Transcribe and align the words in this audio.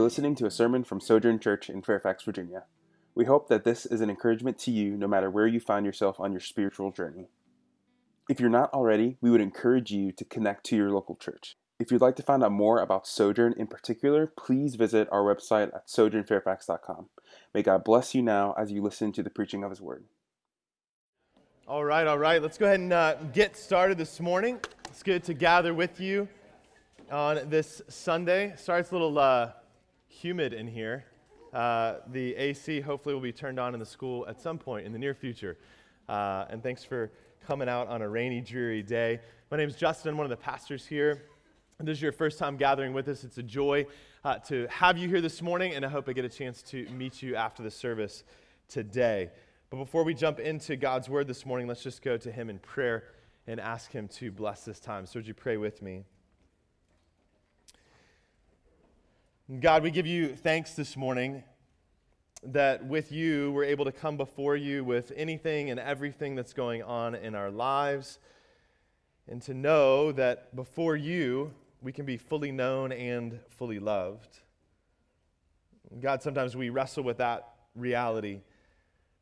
are 0.00 0.04
listening 0.04 0.34
to 0.34 0.46
a 0.46 0.50
sermon 0.50 0.82
from 0.82 0.98
Sojourn 0.98 1.38
Church 1.38 1.68
in 1.68 1.82
Fairfax, 1.82 2.22
Virginia. 2.22 2.64
We 3.14 3.26
hope 3.26 3.48
that 3.48 3.64
this 3.64 3.84
is 3.84 4.00
an 4.00 4.08
encouragement 4.08 4.58
to 4.60 4.70
you 4.70 4.96
no 4.96 5.06
matter 5.06 5.30
where 5.30 5.46
you 5.46 5.60
find 5.60 5.84
yourself 5.84 6.18
on 6.18 6.32
your 6.32 6.40
spiritual 6.40 6.90
journey. 6.90 7.28
If 8.26 8.40
you're 8.40 8.48
not 8.48 8.72
already, 8.72 9.18
we 9.20 9.30
would 9.30 9.42
encourage 9.42 9.90
you 9.90 10.10
to 10.12 10.24
connect 10.24 10.64
to 10.66 10.76
your 10.76 10.90
local 10.90 11.16
church. 11.16 11.58
If 11.78 11.92
you'd 11.92 12.00
like 12.00 12.16
to 12.16 12.22
find 12.22 12.42
out 12.42 12.52
more 12.52 12.80
about 12.80 13.06
Sojourn 13.06 13.52
in 13.58 13.66
particular, 13.66 14.26
please 14.26 14.76
visit 14.76 15.06
our 15.12 15.22
website 15.22 15.74
at 15.74 15.86
sojournfairfax.com. 15.86 17.10
May 17.52 17.62
God 17.62 17.84
bless 17.84 18.14
you 18.14 18.22
now 18.22 18.54
as 18.56 18.72
you 18.72 18.82
listen 18.82 19.12
to 19.12 19.22
the 19.22 19.28
preaching 19.28 19.64
of 19.64 19.70
His 19.70 19.82
Word. 19.82 20.04
All 21.68 21.84
right, 21.84 22.06
all 22.06 22.18
right. 22.18 22.40
Let's 22.40 22.56
go 22.56 22.64
ahead 22.64 22.80
and 22.80 22.92
uh, 22.94 23.16
get 23.34 23.54
started 23.54 23.98
this 23.98 24.18
morning. 24.18 24.60
It's 24.88 25.02
good 25.02 25.24
to 25.24 25.34
gather 25.34 25.74
with 25.74 26.00
you 26.00 26.26
on 27.12 27.50
this 27.50 27.82
Sunday. 27.88 28.54
Sorry, 28.56 28.80
it's 28.80 28.92
a 28.92 28.94
little 28.94 29.18
uh, 29.18 29.50
humid 30.10 30.52
in 30.52 30.66
here. 30.66 31.04
Uh, 31.52 31.94
the 32.08 32.34
AC 32.34 32.80
hopefully 32.80 33.14
will 33.14 33.22
be 33.22 33.32
turned 33.32 33.58
on 33.58 33.74
in 33.74 33.80
the 33.80 33.86
school 33.86 34.26
at 34.28 34.40
some 34.40 34.58
point 34.58 34.84
in 34.84 34.92
the 34.92 34.98
near 34.98 35.14
future. 35.14 35.56
Uh, 36.08 36.44
and 36.50 36.62
thanks 36.62 36.84
for 36.84 37.10
coming 37.46 37.68
out 37.68 37.88
on 37.88 38.02
a 38.02 38.08
rainy, 38.08 38.40
dreary 38.40 38.82
day. 38.82 39.20
My 39.50 39.56
name 39.56 39.68
is 39.68 39.76
Justin, 39.76 40.10
I'm 40.10 40.16
one 40.16 40.26
of 40.26 40.30
the 40.30 40.36
pastors 40.36 40.86
here. 40.86 41.22
And 41.78 41.88
this 41.88 41.96
is 41.96 42.02
your 42.02 42.12
first 42.12 42.38
time 42.38 42.56
gathering 42.56 42.92
with 42.92 43.08
us. 43.08 43.24
It's 43.24 43.38
a 43.38 43.42
joy 43.42 43.86
uh, 44.22 44.38
to 44.40 44.66
have 44.68 44.98
you 44.98 45.08
here 45.08 45.22
this 45.22 45.40
morning, 45.40 45.74
and 45.74 45.84
I 45.84 45.88
hope 45.88 46.08
I 46.08 46.12
get 46.12 46.26
a 46.26 46.28
chance 46.28 46.60
to 46.64 46.86
meet 46.90 47.22
you 47.22 47.36
after 47.36 47.62
the 47.62 47.70
service 47.70 48.24
today. 48.68 49.30
But 49.70 49.78
before 49.78 50.04
we 50.04 50.12
jump 50.12 50.40
into 50.40 50.76
God's 50.76 51.08
word 51.08 51.26
this 51.26 51.46
morning, 51.46 51.66
let's 51.68 51.82
just 51.82 52.02
go 52.02 52.18
to 52.18 52.30
Him 52.30 52.50
in 52.50 52.58
prayer 52.58 53.04
and 53.46 53.58
ask 53.58 53.90
Him 53.90 54.08
to 54.08 54.30
bless 54.30 54.64
this 54.64 54.78
time. 54.78 55.06
So, 55.06 55.20
would 55.20 55.26
you 55.26 55.32
pray 55.32 55.56
with 55.56 55.80
me? 55.80 56.04
God, 59.58 59.82
we 59.82 59.90
give 59.90 60.06
you 60.06 60.36
thanks 60.36 60.74
this 60.74 60.96
morning 60.96 61.42
that 62.44 62.86
with 62.86 63.10
you 63.10 63.50
we're 63.50 63.64
able 63.64 63.84
to 63.84 63.90
come 63.90 64.16
before 64.16 64.54
you 64.54 64.84
with 64.84 65.10
anything 65.16 65.70
and 65.70 65.80
everything 65.80 66.36
that's 66.36 66.52
going 66.52 66.84
on 66.84 67.16
in 67.16 67.34
our 67.34 67.50
lives, 67.50 68.20
and 69.28 69.42
to 69.42 69.52
know 69.52 70.12
that 70.12 70.54
before 70.54 70.94
you 70.94 71.52
we 71.82 71.90
can 71.90 72.06
be 72.06 72.16
fully 72.16 72.52
known 72.52 72.92
and 72.92 73.40
fully 73.48 73.80
loved. 73.80 74.38
God, 75.98 76.22
sometimes 76.22 76.54
we 76.54 76.70
wrestle 76.70 77.02
with 77.02 77.16
that 77.16 77.48
reality. 77.74 78.42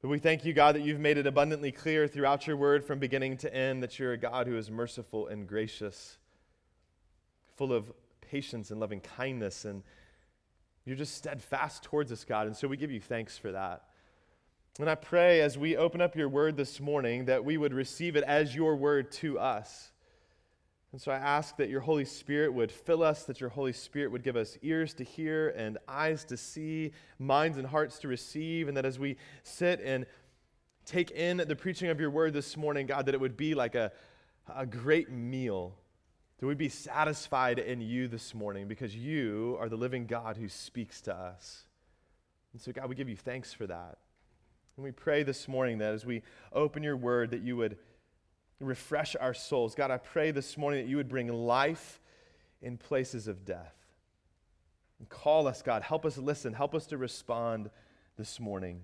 But 0.03 0.09
we 0.09 0.19
thank 0.19 0.45
you, 0.45 0.53
God, 0.53 0.75
that 0.75 0.83
you've 0.83 1.01
made 1.01 1.17
it 1.17 1.27
abundantly 1.27 1.73
clear 1.73 2.07
throughout 2.07 2.47
your 2.47 2.59
word 2.59 2.85
from 2.85 2.99
beginning 2.99 3.39
to 3.39 3.55
end 3.55 3.83
that 3.83 3.99
you're 3.99 4.13
a 4.13 4.19
God 4.19 4.47
who 4.47 4.59
is 4.59 4.71
merciful 4.71 5.29
and 5.29 5.49
gracious, 5.49 6.19
full 7.57 7.73
of 7.73 7.91
patience 8.21 8.71
and 8.71 8.79
loving 8.79 9.01
kindness 9.01 9.65
and 9.65 9.83
you're 10.89 10.97
just 10.97 11.15
steadfast 11.15 11.83
towards 11.83 12.11
us, 12.11 12.25
God. 12.25 12.47
And 12.47 12.57
so 12.57 12.67
we 12.67 12.77
give 12.77 12.91
you 12.91 13.01
thanks 13.01 13.37
for 13.37 13.53
that. 13.53 13.83
And 14.79 14.89
I 14.89 14.95
pray 14.95 15.41
as 15.41 15.59
we 15.59 15.77
open 15.77 16.01
up 16.01 16.15
your 16.15 16.29
word 16.29 16.57
this 16.57 16.81
morning 16.81 17.25
that 17.25 17.45
we 17.45 17.57
would 17.57 17.75
receive 17.75 18.17
it 18.17 18.25
as 18.25 18.55
your 18.55 18.77
word 18.77 19.11
to 19.13 19.39
us. 19.39 19.91
And 20.93 21.01
so 21.01 21.13
I 21.13 21.17
ask 21.17 21.57
that 21.57 21.69
your 21.69 21.81
Holy 21.81 22.05
Spirit 22.05 22.55
would 22.55 22.73
fill 22.73 23.03
us, 23.03 23.25
that 23.25 23.41
your 23.41 23.51
Holy 23.51 23.73
Spirit 23.73 24.11
would 24.13 24.23
give 24.23 24.37
us 24.37 24.57
ears 24.63 24.95
to 24.95 25.05
hear 25.05 25.51
and 25.51 25.77
eyes 25.87 26.25
to 26.27 26.37
see, 26.37 26.93
minds 27.19 27.59
and 27.59 27.67
hearts 27.67 27.99
to 27.99 28.09
receive, 28.09 28.69
and 28.69 28.77
that 28.77 28.87
as 28.87 28.99
we 28.99 29.17
sit 29.43 29.81
and 29.81 30.07
take 30.87 31.11
in 31.11 31.37
the 31.37 31.57
preaching 31.57 31.91
of 31.91 32.01
your 32.01 32.11
word 32.11 32.33
this 32.33 32.57
morning, 32.57 32.87
God, 32.87 33.05
that 33.07 33.15
it 33.15 33.21
would 33.21 33.37
be 33.37 33.55
like 33.55 33.75
a, 33.75 33.93
a 34.55 34.65
great 34.65 35.11
meal 35.11 35.75
that 36.39 36.47
we 36.47 36.55
be 36.55 36.69
satisfied 36.69 37.59
in 37.59 37.81
you 37.81 38.09
this 38.09 38.35
morning 38.35 38.69
because 38.69 38.95
you 38.95 39.57
are 39.61 39.69
the 39.69 39.77
living 39.77 40.07
God 40.07 40.37
who 40.37 40.49
speaks 40.49 41.01
to 41.03 41.15
us. 41.15 41.65
And 42.53 42.63
so, 42.63 42.73
God, 42.73 42.89
we 42.89 42.95
give 42.95 43.09
you 43.09 43.17
thanks 43.17 43.53
for 43.53 43.67
that. 43.67 43.99
And 44.77 44.85
we 44.85 44.93
pray 44.93 45.25
this 45.25 45.49
morning 45.49 45.79
that 45.79 45.93
as 45.93 46.07
we 46.07 46.23
open 46.53 46.85
your 46.85 46.97
word, 46.97 47.33
that 47.33 47.43
you 47.43 47.57
would 47.57 47.77
refresh 48.61 49.17
our 49.21 49.35
souls. 49.35 49.75
God, 49.75 49.91
I 49.91 49.99
pray 49.99 50.31
this 50.31 50.57
morning 50.57 50.85
that 50.85 50.89
you 50.89 50.97
would 50.97 51.09
bring 51.09 51.29
life 51.29 52.01
in 52.63 52.77
places 52.77 53.27
of 53.27 53.45
death. 53.45 53.75
And 55.01 55.09
call 55.09 55.47
us, 55.47 55.63
God. 55.63 55.83
Help 55.83 56.05
us 56.05 56.19
listen. 56.19 56.53
Help 56.53 56.75
us 56.75 56.87
to 56.87 56.97
respond 56.97 57.71
this 58.17 58.41
morning. 58.41 58.83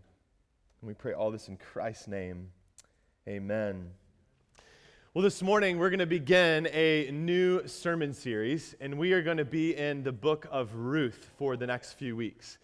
And 0.81 0.89
we 0.89 0.95
pray 0.95 1.13
all 1.13 1.31
this 1.31 1.49
in 1.49 1.57
Christ's 1.57 2.09
name. 2.09 2.51
Amen. 3.29 3.91
Well, 5.15 5.23
this 5.23 5.43
morning 5.45 5.79
we're 5.79 5.91
going 5.91 6.01
to 6.01 6.07
begin 6.07 6.67
a 6.73 7.09
new 7.13 7.69
sermon 7.69 8.13
series, 8.13 8.75
and 8.81 8.99
we 8.99 9.13
are 9.13 9.23
going 9.23 9.37
to 9.37 9.45
be 9.45 9.77
in 9.77 10.03
the 10.03 10.11
book 10.11 10.49
of 10.51 10.75
Ruth 10.75 11.31
for 11.39 11.57
the 11.57 11.69
next 11.69 11.93
few 11.93 12.17
weeks. 12.17 12.59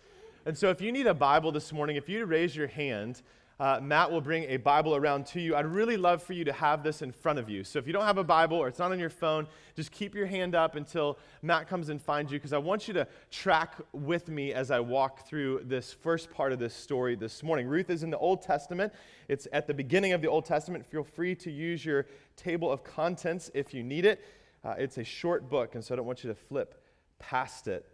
And 0.44 0.58
so, 0.58 0.68
if 0.68 0.80
you 0.80 0.90
need 0.90 1.06
a 1.06 1.14
Bible 1.14 1.52
this 1.52 1.72
morning, 1.72 1.94
if 1.94 2.08
you 2.08 2.24
raise 2.24 2.56
your 2.56 2.66
hand, 2.66 3.22
uh, 3.60 3.78
Matt 3.82 4.10
will 4.10 4.22
bring 4.22 4.44
a 4.44 4.56
Bible 4.56 4.96
around 4.96 5.26
to 5.26 5.40
you. 5.40 5.54
I'd 5.54 5.66
really 5.66 5.98
love 5.98 6.22
for 6.22 6.32
you 6.32 6.44
to 6.44 6.52
have 6.52 6.82
this 6.82 7.02
in 7.02 7.12
front 7.12 7.38
of 7.38 7.50
you. 7.50 7.62
So 7.62 7.78
if 7.78 7.86
you 7.86 7.92
don't 7.92 8.06
have 8.06 8.16
a 8.16 8.24
Bible 8.24 8.56
or 8.56 8.68
it's 8.68 8.78
not 8.78 8.90
on 8.90 8.98
your 8.98 9.10
phone, 9.10 9.46
just 9.76 9.92
keep 9.92 10.14
your 10.14 10.24
hand 10.24 10.54
up 10.54 10.76
until 10.76 11.18
Matt 11.42 11.68
comes 11.68 11.90
and 11.90 12.00
finds 12.00 12.32
you 12.32 12.38
because 12.38 12.54
I 12.54 12.58
want 12.58 12.88
you 12.88 12.94
to 12.94 13.06
track 13.30 13.74
with 13.92 14.28
me 14.28 14.54
as 14.54 14.70
I 14.70 14.80
walk 14.80 15.26
through 15.28 15.60
this 15.64 15.92
first 15.92 16.30
part 16.30 16.52
of 16.52 16.58
this 16.58 16.72
story 16.72 17.16
this 17.16 17.42
morning. 17.42 17.66
Ruth 17.66 17.90
is 17.90 18.02
in 18.02 18.08
the 18.08 18.16
Old 18.16 18.40
Testament, 18.40 18.94
it's 19.28 19.46
at 19.52 19.66
the 19.66 19.74
beginning 19.74 20.14
of 20.14 20.22
the 20.22 20.28
Old 20.28 20.46
Testament. 20.46 20.86
Feel 20.86 21.04
free 21.04 21.34
to 21.34 21.50
use 21.50 21.84
your 21.84 22.06
table 22.36 22.72
of 22.72 22.82
contents 22.82 23.50
if 23.52 23.74
you 23.74 23.82
need 23.82 24.06
it. 24.06 24.24
Uh, 24.64 24.74
it's 24.78 24.96
a 24.96 25.04
short 25.04 25.50
book, 25.50 25.74
and 25.74 25.84
so 25.84 25.94
I 25.94 25.96
don't 25.96 26.06
want 26.06 26.24
you 26.24 26.30
to 26.30 26.34
flip 26.34 26.82
past 27.18 27.68
it. 27.68 27.86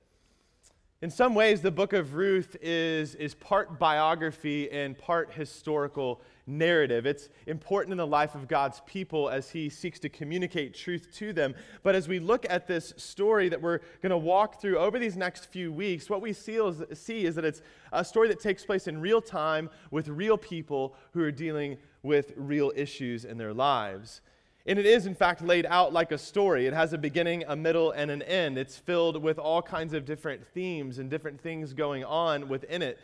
In 1.02 1.10
some 1.10 1.34
ways, 1.34 1.60
the 1.60 1.70
book 1.70 1.92
of 1.92 2.14
Ruth 2.14 2.56
is, 2.62 3.14
is 3.16 3.34
part 3.34 3.78
biography 3.78 4.70
and 4.70 4.96
part 4.96 5.30
historical 5.30 6.22
narrative. 6.46 7.04
It's 7.04 7.28
important 7.46 7.92
in 7.92 7.98
the 7.98 8.06
life 8.06 8.34
of 8.34 8.48
God's 8.48 8.80
people 8.86 9.28
as 9.28 9.50
he 9.50 9.68
seeks 9.68 9.98
to 10.00 10.08
communicate 10.08 10.72
truth 10.72 11.08
to 11.16 11.34
them. 11.34 11.54
But 11.82 11.96
as 11.96 12.08
we 12.08 12.18
look 12.18 12.46
at 12.48 12.66
this 12.66 12.94
story 12.96 13.50
that 13.50 13.60
we're 13.60 13.80
going 14.00 14.08
to 14.08 14.16
walk 14.16 14.58
through 14.58 14.78
over 14.78 14.98
these 14.98 15.18
next 15.18 15.52
few 15.52 15.70
weeks, 15.70 16.08
what 16.08 16.22
we 16.22 16.32
see 16.32 16.54
is, 16.54 16.82
see 16.98 17.26
is 17.26 17.34
that 17.34 17.44
it's 17.44 17.60
a 17.92 18.02
story 18.02 18.28
that 18.28 18.40
takes 18.40 18.64
place 18.64 18.86
in 18.86 18.98
real 18.98 19.20
time 19.20 19.68
with 19.90 20.08
real 20.08 20.38
people 20.38 20.96
who 21.12 21.20
are 21.20 21.30
dealing 21.30 21.76
with 22.02 22.32
real 22.36 22.72
issues 22.74 23.26
in 23.26 23.36
their 23.36 23.52
lives. 23.52 24.22
And 24.66 24.80
it 24.80 24.86
is, 24.86 25.06
in 25.06 25.14
fact, 25.14 25.42
laid 25.42 25.64
out 25.64 25.92
like 25.92 26.10
a 26.10 26.18
story. 26.18 26.66
It 26.66 26.72
has 26.72 26.92
a 26.92 26.98
beginning, 26.98 27.44
a 27.46 27.54
middle, 27.54 27.92
and 27.92 28.10
an 28.10 28.22
end. 28.22 28.58
It's 28.58 28.76
filled 28.76 29.22
with 29.22 29.38
all 29.38 29.62
kinds 29.62 29.94
of 29.94 30.04
different 30.04 30.44
themes 30.44 30.98
and 30.98 31.08
different 31.08 31.40
things 31.40 31.72
going 31.72 32.04
on 32.04 32.48
within 32.48 32.82
it. 32.82 32.98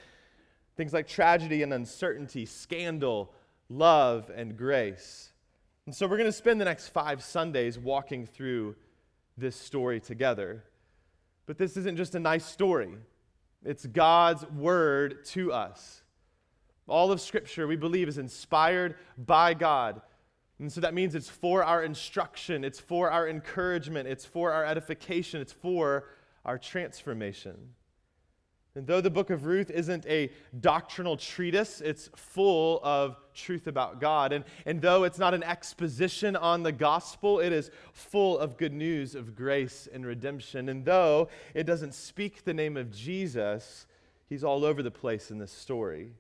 Things 0.77 0.93
like 0.93 1.07
tragedy 1.07 1.63
and 1.63 1.73
uncertainty, 1.73 2.47
scandal, 2.47 3.33
love, 3.69 4.29
and 4.35 4.57
grace. 4.57 5.33
And 5.87 5.95
so 5.95 6.09
we're 6.09 6.17
going 6.17 6.29
to 6.29 6.33
spend 6.33 6.61
the 6.61 6.65
next 6.65 6.89
five 6.89 7.23
Sundays 7.23 7.79
walking 7.79 8.27
through 8.27 8.75
this 9.39 9.55
story 9.55 10.01
together. 10.01 10.65
But 11.47 11.59
this 11.59 11.77
isn't 11.77 11.97
just 11.97 12.17
a 12.17 12.21
nice 12.21 12.45
story, 12.45 12.91
it's 13.65 13.87
God's 13.87 14.45
word 14.51 15.25
to 15.27 15.53
us. 15.53 16.03
All 16.89 17.13
of 17.13 17.21
Scripture, 17.21 17.69
we 17.69 17.77
believe, 17.77 18.09
is 18.09 18.19
inspired 18.19 18.97
by 19.17 19.55
God 19.55 20.03
and 20.63 20.71
so 20.71 20.81
that 20.81 20.95
means 20.95 21.17
it's 21.17 21.29
for 21.29 21.65
our 21.65 21.83
instruction, 21.83 22.63
it's 22.63 22.79
for 22.79 23.11
our 23.11 23.29
encouragement, 23.29 24.09
it's 24.09 24.25
for 24.25 24.53
our 24.53 24.65
edification, 24.65 25.41
it's 25.41 25.53
for 25.53 26.05
our 26.45 26.57
transformation. 26.57 27.57
And 28.77 28.87
though 28.87 29.01
the 29.01 29.11
book 29.11 29.31
of 29.31 29.45
Ruth 29.45 29.73
isn't 29.73 30.07
a 30.07 30.31
doctrinal 30.61 31.17
treatise, 31.17 31.81
it's 31.81 32.11
full 32.15 32.79
of 32.85 33.17
truth 33.35 33.67
about 33.67 34.01
God. 34.01 34.33
And, 34.33 34.45
and 34.65 34.81
though 34.81 35.03
it's 35.03 35.19
not 35.19 35.35
an 35.35 35.43
exposition 35.43 36.37
on 36.37 36.63
the 36.63 36.71
gospel, 36.71 37.41
it 37.41 37.53
is 37.53 37.73
full 37.93 38.39
of 38.39 38.57
good 38.57 38.73
news 38.73 39.17
of 39.17 39.35
grace 39.35 39.89
and 39.93 40.07
redemption. 40.07 40.69
And 40.69 40.85
though 40.85 41.29
it 41.55 41.65
doesn't 41.65 41.93
speak 41.93 42.45
the 42.45 42.55
name 42.55 42.77
of 42.77 42.93
Jesus, 42.93 43.89
he's 44.29 44.45
all 44.45 44.65
over 44.65 44.81
the 44.81 44.93
place 44.93 45.33
in 45.33 45.39
this 45.39 45.51
story. 45.51 46.13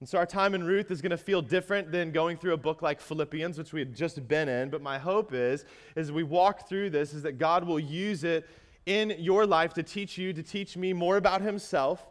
And 0.00 0.08
so 0.08 0.18
our 0.18 0.26
time 0.26 0.54
in 0.54 0.62
Ruth 0.62 0.90
is 0.90 1.02
going 1.02 1.10
to 1.10 1.16
feel 1.16 1.42
different 1.42 1.90
than 1.90 2.12
going 2.12 2.36
through 2.36 2.52
a 2.52 2.58
book 2.58 2.82
like 2.82 3.00
Philippians, 3.00 3.58
which 3.58 3.72
we 3.72 3.80
had 3.80 3.94
just 3.94 4.28
been 4.28 4.48
in. 4.48 4.70
But 4.70 4.80
my 4.80 4.96
hope 4.96 5.34
is, 5.34 5.64
as 5.96 6.12
we 6.12 6.22
walk 6.22 6.68
through 6.68 6.90
this, 6.90 7.12
is 7.12 7.22
that 7.22 7.38
God 7.38 7.64
will 7.64 7.80
use 7.80 8.22
it 8.22 8.48
in 8.86 9.14
your 9.18 9.44
life 9.44 9.74
to 9.74 9.82
teach 9.82 10.16
you, 10.16 10.32
to 10.32 10.42
teach 10.42 10.76
me 10.76 10.92
more 10.92 11.16
about 11.16 11.40
Himself, 11.42 12.06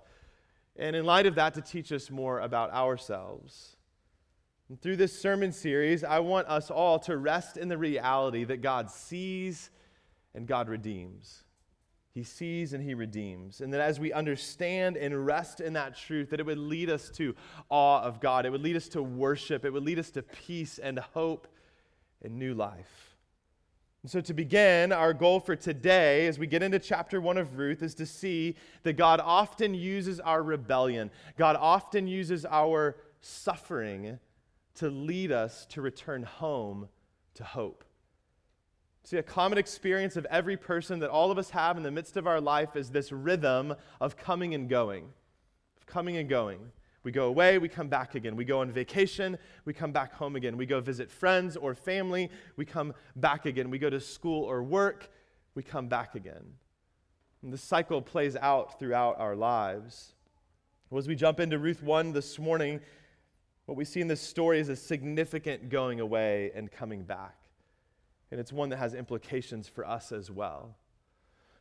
and 0.75 0.95
in 0.95 1.05
light 1.05 1.25
of 1.25 1.35
that, 1.35 1.53
to 1.53 1.61
teach 1.61 1.91
us 1.93 2.11
more 2.11 2.41
about 2.41 2.71
ourselves. 2.71 3.77
And 4.69 4.79
through 4.81 4.97
this 4.97 5.17
sermon 5.17 5.53
series, 5.53 6.03
I 6.03 6.19
want 6.19 6.47
us 6.47 6.69
all 6.69 6.99
to 6.99 7.15
rest 7.15 7.55
in 7.55 7.69
the 7.69 7.77
reality 7.77 8.43
that 8.43 8.61
God 8.61 8.91
sees 8.91 9.69
and 10.35 10.45
God 10.45 10.67
redeems. 10.67 11.43
He 12.17 12.23
sees 12.23 12.73
and 12.73 12.83
he 12.83 12.95
redeems. 12.95 13.61
And 13.61 13.71
that 13.71 13.79
as 13.79 13.99
we 13.99 14.11
understand 14.11 14.97
and 14.97 15.23
rest 15.23 15.61
in 15.61 15.73
that 15.73 15.95
truth, 15.95 16.31
that 16.31 16.39
it 16.39 16.47
would 16.47 16.57
lead 16.57 16.89
us 16.89 17.11
to 17.11 17.35
awe 17.69 18.01
of 18.01 18.19
God. 18.19 18.47
It 18.47 18.49
would 18.49 18.63
lead 18.63 18.75
us 18.75 18.87
to 18.89 19.03
worship. 19.03 19.63
It 19.63 19.69
would 19.71 19.83
lead 19.83 19.99
us 19.99 20.09
to 20.11 20.23
peace 20.23 20.79
and 20.79 20.97
hope 20.97 21.47
and 22.23 22.39
new 22.39 22.55
life. 22.55 23.15
And 24.01 24.09
so, 24.09 24.19
to 24.19 24.33
begin, 24.33 24.91
our 24.91 25.13
goal 25.13 25.39
for 25.39 25.55
today, 25.55 26.25
as 26.25 26.39
we 26.39 26.47
get 26.47 26.63
into 26.63 26.79
chapter 26.79 27.21
one 27.21 27.37
of 27.37 27.59
Ruth, 27.59 27.83
is 27.83 27.93
to 27.93 28.07
see 28.07 28.55
that 28.81 28.93
God 28.93 29.21
often 29.23 29.75
uses 29.75 30.19
our 30.19 30.41
rebellion, 30.41 31.11
God 31.37 31.55
often 31.55 32.07
uses 32.07 32.47
our 32.47 32.97
suffering 33.21 34.17
to 34.77 34.89
lead 34.89 35.31
us 35.31 35.67
to 35.67 35.83
return 35.83 36.23
home 36.23 36.89
to 37.35 37.43
hope. 37.43 37.83
See, 39.07 39.15
a 39.15 39.23
common 39.23 39.57
experience 39.57 40.17
of 40.17 40.25
every 40.25 40.57
person 40.57 40.99
that 40.99 41.09
all 41.09 41.31
of 41.31 41.37
us 41.37 41.51
have 41.51 41.77
in 41.77 41.83
the 41.83 41.91
midst 41.91 42.17
of 42.17 42.27
our 42.27 42.41
life 42.41 42.75
is 42.75 42.89
this 42.89 43.13
rhythm 43.13 43.73
of 44.01 44.17
coming 44.17 44.53
and 44.53 44.67
going, 44.67 45.05
of 45.77 45.85
coming 45.85 46.17
and 46.17 46.27
going. 46.27 46.59
We 47.03 47.13
go 47.13 47.27
away, 47.27 47.57
we 47.57 47.69
come 47.69 47.87
back 47.87 48.15
again. 48.15 48.35
We 48.35 48.43
go 48.43 48.59
on 48.59 48.69
vacation, 48.69 49.37
we 49.63 49.71
come 49.71 49.93
back 49.93 50.11
home 50.11 50.35
again. 50.35 50.57
We 50.57 50.65
go 50.65 50.81
visit 50.81 51.09
friends 51.09 51.55
or 51.55 51.73
family, 51.73 52.29
we 52.57 52.65
come 52.65 52.93
back 53.15 53.45
again. 53.45 53.69
We 53.69 53.79
go 53.79 53.89
to 53.89 54.01
school 54.01 54.43
or 54.43 54.61
work, 54.61 55.09
we 55.55 55.63
come 55.63 55.87
back 55.87 56.15
again. 56.15 56.43
And 57.43 57.53
the 57.53 57.57
cycle 57.57 58.01
plays 58.01 58.35
out 58.35 58.77
throughout 58.77 59.21
our 59.21 59.37
lives. 59.37 60.15
Well, 60.89 60.99
as 60.99 61.07
we 61.07 61.15
jump 61.15 61.39
into 61.39 61.57
Ruth 61.57 61.81
1 61.81 62.11
this 62.11 62.37
morning, 62.37 62.81
what 63.67 63.77
we 63.77 63.85
see 63.85 64.01
in 64.01 64.09
this 64.09 64.19
story 64.19 64.59
is 64.59 64.67
a 64.67 64.75
significant 64.75 65.69
going 65.69 66.01
away 66.01 66.51
and 66.53 66.69
coming 66.69 67.03
back. 67.03 67.46
And 68.31 68.39
it's 68.39 68.51
one 68.51 68.69
that 68.69 68.77
has 68.77 68.93
implications 68.93 69.67
for 69.67 69.87
us 69.87 70.11
as 70.11 70.29
well. 70.29 70.75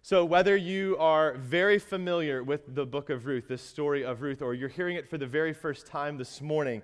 So, 0.02 0.24
whether 0.24 0.56
you 0.56 0.96
are 0.98 1.34
very 1.34 1.80
familiar 1.80 2.42
with 2.44 2.74
the 2.74 2.86
book 2.86 3.10
of 3.10 3.26
Ruth, 3.26 3.48
this 3.48 3.60
story 3.60 4.04
of 4.04 4.22
Ruth, 4.22 4.40
or 4.40 4.54
you're 4.54 4.68
hearing 4.68 4.96
it 4.96 5.08
for 5.08 5.18
the 5.18 5.26
very 5.26 5.52
first 5.52 5.86
time 5.86 6.16
this 6.16 6.40
morning, 6.40 6.80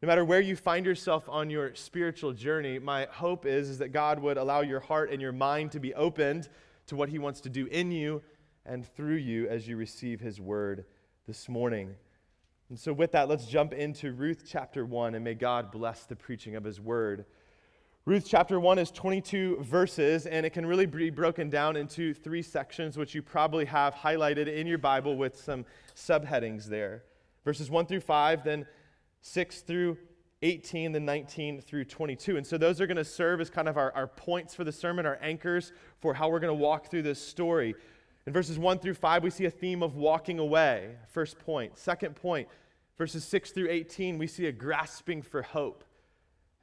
no 0.00 0.06
matter 0.06 0.24
where 0.24 0.40
you 0.40 0.56
find 0.56 0.86
yourself 0.86 1.28
on 1.28 1.50
your 1.50 1.74
spiritual 1.74 2.32
journey, 2.32 2.78
my 2.78 3.06
hope 3.10 3.44
is, 3.44 3.68
is 3.68 3.78
that 3.78 3.92
God 3.92 4.18
would 4.20 4.38
allow 4.38 4.62
your 4.62 4.80
heart 4.80 5.12
and 5.12 5.20
your 5.20 5.32
mind 5.32 5.70
to 5.72 5.80
be 5.80 5.94
opened 5.94 6.48
to 6.86 6.96
what 6.96 7.10
He 7.10 7.18
wants 7.18 7.42
to 7.42 7.50
do 7.50 7.66
in 7.66 7.92
you 7.92 8.22
and 8.64 8.86
through 8.96 9.16
you 9.16 9.48
as 9.48 9.68
you 9.68 9.76
receive 9.76 10.20
His 10.20 10.40
word 10.40 10.86
this 11.26 11.48
morning. 11.50 11.94
And 12.70 12.78
so, 12.80 12.92
with 12.94 13.12
that, 13.12 13.28
let's 13.28 13.44
jump 13.44 13.74
into 13.74 14.12
Ruth 14.12 14.44
chapter 14.48 14.86
1, 14.86 15.14
and 15.14 15.22
may 15.22 15.34
God 15.34 15.70
bless 15.70 16.04
the 16.04 16.16
preaching 16.16 16.56
of 16.56 16.64
His 16.64 16.80
word. 16.80 17.26
Ruth 18.04 18.26
chapter 18.28 18.58
1 18.58 18.80
is 18.80 18.90
22 18.90 19.58
verses, 19.60 20.26
and 20.26 20.44
it 20.44 20.50
can 20.50 20.66
really 20.66 20.86
be 20.86 21.08
broken 21.08 21.48
down 21.48 21.76
into 21.76 22.12
three 22.12 22.42
sections, 22.42 22.96
which 22.96 23.14
you 23.14 23.22
probably 23.22 23.64
have 23.64 23.94
highlighted 23.94 24.52
in 24.52 24.66
your 24.66 24.78
Bible 24.78 25.16
with 25.16 25.40
some 25.40 25.64
subheadings 25.94 26.64
there. 26.64 27.04
Verses 27.44 27.70
1 27.70 27.86
through 27.86 28.00
5, 28.00 28.42
then 28.42 28.66
6 29.20 29.60
through 29.60 29.96
18, 30.42 30.90
then 30.90 31.04
19 31.04 31.60
through 31.60 31.84
22. 31.84 32.38
And 32.38 32.44
so 32.44 32.58
those 32.58 32.80
are 32.80 32.88
going 32.88 32.96
to 32.96 33.04
serve 33.04 33.40
as 33.40 33.50
kind 33.50 33.68
of 33.68 33.76
our, 33.76 33.92
our 33.92 34.08
points 34.08 34.52
for 34.52 34.64
the 34.64 34.72
sermon, 34.72 35.06
our 35.06 35.20
anchors 35.22 35.72
for 36.00 36.12
how 36.12 36.28
we're 36.28 36.40
going 36.40 36.48
to 36.48 36.60
walk 36.60 36.90
through 36.90 37.02
this 37.02 37.24
story. 37.24 37.76
In 38.26 38.32
verses 38.32 38.58
1 38.58 38.80
through 38.80 38.94
5, 38.94 39.22
we 39.22 39.30
see 39.30 39.44
a 39.44 39.50
theme 39.50 39.80
of 39.80 39.94
walking 39.94 40.40
away. 40.40 40.96
First 41.12 41.38
point. 41.38 41.78
Second 41.78 42.16
point, 42.16 42.48
verses 42.98 43.22
6 43.22 43.52
through 43.52 43.68
18, 43.70 44.18
we 44.18 44.26
see 44.26 44.46
a 44.46 44.52
grasping 44.52 45.22
for 45.22 45.42
hope. 45.42 45.84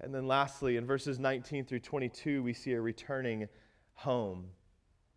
And 0.02 0.14
then 0.14 0.28
lastly, 0.28 0.78
in 0.78 0.86
verses 0.86 1.20
19 1.20 1.66
through 1.66 1.80
22, 1.80 2.42
we 2.42 2.54
see 2.54 2.74
a 2.74 2.82
returning 2.82 3.50
home. 3.96 4.46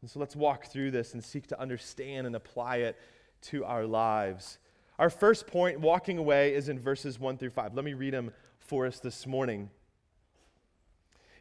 And 0.00 0.10
so 0.10 0.18
let's 0.18 0.34
walk 0.34 0.66
through 0.66 0.90
this 0.90 1.14
and 1.14 1.22
seek 1.22 1.46
to 1.48 1.60
understand 1.60 2.26
and 2.26 2.34
apply 2.34 2.78
it 2.78 2.98
to 3.42 3.64
our 3.64 3.86
lives. 3.86 4.58
Our 4.98 5.10
first 5.10 5.46
point, 5.46 5.80
walking 5.80 6.18
away, 6.18 6.54
is 6.54 6.68
in 6.68 6.78
verses 6.78 7.18
1 7.18 7.38
through 7.38 7.50
5. 7.50 7.74
Let 7.74 7.84
me 7.84 7.94
read 7.94 8.12
them 8.12 8.32
for 8.58 8.86
us 8.86 8.98
this 8.98 9.26
morning. 9.26 9.70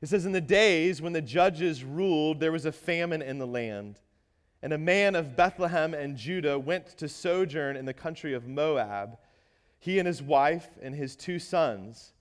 It 0.01 0.09
says, 0.09 0.25
In 0.25 0.31
the 0.31 0.41
days 0.41 1.01
when 1.01 1.13
the 1.13 1.21
judges 1.21 1.83
ruled, 1.83 2.39
there 2.39 2.51
was 2.51 2.65
a 2.65 2.71
famine 2.71 3.21
in 3.21 3.39
the 3.39 3.47
land. 3.47 3.99
And 4.63 4.73
a 4.73 4.77
man 4.77 5.15
of 5.15 5.35
Bethlehem 5.35 5.95
and 5.95 6.15
Judah 6.15 6.59
went 6.59 6.97
to 6.97 7.09
sojourn 7.09 7.75
in 7.75 7.85
the 7.85 7.93
country 7.93 8.33
of 8.33 8.47
Moab, 8.47 9.17
he 9.79 9.97
and 9.97 10.07
his 10.07 10.21
wife 10.21 10.69
and 10.81 10.93
his 10.93 11.15
two 11.15 11.39
sons. 11.39 12.13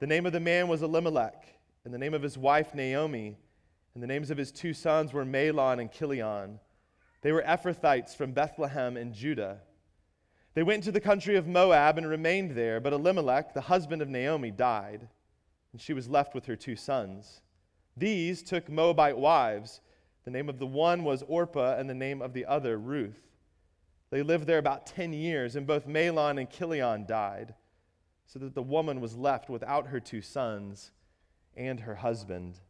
The 0.00 0.06
name 0.06 0.26
of 0.26 0.32
the 0.32 0.38
man 0.38 0.68
was 0.68 0.82
Elimelech, 0.82 1.44
and 1.84 1.92
the 1.92 1.98
name 1.98 2.14
of 2.14 2.22
his 2.22 2.38
wife 2.38 2.72
Naomi, 2.72 3.36
and 3.94 4.02
the 4.02 4.06
names 4.06 4.30
of 4.30 4.38
his 4.38 4.52
two 4.52 4.72
sons 4.72 5.12
were 5.12 5.24
Mahlon 5.24 5.80
and 5.80 5.90
Chilion. 5.90 6.60
They 7.22 7.32
were 7.32 7.42
Ephrathites 7.42 8.14
from 8.14 8.30
Bethlehem 8.30 8.96
in 8.96 9.12
Judah. 9.12 9.58
They 10.54 10.62
went 10.62 10.82
into 10.82 10.92
the 10.92 11.00
country 11.00 11.34
of 11.34 11.48
Moab 11.48 11.98
and 11.98 12.08
remained 12.08 12.52
there, 12.52 12.78
but 12.78 12.92
Elimelech, 12.92 13.54
the 13.54 13.62
husband 13.62 14.00
of 14.00 14.08
Naomi, 14.08 14.52
died, 14.52 15.08
and 15.72 15.80
she 15.80 15.92
was 15.92 16.08
left 16.08 16.32
with 16.32 16.46
her 16.46 16.54
two 16.54 16.76
sons. 16.76 17.40
These 17.96 18.44
took 18.44 18.70
Moabite 18.70 19.18
wives. 19.18 19.80
The 20.24 20.30
name 20.30 20.48
of 20.48 20.60
the 20.60 20.66
one 20.66 21.02
was 21.02 21.24
Orpah, 21.26 21.76
and 21.76 21.90
the 21.90 21.94
name 21.94 22.22
of 22.22 22.34
the 22.34 22.46
other 22.46 22.78
Ruth. 22.78 23.32
They 24.10 24.22
lived 24.22 24.46
there 24.46 24.58
about 24.58 24.86
ten 24.86 25.12
years, 25.12 25.56
and 25.56 25.66
both 25.66 25.88
Mahlon 25.88 26.38
and 26.38 26.48
Chilion 26.48 27.04
died 27.04 27.54
so 28.28 28.38
that 28.38 28.54
the 28.54 28.62
woman 28.62 29.00
was 29.00 29.16
left 29.16 29.48
without 29.48 29.88
her 29.88 29.98
two 29.98 30.20
sons 30.20 30.92
and 31.56 31.80
her 31.80 31.96
husband. 31.96 32.60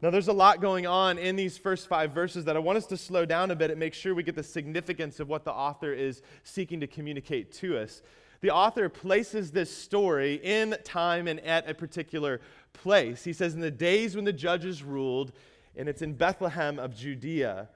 Now, 0.00 0.10
there's 0.10 0.28
a 0.28 0.32
lot 0.32 0.60
going 0.60 0.86
on 0.86 1.18
in 1.18 1.36
these 1.36 1.58
first 1.58 1.88
five 1.88 2.12
verses 2.12 2.44
that 2.44 2.54
I 2.54 2.60
want 2.60 2.78
us 2.78 2.86
to 2.86 2.96
slow 2.96 3.24
down 3.24 3.50
a 3.50 3.56
bit 3.56 3.70
and 3.70 3.80
make 3.80 3.94
sure 3.94 4.14
we 4.14 4.22
get 4.22 4.36
the 4.36 4.42
significance 4.42 5.18
of 5.20 5.28
what 5.28 5.44
the 5.44 5.52
author 5.52 5.92
is 5.92 6.22
seeking 6.44 6.80
to 6.80 6.86
communicate 6.86 7.52
to 7.54 7.78
us. 7.78 8.02
The 8.42 8.50
author 8.50 8.88
places 8.88 9.50
this 9.50 9.74
story 9.74 10.34
in 10.34 10.76
time 10.84 11.26
and 11.26 11.40
at 11.40 11.68
a 11.68 11.74
particular 11.74 12.40
place. 12.72 13.24
He 13.24 13.32
says, 13.32 13.54
In 13.54 13.60
the 13.60 13.70
days 13.70 14.14
when 14.14 14.26
the 14.26 14.32
judges 14.32 14.82
ruled, 14.82 15.32
and 15.74 15.88
it's 15.88 16.02
in 16.02 16.12
Bethlehem 16.12 16.78
of 16.78 16.94
Judea, 16.94 17.68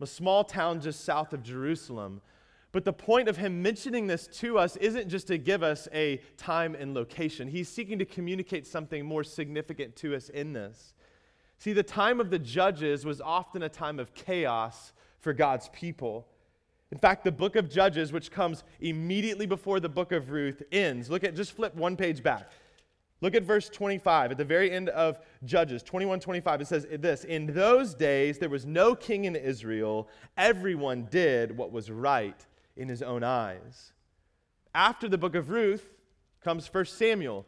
a 0.00 0.06
small 0.06 0.44
town 0.44 0.80
just 0.80 1.04
south 1.04 1.32
of 1.32 1.42
Jerusalem. 1.42 2.20
But 2.70 2.84
the 2.84 2.92
point 2.92 3.28
of 3.28 3.38
him 3.38 3.62
mentioning 3.62 4.06
this 4.06 4.26
to 4.38 4.58
us 4.58 4.76
isn't 4.76 5.08
just 5.08 5.26
to 5.28 5.38
give 5.38 5.62
us 5.62 5.88
a 5.92 6.20
time 6.36 6.74
and 6.74 6.92
location. 6.92 7.48
He's 7.48 7.68
seeking 7.68 7.98
to 7.98 8.04
communicate 8.04 8.66
something 8.66 9.06
more 9.06 9.24
significant 9.24 9.96
to 9.96 10.14
us 10.14 10.28
in 10.28 10.52
this. 10.52 10.92
See, 11.58 11.72
the 11.72 11.82
time 11.82 12.20
of 12.20 12.30
the 12.30 12.38
judges 12.38 13.04
was 13.04 13.20
often 13.20 13.62
a 13.62 13.68
time 13.68 13.98
of 13.98 14.14
chaos 14.14 14.92
for 15.20 15.32
God's 15.32 15.70
people. 15.70 16.28
In 16.92 16.98
fact, 16.98 17.24
the 17.24 17.32
book 17.32 17.56
of 17.56 17.68
Judges, 17.68 18.12
which 18.12 18.30
comes 18.30 18.64
immediately 18.80 19.46
before 19.46 19.80
the 19.80 19.88
book 19.88 20.12
of 20.12 20.30
Ruth, 20.30 20.62
ends. 20.70 21.10
Look 21.10 21.24
at, 21.24 21.34
just 21.34 21.52
flip 21.52 21.74
one 21.74 21.96
page 21.96 22.22
back. 22.22 22.50
Look 23.20 23.34
at 23.34 23.42
verse 23.42 23.68
25. 23.68 24.30
At 24.30 24.38
the 24.38 24.44
very 24.44 24.70
end 24.70 24.88
of 24.90 25.18
Judges, 25.44 25.82
21 25.82 26.20
25, 26.20 26.60
it 26.60 26.66
says 26.66 26.86
this 26.98 27.24
In 27.24 27.52
those 27.52 27.92
days 27.94 28.38
there 28.38 28.48
was 28.48 28.64
no 28.64 28.94
king 28.94 29.24
in 29.24 29.34
Israel, 29.34 30.08
everyone 30.36 31.08
did 31.10 31.56
what 31.56 31.72
was 31.72 31.90
right 31.90 32.46
in 32.78 32.88
his 32.88 33.02
own 33.02 33.22
eyes. 33.22 33.92
After 34.74 35.08
the 35.08 35.18
book 35.18 35.34
of 35.34 35.50
Ruth 35.50 35.86
comes 36.42 36.72
1 36.72 36.86
Samuel. 36.86 37.46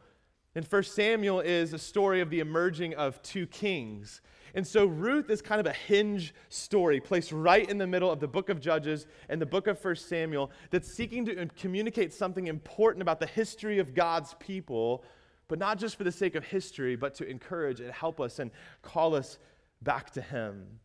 And 0.55 0.67
1 0.67 0.83
Samuel 0.83 1.41
is 1.41 1.73
a 1.73 1.79
story 1.79 2.21
of 2.21 2.29
the 2.29 2.41
emerging 2.41 2.95
of 2.95 3.23
two 3.23 3.47
kings. 3.47 4.21
And 4.53 4.67
so 4.67 4.87
Ruth 4.87 5.31
is 5.31 5.41
kind 5.41 5.61
of 5.61 5.67
a 5.67 5.73
hinge 5.73 6.35
story 6.49 7.01
placed 7.01 7.31
right 7.31 7.69
in 7.71 7.79
the 7.79 7.87
middle 7.87 8.11
of 8.11 8.19
the 8.19 8.27
book 8.27 8.49
of 8.49 8.61
Judges 8.61 9.07
and 9.29 9.41
the 9.41 9.47
book 9.47 9.69
of 9.69 9.83
1 9.83 9.95
Samuel 9.95 10.51
that's 10.71 10.93
seeking 10.93 11.25
to 11.27 11.47
communicate 11.57 12.13
something 12.13 12.49
important 12.49 13.01
about 13.01 13.21
the 13.21 13.27
history 13.27 13.79
of 13.79 13.95
God's 13.95 14.35
people, 14.41 15.05
but 15.47 15.61
not 15.61 15.79
just 15.79 15.95
for 15.95 16.03
the 16.03 16.11
sake 16.11 16.35
of 16.35 16.45
history, 16.45 16.97
but 16.97 17.15
to 17.15 17.29
encourage 17.29 17.79
and 17.79 17.93
help 17.93 18.21
us 18.21 18.41
and 18.41 18.51
call 18.83 19.15
us 19.15 19.39
back 19.83 20.11
to 20.11 20.21
Him. 20.21 20.81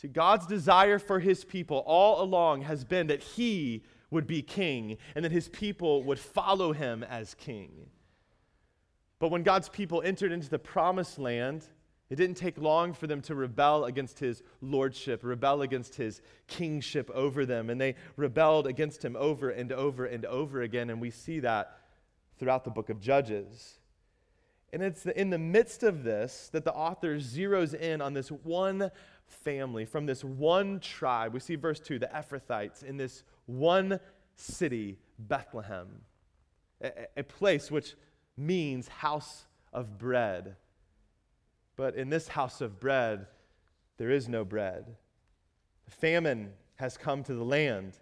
See, 0.00 0.06
God's 0.06 0.46
desire 0.46 1.00
for 1.00 1.18
his 1.18 1.44
people 1.44 1.82
all 1.84 2.22
along 2.22 2.62
has 2.62 2.84
been 2.84 3.08
that 3.08 3.20
he 3.20 3.82
would 4.12 4.28
be 4.28 4.42
king 4.42 4.96
and 5.16 5.24
that 5.24 5.32
his 5.32 5.48
people 5.48 6.04
would 6.04 6.20
follow 6.20 6.72
him 6.72 7.02
as 7.02 7.34
king. 7.34 7.72
But 9.18 9.32
when 9.32 9.42
God's 9.42 9.68
people 9.68 10.00
entered 10.02 10.30
into 10.30 10.48
the 10.48 10.58
promised 10.58 11.18
land, 11.18 11.64
it 12.10 12.14
didn't 12.14 12.36
take 12.36 12.58
long 12.58 12.92
for 12.92 13.08
them 13.08 13.20
to 13.22 13.34
rebel 13.34 13.86
against 13.86 14.20
his 14.20 14.44
lordship, 14.60 15.24
rebel 15.24 15.62
against 15.62 15.96
his 15.96 16.22
kingship 16.46 17.10
over 17.10 17.44
them. 17.44 17.68
And 17.68 17.80
they 17.80 17.96
rebelled 18.14 18.68
against 18.68 19.04
him 19.04 19.16
over 19.18 19.50
and 19.50 19.72
over 19.72 20.06
and 20.06 20.24
over 20.26 20.62
again. 20.62 20.90
And 20.90 21.00
we 21.00 21.10
see 21.10 21.40
that 21.40 21.76
throughout 22.38 22.62
the 22.62 22.70
book 22.70 22.88
of 22.88 23.00
Judges. 23.00 23.77
And 24.72 24.82
it's 24.82 25.06
in 25.06 25.30
the 25.30 25.38
midst 25.38 25.82
of 25.82 26.04
this 26.04 26.50
that 26.52 26.64
the 26.64 26.74
author 26.74 27.16
zeroes 27.16 27.74
in 27.74 28.00
on 28.02 28.12
this 28.12 28.28
one 28.28 28.90
family, 29.26 29.84
from 29.84 30.06
this 30.06 30.22
one 30.22 30.80
tribe. 30.80 31.32
We 31.32 31.40
see 31.40 31.56
verse 31.56 31.80
2 31.80 31.98
the 31.98 32.08
Ephrathites 32.08 32.82
in 32.82 32.96
this 32.96 33.24
one 33.46 34.00
city, 34.36 34.98
Bethlehem, 35.18 36.02
a, 36.82 36.92
a 37.16 37.22
place 37.22 37.70
which 37.70 37.94
means 38.36 38.88
house 38.88 39.46
of 39.72 39.98
bread. 39.98 40.56
But 41.76 41.94
in 41.94 42.10
this 42.10 42.28
house 42.28 42.60
of 42.60 42.80
bread, 42.80 43.26
there 43.98 44.10
is 44.10 44.28
no 44.28 44.44
bread. 44.44 44.96
Famine 45.88 46.52
has 46.76 46.96
come 46.96 47.22
to 47.24 47.34
the 47.34 47.44
land. 47.44 47.94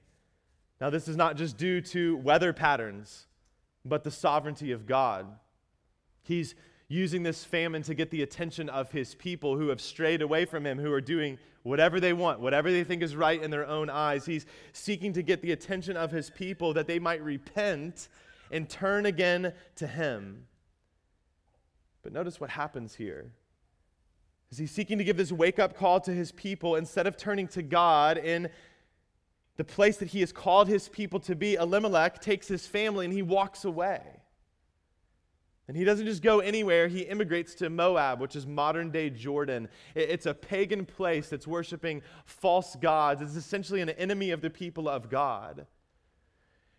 Now, 0.81 0.91
this 0.91 1.09
is 1.09 1.17
not 1.17 1.37
just 1.37 1.57
due 1.57 1.81
to 1.81 2.17
weather 2.19 2.53
patterns, 2.53 3.27
but 3.85 4.05
the 4.05 4.11
sovereignty 4.11 4.73
of 4.73 4.87
God. 4.87 5.27
He's 6.27 6.57
using 6.89 7.23
this 7.23 7.45
famine 7.45 7.83
to 7.83 7.95
get 7.95 8.11
the 8.11 8.23
attention 8.23 8.69
of 8.69 8.91
his 8.91 9.15
people 9.15 9.57
who 9.57 9.69
have 9.69 9.81
strayed 9.81 10.23
away 10.23 10.45
from 10.45 10.67
him, 10.67 10.77
who 10.77 10.93
are 10.93 11.01
doing 11.01 11.39
whatever 11.63 12.01
they 12.01 12.13
want, 12.13 12.41
whatever 12.41 12.71
they 12.71 12.83
think 12.83 13.03
is 13.03 13.15
right 13.15 13.41
in 13.41 13.51
their 13.51 13.67
own 13.67 13.89
eyes. 13.89 14.27
He's 14.27 14.45
seeking 14.73 15.13
to 15.13 15.23
get 15.23 15.41
the 15.41 15.53
attention 15.53 15.97
of 15.97 16.11
his 16.11 16.31
people 16.31 16.75
that 16.75 16.89
they 16.89 16.99
might 16.99 17.23
repent 17.23 18.09
and 18.51 18.69
turn 18.69 19.07
again 19.07 19.53
to 19.77 19.87
him. 19.87 20.47
But 22.03 22.13
notice 22.13 22.41
what 22.41 22.51
happens 22.51 22.97
here. 22.97 23.33
Is 24.51 24.59
he 24.59 24.67
seeking 24.67 24.99
to 24.99 25.05
give 25.05 25.17
this 25.17 25.31
wake 25.31 25.61
up 25.61 25.77
call 25.77 26.01
to 26.01 26.13
his 26.13 26.33
people 26.33 26.75
instead 26.75 27.07
of 27.07 27.17
turning 27.17 27.47
to 27.49 27.63
God 27.63 28.19
in 28.19 28.49
the 29.57 29.65
place 29.65 29.97
that 29.99 30.09
he 30.09 30.21
has 30.21 30.33
called 30.33 30.67
his 30.67 30.89
people 30.89 31.21
to 31.21 31.37
be? 31.37 31.55
Elimelech 31.55 32.21
takes 32.21 32.49
his 32.49 32.67
family 32.67 33.05
and 33.05 33.15
he 33.15 33.23
walks 33.23 33.65
away. 33.65 34.03
And 35.69 35.77
he 35.77 35.83
doesn't 35.83 36.07
just 36.07 36.23
go 36.23 36.39
anywhere, 36.39 36.87
he 36.87 37.01
immigrates 37.01 37.55
to 37.57 37.69
Moab, 37.69 38.21
which 38.21 38.37
is 38.37 38.47
modern 38.47 38.91
day 38.91 39.11
Jordan. 39.11 39.69
It's 39.97 40.27
a 40.27 40.35
pagan 40.35 40.87
place 40.87 41.29
that's 41.29 41.47
worshiping 41.47 42.03
false 42.25 42.77
gods. 42.77 43.21
It's 43.21 43.35
essentially 43.35 43.81
an 43.81 43.91
enemy 43.91 44.31
of 44.31 44.41
the 44.41 44.51
people 44.51 44.89
of 44.89 45.11
God. 45.11 45.67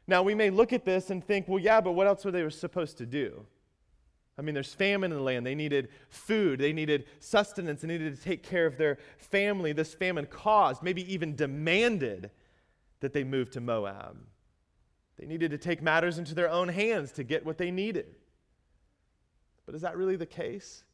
Now, 0.07 0.23
we 0.23 0.35
may 0.35 0.49
look 0.49 0.71
at 0.71 0.85
this 0.85 1.09
and 1.09 1.21
think, 1.21 1.49
well, 1.49 1.59
yeah, 1.59 1.81
but 1.81 1.91
what 1.91 2.07
else 2.07 2.23
were 2.23 2.31
they 2.31 2.49
supposed 2.49 2.97
to 2.99 3.05
do? 3.05 3.45
I 4.39 4.41
mean, 4.41 4.53
there's 4.53 4.73
famine 4.73 5.11
in 5.11 5.17
the 5.17 5.23
land. 5.23 5.45
They 5.45 5.55
needed 5.55 5.89
food, 6.09 6.59
they 6.59 6.71
needed 6.71 7.07
sustenance, 7.19 7.81
they 7.81 7.87
needed 7.87 8.15
to 8.15 8.21
take 8.21 8.43
care 8.43 8.67
of 8.67 8.77
their 8.77 8.99
family. 9.17 9.73
This 9.73 9.93
famine 9.93 10.27
caused, 10.27 10.81
maybe 10.81 11.11
even 11.11 11.35
demanded, 11.35 12.31
that 12.99 13.13
they 13.13 13.23
move 13.23 13.51
to 13.51 13.61
Moab. 13.61 14.17
They 15.19 15.25
needed 15.25 15.51
to 15.51 15.57
take 15.57 15.81
matters 15.81 16.17
into 16.17 16.33
their 16.33 16.49
own 16.49 16.69
hands 16.69 17.11
to 17.13 17.23
get 17.23 17.45
what 17.45 17.57
they 17.57 17.71
needed. 17.71 18.15
But 19.67 19.75
is 19.75 19.81
that 19.81 19.95
really 19.97 20.15
the 20.15 20.25
case? 20.25 20.85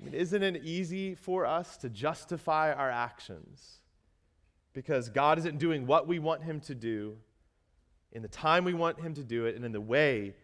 I 0.00 0.04
mean, 0.04 0.14
isn't 0.14 0.42
it 0.42 0.62
easy 0.64 1.14
for 1.14 1.44
us 1.44 1.76
to 1.78 1.90
justify 1.90 2.72
our 2.72 2.90
actions 2.90 3.80
because 4.72 5.10
God 5.10 5.36
isn't 5.38 5.58
doing 5.58 5.86
what 5.86 6.08
we 6.08 6.18
want 6.18 6.44
Him 6.44 6.60
to 6.60 6.74
do 6.74 7.18
in 8.12 8.22
the 8.22 8.28
time 8.28 8.64
we 8.64 8.72
want 8.72 9.00
Him 9.00 9.14
to 9.14 9.24
do 9.24 9.46
it 9.46 9.56
and 9.56 9.64
in 9.64 9.72
the 9.72 9.80
way 9.80 10.34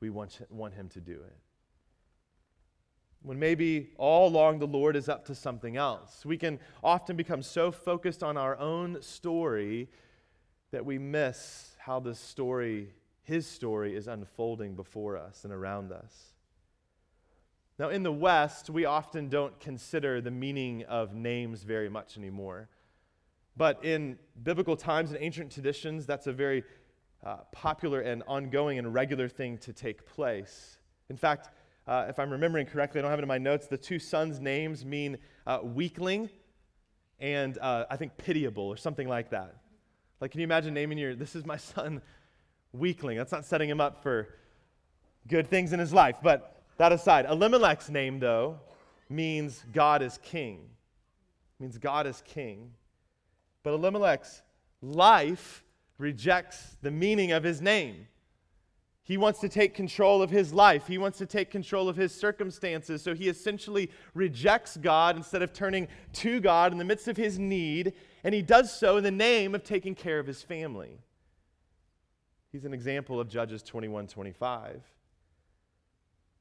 we 0.00 0.10
want, 0.10 0.32
Him 0.74 0.88
to 0.88 1.00
do 1.00 1.12
it? 1.12 1.36
When 3.22 3.38
maybe 3.38 3.90
all 3.98 4.28
along 4.28 4.58
the 4.58 4.66
Lord 4.66 4.96
is 4.96 5.08
up 5.08 5.26
to 5.26 5.34
something 5.34 5.76
else. 5.76 6.24
We 6.24 6.38
can 6.38 6.60
often 6.82 7.16
become 7.16 7.42
so 7.42 7.70
focused 7.70 8.22
on 8.22 8.36
our 8.36 8.58
own 8.58 9.02
story 9.02 9.88
that 10.70 10.84
we 10.84 10.98
miss 10.98 11.76
how 11.78 12.00
the 12.00 12.14
story 12.14 12.94
his 13.26 13.44
story 13.44 13.96
is 13.96 14.06
unfolding 14.06 14.76
before 14.76 15.16
us 15.16 15.42
and 15.42 15.52
around 15.52 15.90
us. 15.90 16.32
Now, 17.76 17.88
in 17.88 18.04
the 18.04 18.12
West, 18.12 18.70
we 18.70 18.84
often 18.84 19.28
don't 19.28 19.58
consider 19.58 20.20
the 20.20 20.30
meaning 20.30 20.84
of 20.84 21.12
names 21.12 21.64
very 21.64 21.88
much 21.88 22.16
anymore. 22.16 22.68
But 23.56 23.84
in 23.84 24.16
biblical 24.44 24.76
times 24.76 25.10
and 25.10 25.20
ancient 25.20 25.50
traditions, 25.50 26.06
that's 26.06 26.28
a 26.28 26.32
very 26.32 26.62
uh, 27.24 27.38
popular 27.50 28.00
and 28.00 28.22
ongoing 28.28 28.78
and 28.78 28.94
regular 28.94 29.28
thing 29.28 29.58
to 29.58 29.72
take 29.72 30.06
place. 30.06 30.78
In 31.10 31.16
fact, 31.16 31.50
uh, 31.88 32.06
if 32.08 32.20
I'm 32.20 32.30
remembering 32.30 32.66
correctly, 32.66 33.00
I 33.00 33.02
don't 33.02 33.10
have 33.10 33.18
it 33.18 33.22
in 33.22 33.28
my 33.28 33.38
notes, 33.38 33.66
the 33.66 33.76
two 33.76 33.98
sons' 33.98 34.38
names 34.38 34.84
mean 34.84 35.18
uh, 35.48 35.58
weakling 35.64 36.30
and 37.18 37.58
uh, 37.58 37.86
I 37.90 37.96
think 37.96 38.16
pitiable 38.18 38.64
or 38.64 38.76
something 38.76 39.08
like 39.08 39.30
that. 39.30 39.56
Like, 40.20 40.30
can 40.30 40.40
you 40.40 40.44
imagine 40.44 40.74
naming 40.74 40.96
your, 40.96 41.16
this 41.16 41.34
is 41.34 41.44
my 41.44 41.56
son 41.56 42.02
weakling. 42.78 43.16
That's 43.16 43.32
not 43.32 43.44
setting 43.44 43.68
him 43.68 43.80
up 43.80 44.02
for 44.02 44.28
good 45.28 45.48
things 45.48 45.72
in 45.72 45.80
his 45.80 45.92
life. 45.92 46.16
But 46.22 46.62
that 46.78 46.92
aside, 46.92 47.26
Elimelech's 47.26 47.90
name, 47.90 48.18
though, 48.18 48.60
means 49.08 49.64
God 49.72 50.02
is 50.02 50.18
king. 50.22 50.60
It 51.58 51.62
means 51.62 51.78
God 51.78 52.06
is 52.06 52.22
king. 52.24 52.72
But 53.62 53.74
Elimelech's 53.74 54.42
life 54.82 55.64
rejects 55.98 56.76
the 56.82 56.90
meaning 56.90 57.32
of 57.32 57.42
his 57.42 57.60
name. 57.60 58.06
He 59.02 59.16
wants 59.16 59.38
to 59.40 59.48
take 59.48 59.72
control 59.72 60.20
of 60.20 60.30
his 60.30 60.52
life. 60.52 60.88
He 60.88 60.98
wants 60.98 61.18
to 61.18 61.26
take 61.26 61.48
control 61.48 61.88
of 61.88 61.96
his 61.96 62.12
circumstances. 62.12 63.02
So 63.02 63.14
he 63.14 63.28
essentially 63.28 63.88
rejects 64.14 64.76
God 64.76 65.16
instead 65.16 65.42
of 65.42 65.52
turning 65.52 65.86
to 66.14 66.40
God 66.40 66.72
in 66.72 66.78
the 66.78 66.84
midst 66.84 67.06
of 67.06 67.16
his 67.16 67.38
need. 67.38 67.92
And 68.24 68.34
he 68.34 68.42
does 68.42 68.76
so 68.76 68.96
in 68.96 69.04
the 69.04 69.12
name 69.12 69.54
of 69.54 69.62
taking 69.62 69.94
care 69.94 70.18
of 70.18 70.26
his 70.26 70.42
family. 70.42 70.98
He's 72.52 72.64
an 72.64 72.72
example 72.72 73.20
of 73.20 73.28
Judges 73.28 73.62
21 73.62 74.06
25. 74.06 74.82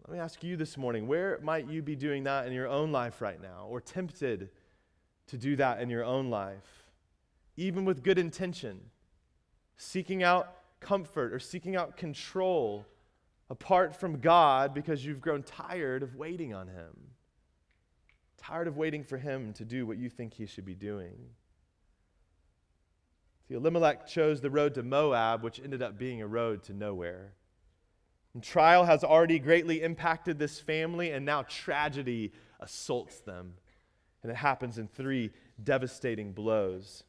Let 0.08 0.14
me 0.14 0.20
ask 0.20 0.44
you 0.44 0.56
this 0.56 0.78
morning 0.78 1.08
where 1.08 1.40
might 1.42 1.68
you 1.68 1.82
be 1.82 1.96
doing 1.96 2.24
that 2.26 2.46
in 2.46 2.54
your 2.54 2.68
own 2.68 2.92
life 2.92 3.22
right 3.22 3.42
now, 3.42 3.66
or 3.68 3.82
tempted 3.82 4.50
to 5.28 5.38
do 5.38 5.56
that 5.56 5.82
in 5.82 5.90
your 5.90 6.04
own 6.04 6.30
life, 6.30 6.92
even 7.58 7.86
with 7.86 8.04
good 8.04 8.20
intention, 8.20 8.80
seeking 9.78 10.22
out 10.22 10.54
comfort 10.80 11.34
or 11.34 11.40
seeking 11.40 11.76
out 11.76 11.98
control 11.98 12.86
apart 13.50 13.96
from 13.96 14.20
God 14.20 14.74
because 14.74 15.04
you've 15.04 15.22
grown 15.22 15.42
tired 15.42 16.04
of 16.04 16.16
waiting 16.16 16.54
on 16.54 16.68
Him, 16.68 16.96
tired 18.38 18.68
of 18.68 18.78
waiting 18.78 19.04
for 19.04 19.18
Him 19.18 19.54
to 19.54 19.66
do 19.66 19.88
what 19.88 19.98
you 19.98 20.10
think 20.10 20.36
He 20.36 20.46
should 20.46 20.66
be 20.66 20.76
doing? 20.76 21.16
See, 23.48 23.56
Elimelech 23.56 24.08
chose 24.08 24.42
the 24.42 24.50
road 24.50 24.74
to 24.76 24.84
Moab, 24.84 25.44
which 25.44 25.60
ended 25.64 25.82
up 25.82 25.98
being 25.98 26.22
a 26.22 26.28
road 26.28 26.64
to 26.64 26.74
nowhere. 26.74 27.34
And 28.34 28.44
trial 28.44 28.86
has 28.86 29.04
already 29.04 29.40
greatly 29.40 29.82
impacted 29.82 30.40
this 30.40 30.60
family, 30.60 31.12
and 31.12 31.26
now 31.26 31.44
tragedy 31.44 32.34
assaults 32.60 33.20
them. 33.20 33.54
And 34.24 34.32
it 34.32 34.36
happens 34.36 34.78
in 34.78 34.88
three 34.88 35.32
devastating 35.64 36.34
blows. 36.34 37.04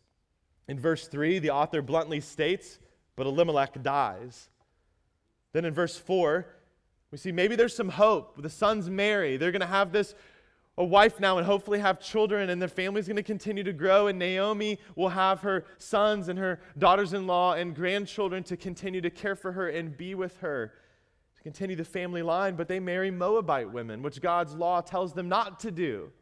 In 0.69 0.78
verse 0.78 1.09
3, 1.09 1.38
the 1.38 1.50
author 1.50 1.81
bluntly 1.81 2.21
states, 2.21 2.78
But 3.16 3.26
Elimelech 3.26 3.83
dies. 3.83 4.50
Then 5.52 5.64
in 5.64 5.73
verse 5.73 5.97
4, 5.97 6.47
we 7.11 7.19
see 7.19 7.33
maybe 7.33 7.57
there's 7.57 7.75
some 7.75 7.88
hope. 7.88 8.43
The 8.43 8.50
sons 8.50 8.90
marry. 8.90 9.37
They're 9.37 9.52
going 9.52 9.61
to 9.61 9.66
have 9.66 9.93
this 9.93 10.14
a 10.78 10.85
wife 10.85 11.18
now 11.21 11.38
and 11.38 11.47
hopefully 11.47 11.78
have 11.78 12.00
children, 12.00 12.50
and 12.50 12.61
their 12.61 12.68
family's 12.68 13.06
going 13.06 13.16
to 13.16 13.23
continue 13.23 13.64
to 13.64 13.73
grow. 13.73 14.09
And 14.09 14.18
Naomi 14.18 14.78
will 14.95 15.09
have 15.09 15.40
her 15.40 15.64
sons 15.78 16.28
and 16.28 16.38
her 16.38 16.61
daughters 16.76 17.14
in 17.14 17.26
law 17.26 17.54
and 17.54 17.75
grandchildren 17.75 18.42
to 18.45 18.56
continue 18.56 19.00
to 19.00 19.11
care 19.11 19.35
for 19.35 19.52
her 19.52 19.68
and 19.68 19.97
be 19.97 20.14
with 20.14 20.37
her, 20.38 20.73
to 21.37 21.42
continue 21.42 21.76
the 21.76 21.85
family 21.85 22.23
line. 22.23 22.56
But 22.56 22.68
they 22.68 22.78
marry 22.78 23.11
Moabite 23.11 23.73
women, 23.73 24.02
which 24.02 24.21
God's 24.21 24.54
law 24.54 24.83
tells 24.83 25.14
them 25.14 25.28
not 25.30 25.61
to 25.61 25.71
do. 25.71 26.12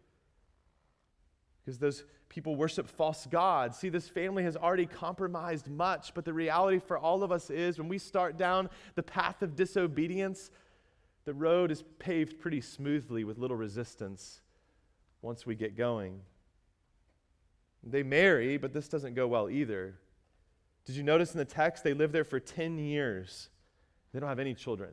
Because 1.65 1.79
those 1.79 2.05
people 2.29 2.55
worship 2.55 2.89
false 2.89 3.27
gods. 3.27 3.79
See, 3.79 3.89
this 3.89 4.09
family 4.09 4.45
has 4.45 4.57
already 4.57 4.87
compromised 4.87 5.69
much, 5.69 6.15
but 6.15 6.25
the 6.25 6.33
reality 6.33 6.79
for 6.79 6.97
all 6.97 7.25
of 7.25 7.33
us 7.33 7.51
is 7.51 7.79
when 7.79 7.89
we 7.89 7.99
start 7.99 8.37
down 8.37 8.71
the 8.95 9.03
path 9.03 9.43
of 9.43 9.57
disobedience, 9.57 10.51
the 11.25 11.35
road 11.35 11.73
is 11.73 11.83
paved 11.99 12.39
pretty 12.39 12.61
smoothly 12.61 13.25
with 13.25 13.39
little 13.39 13.57
resistance 13.57 14.43
once 15.25 15.47
we 15.47 15.55
get 15.55 15.77
going. 15.77 16.21
They 17.83 18.03
marry, 18.03 18.57
but 18.57 18.73
this 18.73 18.89
doesn't 18.89 19.15
go 19.15 19.27
well 19.27 19.51
either. 19.51 19.99
Did 20.85 20.97
you 20.97 21.03
notice 21.03 21.33
in 21.33 21.39
the 21.39 21.45
text 21.45 21.83
they 21.83 21.95
live 21.95 22.13
there 22.13 22.25
for 22.25 22.39
10 22.39 22.79
years? 22.79 23.49
They 24.13 24.21
don't 24.21 24.29
have 24.29 24.39
any 24.39 24.55
children. 24.55 24.93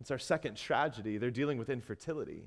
It's 0.00 0.10
our 0.10 0.18
second 0.18 0.56
tragedy. 0.56 1.18
They're 1.18 1.30
dealing 1.30 1.56
with 1.58 1.70
infertility. 1.70 2.44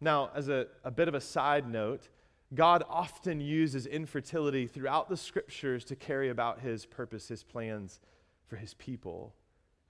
Now, 0.00 0.30
as 0.34 0.48
a, 0.48 0.66
a 0.82 0.90
bit 0.90 1.08
of 1.08 1.14
a 1.14 1.20
side 1.20 1.68
note, 1.68 2.08
God 2.54 2.84
often 2.88 3.40
uses 3.40 3.86
infertility 3.86 4.66
throughout 4.66 5.08
the 5.08 5.16
scriptures 5.16 5.84
to 5.86 5.96
carry 5.96 6.30
about 6.30 6.60
his 6.60 6.86
purpose, 6.86 7.28
his 7.28 7.42
plans 7.42 8.00
for 8.46 8.56
his 8.56 8.74
people. 8.74 9.34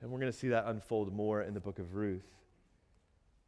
And 0.00 0.10
we're 0.10 0.20
going 0.20 0.32
to 0.32 0.38
see 0.38 0.48
that 0.48 0.66
unfold 0.66 1.12
more 1.12 1.42
in 1.42 1.54
the 1.54 1.60
book 1.60 1.78
of 1.78 1.94
Ruth. 1.94 2.26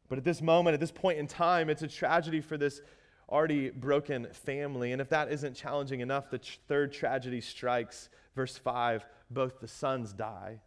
But 0.09 0.19
at 0.19 0.25
this 0.25 0.41
moment, 0.41 0.75
at 0.75 0.81
this 0.81 0.93
point 0.93 1.19
in 1.19 1.27
time, 1.27 1.69
it's 1.69 1.83
a 1.83 1.89
tragedy 1.89 2.41
for 2.41 2.57
this 2.57 2.81
already 3.29 3.71
broken 3.71 4.29
family. 4.33 4.93
And 4.93 5.01
if 5.01 5.09
that 5.09 5.33
isn't 5.33 5.55
challenging 5.55 6.01
enough, 6.01 6.31
the 6.31 6.41
third 6.69 6.93
tragedy 6.93 7.41
strikes. 7.41 8.09
Verse 8.35 8.57
5 8.57 9.05
both 9.31 9.61
the 9.61 9.69
sons 9.69 10.13
die. 10.13 10.61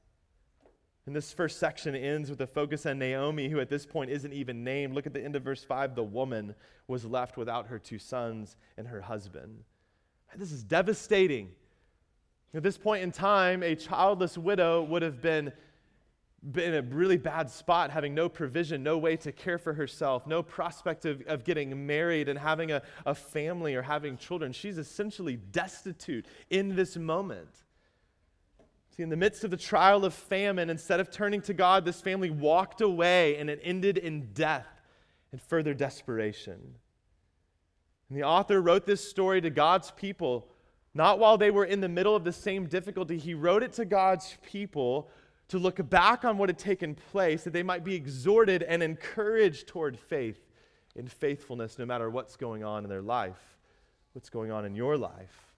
And 1.06 1.16
this 1.16 1.34
first 1.34 1.60
section 1.60 1.96
ends 1.96 2.30
with 2.30 2.42
a 2.42 2.48
focus 2.48 2.86
on 2.86 3.00
Naomi, 3.00 3.50
who 3.50 3.60
at 3.60 3.70
this 3.70 3.86
point 3.86 4.12
isn't 4.12 4.34
even 4.34 4.64
named. 4.64 4.94
Look 4.94 5.08
at 5.08 5.14
the 5.14 5.24
end 5.24 5.36
of 5.36 5.44
verse 5.44 5.64
5. 5.64 5.96
The 5.96 6.04
woman 6.04 6.56
was 6.88 7.06
left 7.06 7.38
without 7.38 7.68
her 7.68 7.80
two 7.80 7.98
sons 7.98 8.58
and 8.78 8.88
her 8.88 9.02
husband. 9.02 9.64
This 10.36 10.52
is 10.52 10.64
devastating. 10.64 11.50
At 12.54 12.64
this 12.64 12.78
point 12.78 13.04
in 13.04 13.12
time, 13.12 13.64
a 13.64 13.76
childless 13.76 14.38
widow 14.38 14.84
would 14.84 15.02
have 15.02 15.22
been 15.22 15.52
in 16.56 16.74
a 16.74 16.82
really 16.82 17.18
bad 17.18 17.50
spot, 17.50 17.92
having 17.92 18.16
no 18.16 18.30
provision, 18.30 18.82
no 18.82 18.98
way 18.98 19.18
to 19.18 19.32
care 19.32 19.58
for 19.58 19.74
herself, 19.74 20.26
no 20.26 20.42
prospect 20.42 21.06
of, 21.06 21.22
of 21.28 21.44
getting 21.44 21.86
married 21.86 22.30
and 22.30 22.40
having 22.40 22.72
a, 22.72 22.82
a 23.06 23.14
family 23.14 23.76
or 23.76 23.82
having 23.82 24.18
children. 24.18 24.54
She's 24.54 24.78
essentially 24.78 25.36
destitute 25.36 26.26
in 26.50 26.76
this 26.76 26.96
moment. 26.96 27.50
See, 28.96 29.04
in 29.04 29.10
the 29.10 29.18
midst 29.18 29.44
of 29.44 29.52
the 29.52 29.58
trial 29.58 30.06
of 30.06 30.14
famine, 30.14 30.70
instead 30.70 31.00
of 31.00 31.12
turning 31.12 31.42
to 31.44 31.54
God, 31.54 31.84
this 31.84 32.02
family 32.02 32.30
walked 32.30 32.82
away 32.82 33.38
and 33.38 33.50
it 33.50 33.60
ended 33.64 33.98
in 33.98 34.34
death 34.34 34.68
and 35.32 35.42
further 35.42 35.74
desperation. 35.74 36.76
And 38.10 38.18
the 38.18 38.24
author 38.24 38.62
wrote 38.62 38.86
this 38.86 39.08
story 39.08 39.42
to 39.42 39.50
God's 39.50 39.92
people, 39.92 40.48
not 40.94 41.20
while 41.20 41.38
they 41.38 41.52
were 41.52 41.66
in 41.66 41.82
the 41.82 41.90
middle 41.90 42.16
of 42.16 42.24
the 42.24 42.34
same 42.34 42.66
difficulty. 42.66 43.18
He 43.18 43.34
wrote 43.34 43.62
it 43.62 43.74
to 43.74 43.86
God's 43.86 44.38
people 44.42 45.10
to 45.50 45.58
look 45.58 45.88
back 45.90 46.24
on 46.24 46.38
what 46.38 46.50
had 46.50 46.58
taken 46.58 46.96
place, 46.96 47.44
that 47.44 47.54
they 47.54 47.64
might 47.64 47.84
be 47.84 47.96
exhorted 47.96 48.64
and 48.64 48.82
encouraged 48.82 49.68
toward 49.68 49.98
faith 49.98 50.40
in 50.96 51.08
faithfulness, 51.08 51.78
no 51.78 51.86
matter 51.86 52.10
what's 52.10 52.36
going 52.36 52.64
on 52.64 52.84
in 52.84 52.90
their 52.90 53.02
life, 53.02 53.58
what's 54.14 54.30
going 54.30 54.52
on 54.52 54.66
in 54.66 54.76
your 54.76 54.98
life. 54.98 55.54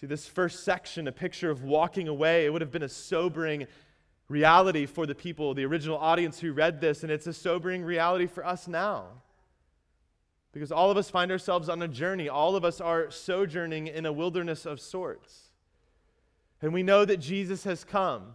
See, 0.00 0.06
this 0.06 0.26
first 0.26 0.64
section, 0.64 1.06
a 1.06 1.12
picture 1.12 1.50
of 1.50 1.62
walking 1.62 2.08
away, 2.08 2.44
it 2.44 2.52
would 2.52 2.60
have 2.60 2.72
been 2.72 2.82
a 2.82 2.88
sobering 2.88 3.66
reality 4.28 4.86
for 4.86 5.06
the 5.06 5.14
people, 5.14 5.54
the 5.54 5.64
original 5.64 5.98
audience 5.98 6.40
who 6.40 6.52
read 6.52 6.80
this, 6.80 7.02
and 7.02 7.12
it's 7.12 7.26
a 7.26 7.32
sobering 7.32 7.84
reality 7.84 8.26
for 8.26 8.44
us 8.44 8.66
now. 8.66 9.06
Because 10.52 10.70
all 10.70 10.90
of 10.90 10.96
us 10.96 11.08
find 11.08 11.30
ourselves 11.30 11.68
on 11.68 11.80
a 11.82 11.88
journey. 11.88 12.28
All 12.28 12.56
of 12.56 12.64
us 12.64 12.80
are 12.80 13.10
sojourning 13.10 13.86
in 13.86 14.04
a 14.04 14.12
wilderness 14.12 14.66
of 14.66 14.80
sorts. 14.80 15.50
And 16.60 16.72
we 16.72 16.82
know 16.82 17.04
that 17.04 17.18
Jesus 17.18 17.64
has 17.64 17.84
come. 17.84 18.34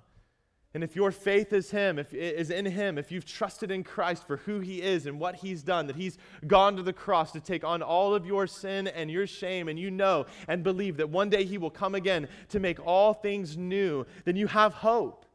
And 0.73 0.83
if 0.83 0.95
your 0.95 1.11
faith 1.11 1.53
is 1.53 1.71
him, 1.71 1.97
if 1.97 2.13
is 2.13 2.49
in 2.49 2.65
him, 2.65 2.97
if 2.97 3.11
you've 3.11 3.25
trusted 3.25 3.71
in 3.71 3.83
Christ 3.83 4.27
for 4.27 4.37
who 4.37 4.59
he 4.59 4.81
is 4.81 5.05
and 5.05 5.19
what 5.19 5.35
he's 5.35 5.63
done, 5.63 5.87
that 5.87 5.95
he's 5.95 6.17
gone 6.45 6.75
to 6.75 6.83
the 6.83 6.93
cross 6.93 7.31
to 7.31 7.39
take 7.39 7.63
on 7.63 7.81
all 7.81 8.13
of 8.13 8.25
your 8.25 8.47
sin 8.47 8.87
and 8.87 9.09
your 9.09 9.25
shame, 9.25 9.69
and 9.69 9.79
you 9.79 9.89
know 9.89 10.25
and 10.47 10.63
believe 10.63 10.97
that 10.97 11.09
one 11.09 11.29
day 11.29 11.45
he 11.45 11.57
will 11.57 11.71
come 11.71 11.95
again 11.95 12.27
to 12.49 12.59
make 12.59 12.85
all 12.85 13.13
things 13.13 13.57
new, 13.57 14.05
then 14.25 14.35
you 14.35 14.47
have 14.47 14.73
hope. 14.73 15.25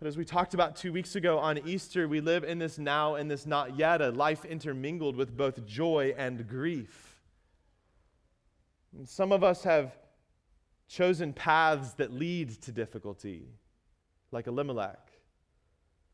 But 0.00 0.08
as 0.08 0.16
we 0.16 0.24
talked 0.24 0.54
about 0.54 0.76
two 0.76 0.92
weeks 0.94 1.14
ago 1.14 1.38
on 1.38 1.58
Easter, 1.66 2.08
we 2.08 2.22
live 2.22 2.42
in 2.42 2.58
this 2.58 2.78
now 2.78 3.16
and 3.16 3.30
this 3.30 3.44
not 3.44 3.76
yet, 3.78 4.00
a 4.00 4.10
life 4.10 4.46
intermingled 4.46 5.14
with 5.14 5.36
both 5.36 5.66
joy 5.66 6.14
and 6.16 6.48
grief. 6.48 7.20
And 8.96 9.06
some 9.06 9.30
of 9.30 9.44
us 9.44 9.62
have 9.64 9.94
chosen 10.88 11.34
paths 11.34 11.92
that 11.94 12.12
lead 12.12 12.50
to 12.62 12.72
difficulty, 12.72 13.48
like 14.32 14.46
Elimelech. 14.46 15.10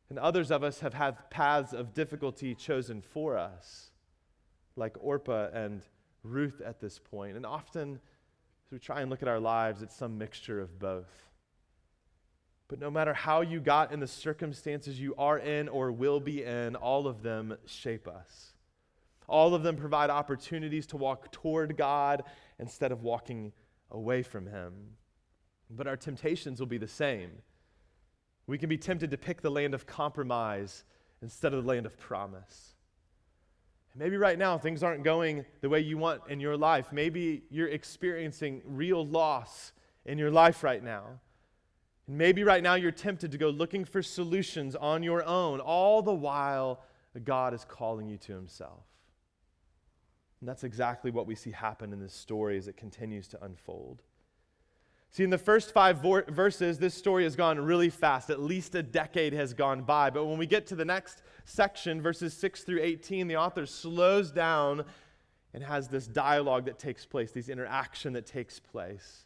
And 0.08 0.18
others 0.18 0.50
of 0.50 0.62
us 0.62 0.80
have 0.80 0.94
had 0.94 1.30
paths 1.30 1.72
of 1.72 1.94
difficulty 1.94 2.54
chosen 2.54 3.00
for 3.02 3.36
us, 3.36 3.90
like 4.76 4.96
Orpah 5.00 5.48
and 5.52 5.82
Ruth 6.22 6.60
at 6.64 6.80
this 6.80 6.98
point. 6.98 7.36
And 7.36 7.44
often, 7.44 7.94
as 8.66 8.72
we 8.72 8.78
try 8.78 9.00
and 9.00 9.10
look 9.10 9.22
at 9.22 9.28
our 9.28 9.40
lives, 9.40 9.82
it's 9.82 9.96
some 9.96 10.18
mixture 10.18 10.60
of 10.60 10.78
both. 10.78 11.26
But 12.68 12.80
no 12.80 12.90
matter 12.90 13.14
how 13.14 13.42
you 13.42 13.60
got 13.60 13.92
in 13.92 14.00
the 14.00 14.08
circumstances 14.08 15.00
you 15.00 15.14
are 15.16 15.38
in 15.38 15.68
or 15.68 15.92
will 15.92 16.20
be 16.20 16.42
in, 16.42 16.74
all 16.74 17.06
of 17.06 17.22
them 17.22 17.56
shape 17.64 18.08
us. 18.08 18.52
All 19.28 19.54
of 19.54 19.62
them 19.62 19.76
provide 19.76 20.10
opportunities 20.10 20.86
to 20.88 20.96
walk 20.96 21.32
toward 21.32 21.76
God 21.76 22.22
instead 22.58 22.92
of 22.92 23.02
walking 23.02 23.52
away 23.90 24.22
from 24.22 24.46
Him. 24.46 24.72
But 25.68 25.86
our 25.86 25.96
temptations 25.96 26.60
will 26.60 26.66
be 26.66 26.78
the 26.78 26.88
same. 26.88 27.30
We 28.46 28.58
can 28.58 28.68
be 28.68 28.78
tempted 28.78 29.10
to 29.10 29.18
pick 29.18 29.42
the 29.42 29.50
land 29.50 29.74
of 29.74 29.86
compromise 29.86 30.84
instead 31.22 31.52
of 31.52 31.64
the 31.64 31.68
land 31.68 31.86
of 31.86 31.98
promise. 31.98 32.74
maybe 33.94 34.18
right 34.18 34.38
now 34.38 34.58
things 34.58 34.82
aren't 34.82 35.02
going 35.02 35.44
the 35.62 35.68
way 35.70 35.80
you 35.80 35.96
want 35.96 36.20
in 36.28 36.38
your 36.38 36.56
life. 36.56 36.92
Maybe 36.92 37.44
you're 37.48 37.68
experiencing 37.68 38.60
real 38.66 39.04
loss 39.06 39.72
in 40.04 40.18
your 40.18 40.30
life 40.30 40.62
right 40.62 40.84
now. 40.84 41.20
And 42.06 42.18
maybe 42.18 42.44
right 42.44 42.62
now 42.62 42.74
you're 42.74 42.92
tempted 42.92 43.32
to 43.32 43.38
go 43.38 43.48
looking 43.48 43.84
for 43.84 44.02
solutions 44.02 44.76
on 44.76 45.02
your 45.02 45.24
own, 45.24 45.60
all 45.60 46.02
the 46.02 46.14
while 46.14 46.82
God 47.24 47.54
is 47.54 47.64
calling 47.64 48.08
you 48.08 48.18
to 48.18 48.34
Himself. 48.34 48.84
And 50.40 50.48
that's 50.48 50.64
exactly 50.64 51.10
what 51.10 51.26
we 51.26 51.34
see 51.34 51.50
happen 51.50 51.92
in 51.92 52.00
this 52.00 52.12
story 52.12 52.58
as 52.58 52.68
it 52.68 52.76
continues 52.76 53.26
to 53.28 53.42
unfold. 53.42 54.02
See, 55.10 55.24
in 55.24 55.30
the 55.30 55.38
first 55.38 55.72
five 55.72 56.02
verses, 56.28 56.78
this 56.78 56.94
story 56.94 57.24
has 57.24 57.36
gone 57.36 57.58
really 57.58 57.88
fast. 57.88 58.28
At 58.28 58.40
least 58.40 58.74
a 58.74 58.82
decade 58.82 59.32
has 59.32 59.54
gone 59.54 59.82
by. 59.82 60.10
But 60.10 60.26
when 60.26 60.36
we 60.36 60.46
get 60.46 60.66
to 60.66 60.76
the 60.76 60.84
next 60.84 61.22
section, 61.44 62.02
verses 62.02 62.34
6 62.34 62.64
through 62.64 62.80
18, 62.82 63.26
the 63.26 63.36
author 63.36 63.64
slows 63.64 64.30
down 64.30 64.84
and 65.54 65.64
has 65.64 65.88
this 65.88 66.06
dialogue 66.06 66.66
that 66.66 66.78
takes 66.78 67.06
place, 67.06 67.32
this 67.32 67.48
interaction 67.48 68.12
that 68.12 68.26
takes 68.26 68.60
place. 68.60 69.24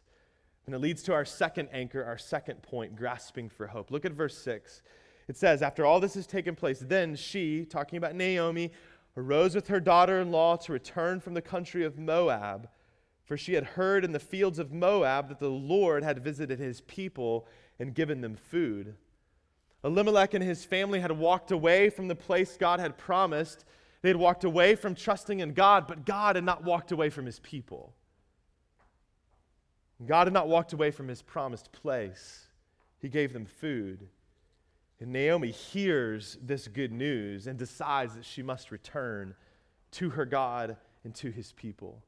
And 0.65 0.73
it 0.73 0.79
leads 0.79 1.03
to 1.03 1.13
our 1.13 1.25
second 1.25 1.67
anchor, 1.73 2.05
our 2.05 2.17
second 2.17 2.61
point, 2.61 2.95
grasping 2.95 3.49
for 3.49 3.67
hope. 3.67 3.91
Look 3.91 4.05
at 4.05 4.13
verse 4.13 4.37
6. 4.37 4.83
It 5.27 5.35
says, 5.35 5.61
After 5.61 5.85
all 5.85 5.99
this 5.99 6.13
has 6.13 6.27
taken 6.27 6.55
place, 6.55 6.79
then 6.79 7.15
she, 7.15 7.65
talking 7.65 7.97
about 7.97 8.15
Naomi, 8.15 8.71
arose 9.17 9.55
with 9.55 9.67
her 9.67 9.79
daughter 9.79 10.21
in 10.21 10.31
law 10.31 10.55
to 10.55 10.71
return 10.71 11.19
from 11.19 11.33
the 11.33 11.41
country 11.41 11.83
of 11.83 11.97
Moab, 11.97 12.69
for 13.31 13.37
she 13.37 13.53
had 13.53 13.63
heard 13.63 14.03
in 14.03 14.11
the 14.11 14.19
fields 14.19 14.59
of 14.59 14.73
Moab 14.73 15.29
that 15.29 15.39
the 15.39 15.47
Lord 15.47 16.03
had 16.03 16.21
visited 16.21 16.59
his 16.59 16.81
people 16.81 17.47
and 17.79 17.95
given 17.95 18.19
them 18.19 18.35
food. 18.35 18.93
Elimelech 19.85 20.33
and 20.33 20.43
his 20.43 20.65
family 20.65 20.99
had 20.99 21.13
walked 21.13 21.49
away 21.49 21.89
from 21.89 22.09
the 22.09 22.15
place 22.15 22.57
God 22.57 22.81
had 22.81 22.97
promised. 22.97 23.63
They 24.01 24.09
had 24.09 24.17
walked 24.17 24.43
away 24.43 24.75
from 24.75 24.95
trusting 24.95 25.39
in 25.39 25.53
God, 25.53 25.87
but 25.87 26.05
God 26.05 26.35
had 26.35 26.43
not 26.43 26.65
walked 26.65 26.91
away 26.91 27.09
from 27.09 27.25
his 27.25 27.39
people. 27.39 27.93
God 30.05 30.27
had 30.27 30.33
not 30.33 30.49
walked 30.49 30.73
away 30.73 30.91
from 30.91 31.07
his 31.07 31.21
promised 31.21 31.71
place, 31.71 32.47
he 32.99 33.07
gave 33.07 33.31
them 33.31 33.45
food. 33.45 34.09
And 34.99 35.13
Naomi 35.13 35.51
hears 35.51 36.37
this 36.41 36.67
good 36.67 36.91
news 36.91 37.47
and 37.47 37.57
decides 37.57 38.15
that 38.15 38.25
she 38.25 38.43
must 38.43 38.71
return 38.71 39.35
to 39.91 40.09
her 40.09 40.25
God 40.25 40.75
and 41.05 41.15
to 41.15 41.31
his 41.31 41.53
people. 41.53 42.03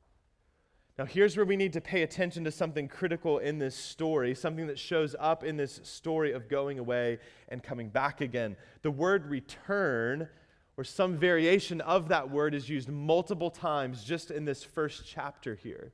Now, 0.97 1.05
here's 1.05 1.35
where 1.35 1.45
we 1.45 1.57
need 1.57 1.73
to 1.73 1.81
pay 1.81 2.03
attention 2.03 2.43
to 2.43 2.51
something 2.51 2.87
critical 2.87 3.39
in 3.39 3.57
this 3.57 3.75
story, 3.75 4.35
something 4.35 4.67
that 4.67 4.77
shows 4.77 5.15
up 5.19 5.43
in 5.43 5.57
this 5.57 5.79
story 5.83 6.33
of 6.33 6.47
going 6.47 6.77
away 6.77 7.17
and 7.49 7.63
coming 7.63 7.89
back 7.89 8.21
again. 8.21 8.55
The 8.83 8.91
word 8.91 9.25
return, 9.25 10.29
or 10.77 10.83
some 10.83 11.17
variation 11.17 11.81
of 11.81 12.09
that 12.09 12.29
word, 12.29 12.53
is 12.53 12.69
used 12.69 12.89
multiple 12.89 13.49
times 13.49 14.03
just 14.03 14.29
in 14.29 14.45
this 14.45 14.63
first 14.63 15.03
chapter 15.07 15.55
here. 15.55 15.93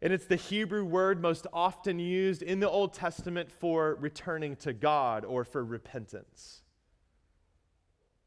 And 0.00 0.10
it's 0.10 0.26
the 0.26 0.36
Hebrew 0.36 0.84
word 0.84 1.20
most 1.20 1.46
often 1.52 1.98
used 1.98 2.42
in 2.42 2.60
the 2.60 2.70
Old 2.70 2.94
Testament 2.94 3.50
for 3.50 3.96
returning 3.96 4.56
to 4.56 4.72
God 4.72 5.26
or 5.26 5.44
for 5.44 5.62
repentance. 5.62 6.62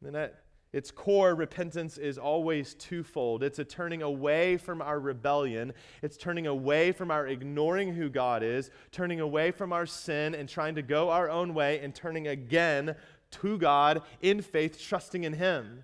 And 0.06 0.16
at 0.16 0.44
its 0.74 0.90
core, 0.90 1.36
repentance 1.36 1.98
is 1.98 2.18
always 2.18 2.74
twofold 2.76 3.44
it's 3.44 3.60
a 3.60 3.66
turning 3.66 4.02
away 4.02 4.56
from 4.56 4.82
our 4.82 5.00
rebellion, 5.00 5.74
it's 6.02 6.18
turning 6.18 6.48
away 6.48 6.92
from 6.92 7.12
our 7.12 7.28
ignoring 7.28 7.94
who 7.94 8.10
God 8.10 8.42
is, 8.42 8.72
turning 8.92 9.20
away 9.20 9.52
from 9.52 9.74
our 9.74 9.86
sin 9.86 10.34
and 10.34 10.48
trying 10.48 10.76
to 10.76 10.82
go 10.82 11.10
our 11.10 11.30
own 11.30 11.54
way, 11.54 11.80
and 11.80 11.94
turning 11.94 12.28
again 12.28 12.96
to 13.32 13.58
God 13.58 14.02
in 14.22 14.42
faith, 14.42 14.80
trusting 14.82 15.24
in 15.24 15.34
Him. 15.34 15.84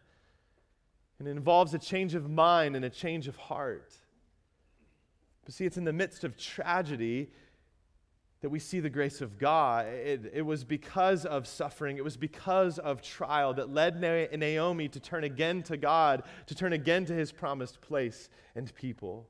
And 1.19 1.27
it 1.27 1.31
involves 1.31 1.73
a 1.73 1.79
change 1.79 2.15
of 2.15 2.29
mind 2.29 2.75
and 2.75 2.85
a 2.85 2.89
change 2.89 3.27
of 3.27 3.35
heart. 3.35 3.93
But 5.43 5.53
see, 5.53 5.65
it's 5.65 5.77
in 5.77 5.85
the 5.85 5.93
midst 5.93 6.23
of 6.23 6.37
tragedy 6.37 7.29
that 8.41 8.49
we 8.49 8.59
see 8.59 8.79
the 8.79 8.89
grace 8.89 9.21
of 9.21 9.37
God. 9.37 9.87
It, 9.87 10.31
it, 10.33 10.41
was 10.43 10.63
because 10.63 11.25
of 11.25 11.47
suffering, 11.47 11.97
it 11.97 12.03
was 12.03 12.17
because 12.17 12.77
of 12.77 13.01
trial 13.01 13.53
that 13.55 13.69
led 13.73 13.99
Naomi 13.99 14.87
to 14.89 14.99
turn 14.99 15.23
again 15.23 15.63
to 15.63 15.77
God, 15.77 16.23
to 16.45 16.55
turn 16.55 16.73
again 16.73 17.05
to 17.05 17.13
his 17.13 17.31
promised 17.31 17.81
place 17.81 18.29
and 18.55 18.73
people. 18.75 19.27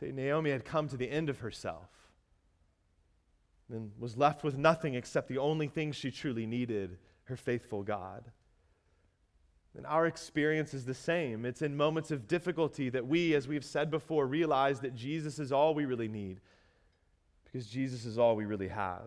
See, 0.00 0.12
Naomi 0.12 0.50
had 0.50 0.64
come 0.64 0.88
to 0.88 0.96
the 0.96 1.10
end 1.10 1.28
of 1.28 1.40
herself 1.40 1.88
and 3.70 3.90
was 3.98 4.16
left 4.16 4.44
with 4.44 4.56
nothing 4.56 4.94
except 4.94 5.28
the 5.28 5.38
only 5.38 5.68
thing 5.68 5.92
she 5.92 6.10
truly 6.10 6.46
needed 6.46 6.96
her 7.24 7.36
faithful 7.36 7.82
God. 7.82 8.24
And 9.76 9.86
our 9.86 10.06
experience 10.06 10.72
is 10.72 10.86
the 10.86 10.94
same. 10.94 11.44
It's 11.44 11.60
in 11.60 11.76
moments 11.76 12.10
of 12.10 12.26
difficulty 12.26 12.88
that 12.88 13.06
we, 13.06 13.34
as 13.34 13.46
we've 13.46 13.64
said 13.64 13.90
before, 13.90 14.26
realize 14.26 14.80
that 14.80 14.94
Jesus 14.94 15.38
is 15.38 15.52
all 15.52 15.74
we 15.74 15.84
really 15.84 16.08
need 16.08 16.40
because 17.50 17.68
Jesus 17.68 18.04
is 18.04 18.18
all 18.18 18.36
we 18.36 18.44
really 18.44 18.68
have. 18.68 19.02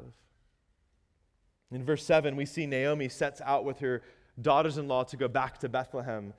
In 1.71 1.83
verse 1.85 2.03
7, 2.03 2.35
we 2.35 2.45
see 2.45 2.65
Naomi 2.65 3.07
sets 3.07 3.41
out 3.41 3.63
with 3.63 3.79
her 3.79 4.01
daughters 4.41 4.77
in 4.77 4.87
law 4.87 5.03
to 5.03 5.17
go 5.17 5.27
back 5.27 5.57
to 5.59 5.69
Bethlehem. 5.69 6.33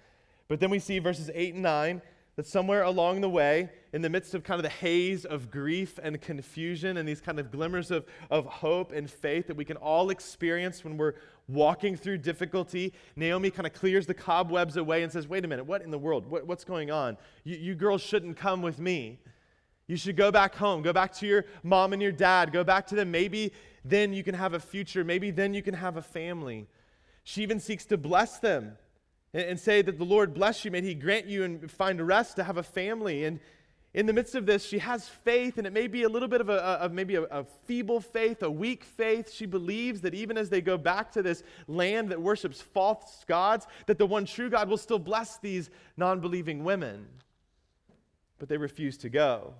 But 0.49 0.61
then 0.61 0.71
we 0.71 0.79
see 0.79 0.99
verses 0.99 1.31
8 1.33 1.55
and 1.55 1.63
9 1.63 2.03
that 2.37 2.47
somewhere 2.47 2.83
along 2.83 3.21
the 3.21 3.29
way, 3.29 3.69
in 3.93 4.01
the 4.01 4.09
midst 4.09 4.35
of 4.35 4.43
kind 4.43 4.59
of 4.59 4.63
the 4.63 4.71
haze 4.71 5.27
of 5.27 5.51
grief 5.51 5.99
and 6.03 6.19
confusion 6.21 6.97
and 6.97 7.07
these 7.07 7.21
kind 7.21 7.39
of 7.39 7.51
glimmers 7.51 7.91
of, 7.91 8.07
of 8.31 8.47
hope 8.47 8.93
and 8.93 9.11
faith 9.11 9.47
that 9.47 9.57
we 9.57 9.67
can 9.67 9.77
all 9.77 10.09
experience 10.09 10.83
when 10.83 10.97
we're 10.97 11.13
walking 11.47 11.95
through 11.95 12.17
difficulty, 12.17 12.95
Naomi 13.17 13.51
kind 13.51 13.67
of 13.67 13.75
clears 13.75 14.07
the 14.07 14.15
cobwebs 14.15 14.79
away 14.79 15.03
and 15.03 15.13
says, 15.13 15.29
Wait 15.29 15.45
a 15.45 15.49
minute, 15.49 15.67
what 15.67 15.83
in 15.83 15.91
the 15.91 15.99
world? 15.99 16.27
What, 16.27 16.47
what's 16.47 16.65
going 16.65 16.91
on? 16.91 17.19
You, 17.45 17.57
you 17.57 17.75
girls 17.75 18.01
shouldn't 18.01 18.39
come 18.39 18.63
with 18.63 18.79
me. 18.79 19.21
You 19.87 19.97
should 19.97 20.17
go 20.17 20.31
back 20.31 20.55
home. 20.55 20.83
Go 20.83 20.93
back 20.93 21.13
to 21.15 21.27
your 21.27 21.45
mom 21.63 21.93
and 21.93 22.01
your 22.01 22.13
dad. 22.13 22.53
Go 22.53 22.65
back 22.65 22.87
to 22.89 22.95
them. 22.95 23.11
Maybe 23.11 23.53
then 23.85 24.13
you 24.13 24.23
can 24.23 24.35
have 24.35 24.55
a 24.55 24.61
future. 24.61 25.05
Maybe 25.05 25.31
then 25.31 25.55
you 25.55 25.63
can 25.63 25.75
have 25.75 25.97
a 25.97 26.03
family. 26.03 26.69
She 27.25 27.43
even 27.43 27.61
seeks 27.61 27.85
to 27.87 27.97
bless 27.97 28.39
them 28.39 28.77
and, 29.35 29.45
and 29.45 29.61
say 29.61 29.83
that 29.83 29.99
the 29.99 30.05
Lord 30.05 30.35
bless 30.35 30.65
you. 30.65 30.71
May 30.71 30.83
He 30.83 30.95
grant 30.95 31.27
you 31.27 31.45
and 31.45 31.71
find 31.71 32.01
rest 32.07 32.37
to 32.37 32.45
have 32.45 32.57
a 32.57 32.63
family. 32.63 33.25
And 33.25 33.41
in 33.95 34.07
the 34.07 34.13
midst 34.13 34.35
of 34.35 34.47
this, 34.47 34.65
she 34.65 34.79
has 34.79 35.07
faith, 35.07 35.59
and 35.59 35.67
it 35.67 35.73
may 35.73 35.87
be 35.87 36.05
a 36.05 36.09
little 36.09 36.29
bit 36.29 36.41
of 36.41 36.49
a, 36.49 36.55
of 36.55 36.93
maybe 36.93 37.17
a, 37.17 37.25
a, 37.25 37.45
feeble 37.67 38.01
faith, 38.01 38.43
a 38.43 38.51
weak 38.51 38.85
faith. 38.85 39.31
She 39.31 39.45
believes 39.45 40.01
that 40.01 40.15
even 40.15 40.39
as 40.39 40.49
they 40.49 40.63
go 40.63 40.79
back 40.79 41.13
to 41.13 41.23
this 41.23 41.43
land 41.69 42.09
that 42.09 42.21
worships 42.21 42.63
false 42.63 43.23
gods, 43.29 43.67
that 43.87 43.99
the 43.99 44.07
one 44.07 44.25
true 44.25 44.49
God 44.49 44.71
will 44.71 44.79
still 44.79 44.99
bless 44.99 45.37
these 45.39 45.69
non 45.99 46.21
believing 46.21 46.65
women. 46.65 47.07
But 48.39 48.49
they 48.49 48.57
refuse 48.57 48.97
to 48.99 49.11
go. 49.11 49.55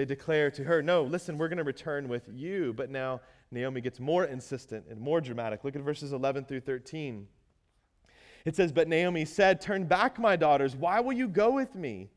They 0.00 0.06
declare 0.06 0.50
to 0.52 0.64
her, 0.64 0.82
No, 0.82 1.02
listen, 1.02 1.36
we're 1.36 1.48
going 1.48 1.58
to 1.58 1.62
return 1.62 2.08
with 2.08 2.22
you. 2.32 2.72
But 2.72 2.88
now 2.88 3.20
Naomi 3.50 3.82
gets 3.82 4.00
more 4.00 4.24
insistent 4.24 4.86
and 4.88 4.98
more 4.98 5.20
dramatic. 5.20 5.62
Look 5.62 5.76
at 5.76 5.82
verses 5.82 6.14
11 6.14 6.46
through 6.46 6.60
13. 6.60 7.28
It 8.46 8.56
says, 8.56 8.72
But 8.72 8.88
Naomi 8.88 9.26
said, 9.26 9.60
Turn 9.60 9.84
back, 9.84 10.18
my 10.18 10.36
daughters. 10.36 10.74
Why 10.74 11.00
will 11.00 11.12
you 11.12 11.28
go 11.28 11.50
with 11.50 11.74
me? 11.74 12.08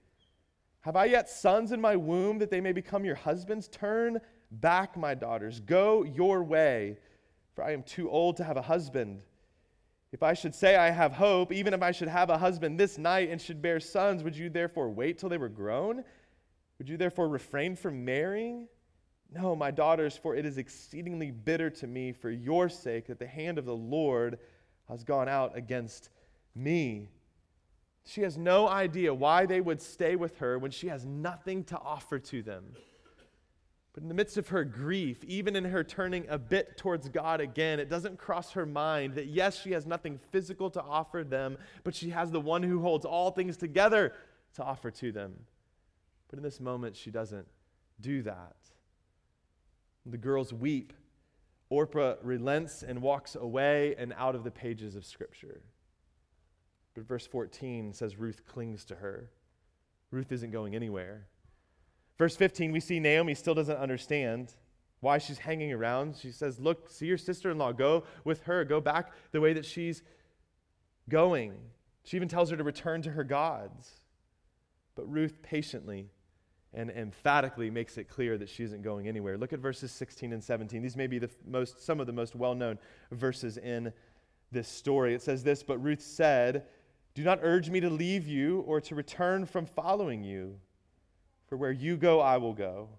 Have 0.79 0.95
I 0.95 1.03
yet 1.03 1.29
sons 1.29 1.73
in 1.73 1.81
my 1.81 1.97
womb 1.97 2.39
that 2.39 2.49
they 2.49 2.61
may 2.61 2.71
become 2.71 3.03
your 3.03 3.15
husbands? 3.15 3.67
Turn 3.67 4.21
back, 4.49 4.95
my 4.95 5.13
daughters. 5.13 5.59
Go 5.59 6.03
your 6.03 6.41
way, 6.41 6.95
for 7.53 7.65
I 7.65 7.73
am 7.73 7.83
too 7.83 8.09
old 8.09 8.37
to 8.37 8.45
have 8.45 8.55
a 8.55 8.61
husband. 8.61 9.19
If 10.13 10.23
I 10.23 10.35
should 10.35 10.55
say 10.55 10.77
I 10.77 10.89
have 10.89 11.11
hope, 11.11 11.51
even 11.51 11.73
if 11.73 11.81
I 11.81 11.91
should 11.91 12.07
have 12.07 12.29
a 12.29 12.37
husband 12.37 12.79
this 12.79 12.97
night 12.97 13.29
and 13.29 13.41
should 13.41 13.61
bear 13.61 13.81
sons, 13.81 14.23
would 14.23 14.37
you 14.37 14.49
therefore 14.49 14.89
wait 14.89 15.17
till 15.17 15.27
they 15.27 15.37
were 15.37 15.49
grown? 15.49 16.05
Would 16.77 16.89
you 16.89 16.97
therefore 16.97 17.27
refrain 17.27 17.75
from 17.75 18.03
marrying? 18.03 18.67
No, 19.31 19.55
my 19.55 19.71
daughters, 19.71 20.15
for 20.15 20.35
it 20.35 20.45
is 20.45 20.57
exceedingly 20.57 21.31
bitter 21.31 21.69
to 21.69 21.87
me 21.87 22.11
for 22.11 22.29
your 22.29 22.69
sake 22.69 23.07
that 23.07 23.19
the 23.19 23.27
hand 23.27 23.57
of 23.57 23.65
the 23.65 23.75
Lord 23.75 24.39
has 24.87 25.03
gone 25.03 25.27
out 25.27 25.57
against 25.57 26.09
me. 26.55 27.09
She 28.05 28.21
has 28.21 28.37
no 28.37 28.67
idea 28.67 29.13
why 29.13 29.45
they 29.45 29.61
would 29.61 29.81
stay 29.81 30.15
with 30.15 30.37
her 30.39 30.59
when 30.59 30.71
she 30.71 30.87
has 30.87 31.05
nothing 31.05 31.63
to 31.65 31.79
offer 31.79 32.19
to 32.19 32.41
them. 32.41 32.73
But 33.93 34.03
in 34.03 34.09
the 34.09 34.15
midst 34.15 34.37
of 34.37 34.49
her 34.49 34.63
grief, 34.63 35.23
even 35.23 35.55
in 35.55 35.65
her 35.65 35.83
turning 35.83 36.25
a 36.27 36.37
bit 36.37 36.77
towards 36.77 37.07
God 37.09 37.39
again, 37.39 37.79
it 37.79 37.89
doesn't 37.89 38.17
cross 38.17 38.51
her 38.53 38.65
mind 38.65 39.13
that 39.15 39.27
yes, 39.27 39.61
she 39.61 39.71
has 39.71 39.85
nothing 39.85 40.19
physical 40.31 40.69
to 40.71 40.81
offer 40.81 41.23
them, 41.23 41.57
but 41.83 41.93
she 41.95 42.09
has 42.09 42.31
the 42.31 42.41
one 42.41 42.63
who 42.63 42.81
holds 42.81 43.05
all 43.05 43.31
things 43.31 43.55
together 43.55 44.13
to 44.55 44.63
offer 44.63 44.89
to 44.91 45.11
them. 45.11 45.33
But 46.33 46.39
in 46.39 46.43
this 46.45 46.59
moment, 46.59 46.95
she 46.95 47.11
doesn't 47.11 47.47
do 48.01 48.23
that. 48.23 48.55
The 50.03 50.17
girls 50.17 50.51
weep. 50.51 50.91
Orpah 51.69 52.15
relents 52.23 52.81
and 52.81 53.03
walks 53.03 53.35
away 53.35 53.93
and 53.99 54.11
out 54.17 54.33
of 54.33 54.43
the 54.43 54.49
pages 54.49 54.95
of 54.95 55.05
Scripture. 55.05 55.61
But 56.95 57.07
verse 57.07 57.27
14 57.27 57.93
says 57.93 58.17
Ruth 58.17 58.47
clings 58.47 58.83
to 58.85 58.95
her. 58.95 59.29
Ruth 60.09 60.31
isn't 60.31 60.49
going 60.49 60.73
anywhere. 60.73 61.27
Verse 62.17 62.35
15, 62.35 62.71
we 62.71 62.79
see 62.79 62.99
Naomi 62.99 63.35
still 63.35 63.53
doesn't 63.53 63.77
understand 63.77 64.55
why 65.01 65.19
she's 65.19 65.37
hanging 65.37 65.71
around. 65.71 66.15
She 66.19 66.31
says, 66.31 66.59
Look, 66.59 66.89
see 66.89 67.05
your 67.05 67.19
sister 67.19 67.51
in 67.51 67.59
law. 67.59 67.73
Go 67.73 68.05
with 68.23 68.41
her. 68.45 68.65
Go 68.65 68.81
back 68.81 69.11
the 69.33 69.39
way 69.39 69.53
that 69.53 69.65
she's 69.65 70.01
going. 71.07 71.53
She 72.03 72.17
even 72.17 72.27
tells 72.27 72.49
her 72.49 72.57
to 72.57 72.63
return 72.63 73.03
to 73.03 73.11
her 73.11 73.23
gods. 73.23 73.99
But 74.95 75.07
Ruth 75.11 75.43
patiently 75.43 76.09
and 76.73 76.89
emphatically 76.89 77.69
makes 77.69 77.97
it 77.97 78.09
clear 78.09 78.37
that 78.37 78.49
she 78.49 78.63
isn't 78.63 78.81
going 78.81 79.07
anywhere. 79.07 79.37
Look 79.37 79.53
at 79.53 79.59
verses 79.59 79.91
16 79.91 80.33
and 80.33 80.43
17. 80.43 80.81
These 80.81 80.97
may 80.97 81.07
be 81.07 81.19
the 81.19 81.29
most, 81.45 81.85
some 81.85 81.99
of 81.99 82.07
the 82.07 82.13
most 82.13 82.35
well 82.35 82.55
known 82.55 82.79
verses 83.11 83.57
in 83.57 83.93
this 84.51 84.67
story. 84.67 85.13
It 85.13 85.21
says 85.21 85.43
this 85.43 85.63
But 85.63 85.77
Ruth 85.77 86.01
said, 86.01 86.65
do 87.15 87.23
not 87.23 87.39
urge 87.43 87.69
me 87.69 87.79
to 87.79 87.89
leave 87.89 88.27
you 88.27 88.61
or 88.61 88.81
to 88.81 88.95
return 88.95 89.45
from 89.45 89.65
following 89.65 90.23
you. 90.23 90.59
For 91.47 91.57
where 91.57 91.71
you 91.71 91.95
go, 91.95 92.19
I 92.19 92.37
will 92.37 92.53
go. 92.53 92.89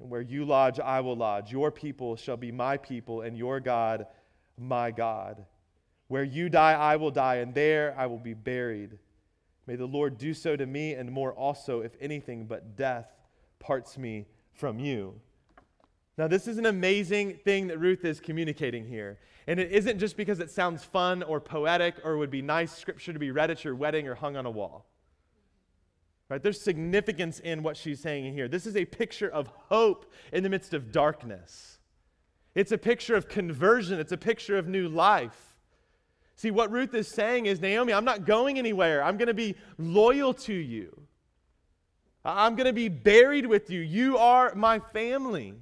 And 0.00 0.10
where 0.10 0.20
you 0.20 0.44
lodge, 0.44 0.78
I 0.78 1.00
will 1.00 1.16
lodge. 1.16 1.50
Your 1.50 1.70
people 1.70 2.14
shall 2.16 2.36
be 2.36 2.52
my 2.52 2.76
people, 2.76 3.22
and 3.22 3.36
your 3.36 3.58
God, 3.58 4.06
my 4.58 4.90
God. 4.90 5.44
Where 6.08 6.24
you 6.24 6.48
die, 6.48 6.74
I 6.74 6.96
will 6.96 7.10
die, 7.10 7.36
and 7.36 7.54
there 7.54 7.94
I 7.96 8.06
will 8.06 8.18
be 8.18 8.34
buried. 8.34 8.98
May 9.68 9.76
the 9.76 9.84
Lord 9.84 10.16
do 10.16 10.32
so 10.32 10.56
to 10.56 10.64
me, 10.64 10.94
and 10.94 11.12
more 11.12 11.34
also, 11.34 11.82
if 11.82 11.92
anything 12.00 12.46
but 12.46 12.74
death 12.74 13.06
parts 13.58 13.98
me 13.98 14.24
from 14.54 14.78
you. 14.78 15.20
Now, 16.16 16.26
this 16.26 16.48
is 16.48 16.56
an 16.56 16.64
amazing 16.64 17.34
thing 17.44 17.66
that 17.66 17.76
Ruth 17.76 18.02
is 18.06 18.18
communicating 18.18 18.86
here. 18.86 19.18
And 19.46 19.60
it 19.60 19.70
isn't 19.70 19.98
just 19.98 20.16
because 20.16 20.40
it 20.40 20.50
sounds 20.50 20.84
fun 20.84 21.22
or 21.22 21.38
poetic 21.38 21.96
or 22.02 22.16
would 22.16 22.30
be 22.30 22.40
nice 22.40 22.74
scripture 22.74 23.12
to 23.12 23.18
be 23.18 23.30
read 23.30 23.50
at 23.50 23.62
your 23.62 23.74
wedding 23.74 24.08
or 24.08 24.14
hung 24.14 24.38
on 24.38 24.46
a 24.46 24.50
wall. 24.50 24.86
Right? 26.30 26.42
There's 26.42 26.60
significance 26.60 27.38
in 27.38 27.62
what 27.62 27.76
she's 27.76 28.00
saying 28.00 28.32
here. 28.32 28.48
This 28.48 28.64
is 28.64 28.74
a 28.74 28.86
picture 28.86 29.28
of 29.28 29.48
hope 29.48 30.10
in 30.32 30.42
the 30.42 30.48
midst 30.48 30.72
of 30.72 30.92
darkness. 30.92 31.78
It's 32.54 32.72
a 32.72 32.78
picture 32.78 33.14
of 33.14 33.28
conversion, 33.28 34.00
it's 34.00 34.12
a 34.12 34.16
picture 34.16 34.56
of 34.56 34.66
new 34.66 34.88
life. 34.88 35.47
See, 36.38 36.52
what 36.52 36.70
Ruth 36.70 36.94
is 36.94 37.08
saying 37.08 37.46
is 37.46 37.60
Naomi, 37.60 37.92
I'm 37.92 38.04
not 38.04 38.24
going 38.24 38.60
anywhere. 38.60 39.02
I'm 39.02 39.16
going 39.16 39.26
to 39.26 39.34
be 39.34 39.56
loyal 39.76 40.32
to 40.34 40.54
you. 40.54 41.02
I'm 42.24 42.54
going 42.54 42.68
to 42.68 42.72
be 42.72 42.88
buried 42.88 43.44
with 43.44 43.70
you. 43.70 43.80
You 43.80 44.18
are 44.18 44.54
my 44.54 44.78
family. 44.78 45.54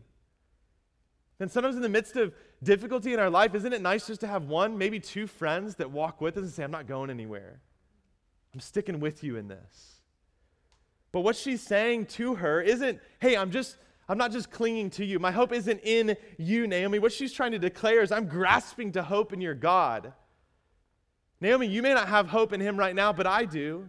And 1.40 1.50
sometimes 1.50 1.76
in 1.76 1.82
the 1.82 1.88
midst 1.88 2.16
of 2.16 2.34
difficulty 2.62 3.14
in 3.14 3.20
our 3.20 3.30
life, 3.30 3.54
isn't 3.54 3.72
it 3.72 3.80
nice 3.80 4.06
just 4.06 4.20
to 4.20 4.26
have 4.26 4.48
one, 4.48 4.76
maybe 4.76 5.00
two 5.00 5.26
friends 5.26 5.76
that 5.76 5.90
walk 5.90 6.20
with 6.20 6.36
us 6.36 6.42
and 6.42 6.52
say, 6.52 6.62
I'm 6.62 6.70
not 6.70 6.86
going 6.86 7.08
anywhere? 7.08 7.62
I'm 8.52 8.60
sticking 8.60 9.00
with 9.00 9.24
you 9.24 9.36
in 9.36 9.48
this. 9.48 10.00
But 11.10 11.20
what 11.20 11.36
she's 11.36 11.62
saying 11.62 12.06
to 12.06 12.34
her 12.34 12.60
isn't, 12.60 13.00
hey, 13.18 13.34
I'm 13.34 13.50
just, 13.50 13.78
I'm 14.10 14.18
not 14.18 14.30
just 14.30 14.50
clinging 14.50 14.90
to 14.90 15.06
you. 15.06 15.18
My 15.18 15.30
hope 15.30 15.54
isn't 15.54 15.80
in 15.84 16.18
you, 16.36 16.66
Naomi. 16.66 16.98
What 16.98 17.12
she's 17.12 17.32
trying 17.32 17.52
to 17.52 17.58
declare 17.58 18.02
is, 18.02 18.12
I'm 18.12 18.28
grasping 18.28 18.92
to 18.92 19.02
hope 19.02 19.32
in 19.32 19.40
your 19.40 19.54
God. 19.54 20.12
Naomi, 21.40 21.66
you 21.66 21.82
may 21.82 21.92
not 21.92 22.08
have 22.08 22.28
hope 22.28 22.52
in 22.52 22.60
him 22.60 22.78
right 22.78 22.94
now, 22.94 23.12
but 23.12 23.26
I 23.26 23.44
do. 23.44 23.88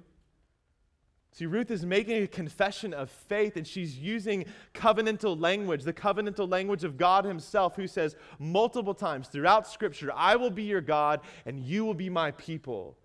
See, 1.38 1.46
Ruth 1.46 1.70
is 1.70 1.86
making 1.86 2.24
a 2.24 2.28
confession 2.28 2.96
of 2.96 3.12
faith, 3.12 3.58
and 3.58 3.68
she's 3.68 4.00
using 4.00 4.46
covenantal 4.74 5.40
language, 5.40 5.84
the 5.84 5.94
covenantal 5.94 6.50
language 6.50 6.84
of 6.84 6.98
God 6.98 7.26
Himself, 7.26 7.76
who 7.76 7.86
says 7.86 8.16
multiple 8.40 8.96
times 8.96 9.28
throughout 9.28 9.68
Scripture, 9.68 10.12
I 10.16 10.36
will 10.36 10.50
be 10.50 10.64
your 10.64 10.82
God, 10.82 11.22
and 11.46 11.60
you 11.60 11.86
will 11.86 11.94
be 11.94 12.10
my 12.10 12.32
people. 12.32 12.98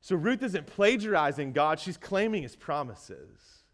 So 0.00 0.14
Ruth 0.14 0.44
isn't 0.44 0.68
plagiarizing 0.68 1.52
God, 1.52 1.80
she's 1.80 1.96
claiming 1.96 2.44
His 2.44 2.54
promises. 2.54 3.64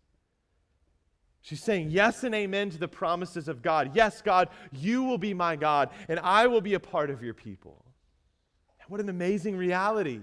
She's 1.43 1.63
saying 1.63 1.91
yes 1.91 2.25
and 2.25 2.35
amen 2.35 2.71
to 2.71 2.79
the 2.79 2.89
promises 2.89 3.47
of 3.47 3.61
God. 3.61 3.91
Yes, 3.95 4.23
God, 4.23 4.49
you 4.73 5.03
will 5.03 5.19
be 5.19 5.35
my 5.35 5.55
God, 5.55 5.91
and 6.09 6.19
I 6.21 6.47
will 6.47 6.63
be 6.63 6.73
a 6.73 6.81
part 6.81 7.11
of 7.11 7.23
your 7.23 7.35
people. 7.35 7.85
What 8.88 9.01
an 9.01 9.09
amazing 9.09 9.57
reality 9.57 10.20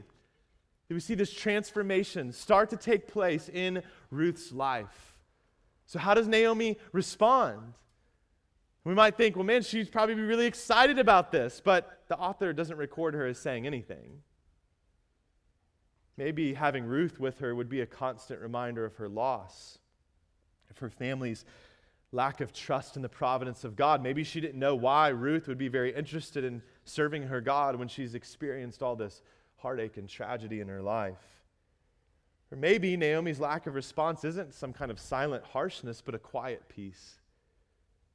That 0.88 0.94
we 0.94 1.00
see 1.00 1.16
this 1.16 1.34
transformation 1.34 2.32
start 2.32 2.70
to 2.72 2.78
take 2.78 3.08
place 3.08 3.50
in 3.50 3.84
Ruth's 4.12 4.52
life. 4.52 5.16
So, 5.86 6.00
how 6.00 6.14
does 6.14 6.28
Naomi 6.28 6.78
respond? 6.92 7.74
We 8.84 8.94
might 8.94 9.18
think, 9.18 9.36
well, 9.36 9.46
man, 9.46 9.64
she'd 9.64 9.92
probably 9.92 10.16
be 10.16 10.22
really 10.22 10.46
excited 10.46 11.00
about 11.00 11.32
this, 11.32 11.62
but 11.64 12.04
the 12.08 12.18
author 12.18 12.54
doesn't 12.54 12.78
record 12.78 13.16
her 13.16 13.26
as 13.26 13.40
saying 13.40 13.66
anything. 13.66 14.22
Maybe 16.18 16.54
having 16.54 16.86
Ruth 16.86 17.20
with 17.20 17.40
her 17.40 17.56
would 17.56 17.68
be 17.68 17.82
a 17.82 17.86
constant 17.86 18.42
reminder 18.42 18.86
of 18.86 18.96
her 18.98 19.10
loss, 19.10 19.80
of 20.70 20.78
her 20.78 20.90
family's 20.90 21.46
lack 22.12 22.42
of 22.42 22.54
trust 22.54 22.96
in 22.96 23.02
the 23.02 23.10
providence 23.10 23.64
of 23.64 23.76
God. 23.76 24.02
Maybe 24.02 24.24
she 24.24 24.40
didn't 24.40 24.60
know 24.60 24.76
why 24.76 25.10
Ruth 25.10 25.48
would 25.48 25.58
be 25.58 25.68
very 25.68 25.94
interested 25.94 26.44
in 26.44 26.62
serving 26.86 27.24
her 27.24 27.42
God 27.42 27.76
when 27.76 27.88
she's 27.88 28.16
experienced 28.16 28.82
all 28.82 28.96
this 28.96 29.22
heartache 29.58 29.98
and 29.98 30.08
tragedy 30.08 30.62
in 30.62 30.68
her 30.68 30.82
life. 30.82 31.18
Or 32.52 32.58
maybe 32.58 32.96
Naomi's 32.96 33.40
lack 33.40 33.68
of 33.68 33.76
response 33.76 34.24
isn't 34.24 34.54
some 34.54 34.72
kind 34.72 34.92
of 34.92 35.00
silent 35.00 35.44
harshness, 35.44 36.02
but 36.02 36.16
a 36.16 36.20
quiet 36.20 36.64
peace, 36.70 37.16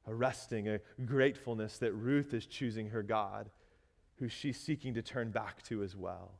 a 0.07 0.15
resting, 0.15 0.69
a 0.69 0.79
gratefulness 1.05 1.77
that 1.79 1.93
Ruth 1.93 2.33
is 2.33 2.45
choosing 2.45 2.89
her 2.89 3.03
God, 3.03 3.49
who 4.15 4.29
she's 4.29 4.59
seeking 4.59 4.93
to 4.93 5.01
turn 5.01 5.31
back 5.31 5.61
to 5.63 5.83
as 5.83 5.95
well. 5.95 6.31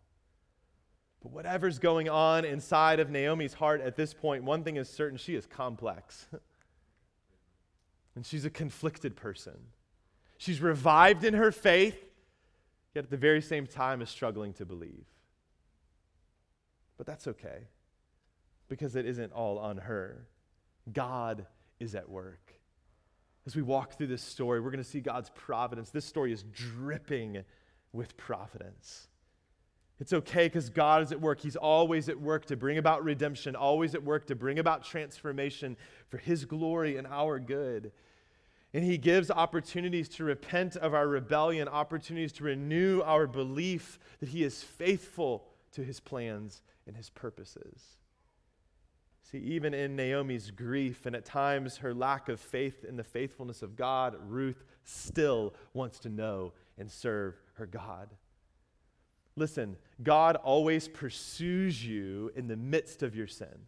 But 1.21 1.31
whatever's 1.31 1.77
going 1.77 2.09
on 2.09 2.45
inside 2.45 2.99
of 2.99 3.09
Naomi's 3.09 3.53
heart 3.53 3.81
at 3.81 3.95
this 3.95 4.13
point, 4.13 4.43
one 4.43 4.63
thing 4.63 4.77
is 4.77 4.89
certain 4.89 5.17
she 5.17 5.35
is 5.35 5.45
complex. 5.45 6.27
and 8.15 8.25
she's 8.25 8.45
a 8.45 8.49
conflicted 8.49 9.15
person. 9.15 9.57
She's 10.37 10.61
revived 10.61 11.23
in 11.23 11.33
her 11.35 11.51
faith, 11.51 11.97
yet 12.93 13.05
at 13.05 13.09
the 13.09 13.17
very 13.17 13.41
same 13.41 13.67
time 13.67 14.01
is 14.01 14.09
struggling 14.09 14.53
to 14.53 14.65
believe. 14.65 15.05
But 16.97 17.05
that's 17.05 17.27
okay 17.27 17.67
because 18.67 18.95
it 18.95 19.05
isn't 19.05 19.33
all 19.33 19.59
on 19.59 19.77
her. 19.77 20.27
God 20.91 21.45
is 21.79 21.95
at 21.95 22.09
work. 22.09 22.53
As 23.45 23.55
we 23.55 23.61
walk 23.61 23.97
through 23.97 24.07
this 24.07 24.21
story, 24.21 24.59
we're 24.59 24.71
going 24.71 24.83
to 24.83 24.89
see 24.89 25.01
God's 25.01 25.29
providence. 25.31 25.89
This 25.89 26.05
story 26.05 26.31
is 26.31 26.43
dripping 26.43 27.43
with 27.91 28.15
providence. 28.17 29.07
It's 30.01 30.13
okay 30.13 30.47
because 30.47 30.71
God 30.71 31.03
is 31.03 31.11
at 31.11 31.21
work. 31.21 31.39
He's 31.39 31.55
always 31.55 32.09
at 32.09 32.19
work 32.19 32.47
to 32.47 32.57
bring 32.57 32.79
about 32.79 33.03
redemption, 33.03 33.55
always 33.55 33.93
at 33.93 34.03
work 34.03 34.25
to 34.25 34.35
bring 34.35 34.57
about 34.57 34.83
transformation 34.83 35.77
for 36.09 36.17
His 36.17 36.43
glory 36.43 36.97
and 36.97 37.05
our 37.05 37.37
good. 37.37 37.91
And 38.73 38.83
He 38.83 38.97
gives 38.97 39.29
opportunities 39.29 40.09
to 40.09 40.23
repent 40.23 40.75
of 40.75 40.95
our 40.95 41.07
rebellion, 41.07 41.67
opportunities 41.67 42.33
to 42.33 42.45
renew 42.45 43.01
our 43.01 43.27
belief 43.27 43.99
that 44.21 44.29
He 44.29 44.43
is 44.43 44.63
faithful 44.63 45.45
to 45.73 45.83
His 45.83 45.99
plans 45.99 46.63
and 46.87 46.97
His 46.97 47.11
purposes. 47.11 47.97
See, 49.31 49.37
even 49.37 49.75
in 49.75 49.95
Naomi's 49.95 50.49
grief 50.49 51.05
and 51.05 51.15
at 51.15 51.25
times 51.25 51.77
her 51.77 51.93
lack 51.93 52.27
of 52.27 52.39
faith 52.39 52.83
in 52.83 52.95
the 52.95 53.03
faithfulness 53.03 53.61
of 53.61 53.75
God, 53.75 54.15
Ruth 54.27 54.63
still 54.83 55.53
wants 55.75 55.99
to 55.99 56.09
know 56.09 56.53
and 56.79 56.89
serve 56.89 57.39
her 57.53 57.67
God. 57.67 58.09
Listen, 59.35 59.77
God 60.03 60.35
always 60.37 60.87
pursues 60.87 61.85
you 61.85 62.31
in 62.35 62.47
the 62.47 62.57
midst 62.57 63.01
of 63.03 63.15
your 63.15 63.27
sin. 63.27 63.67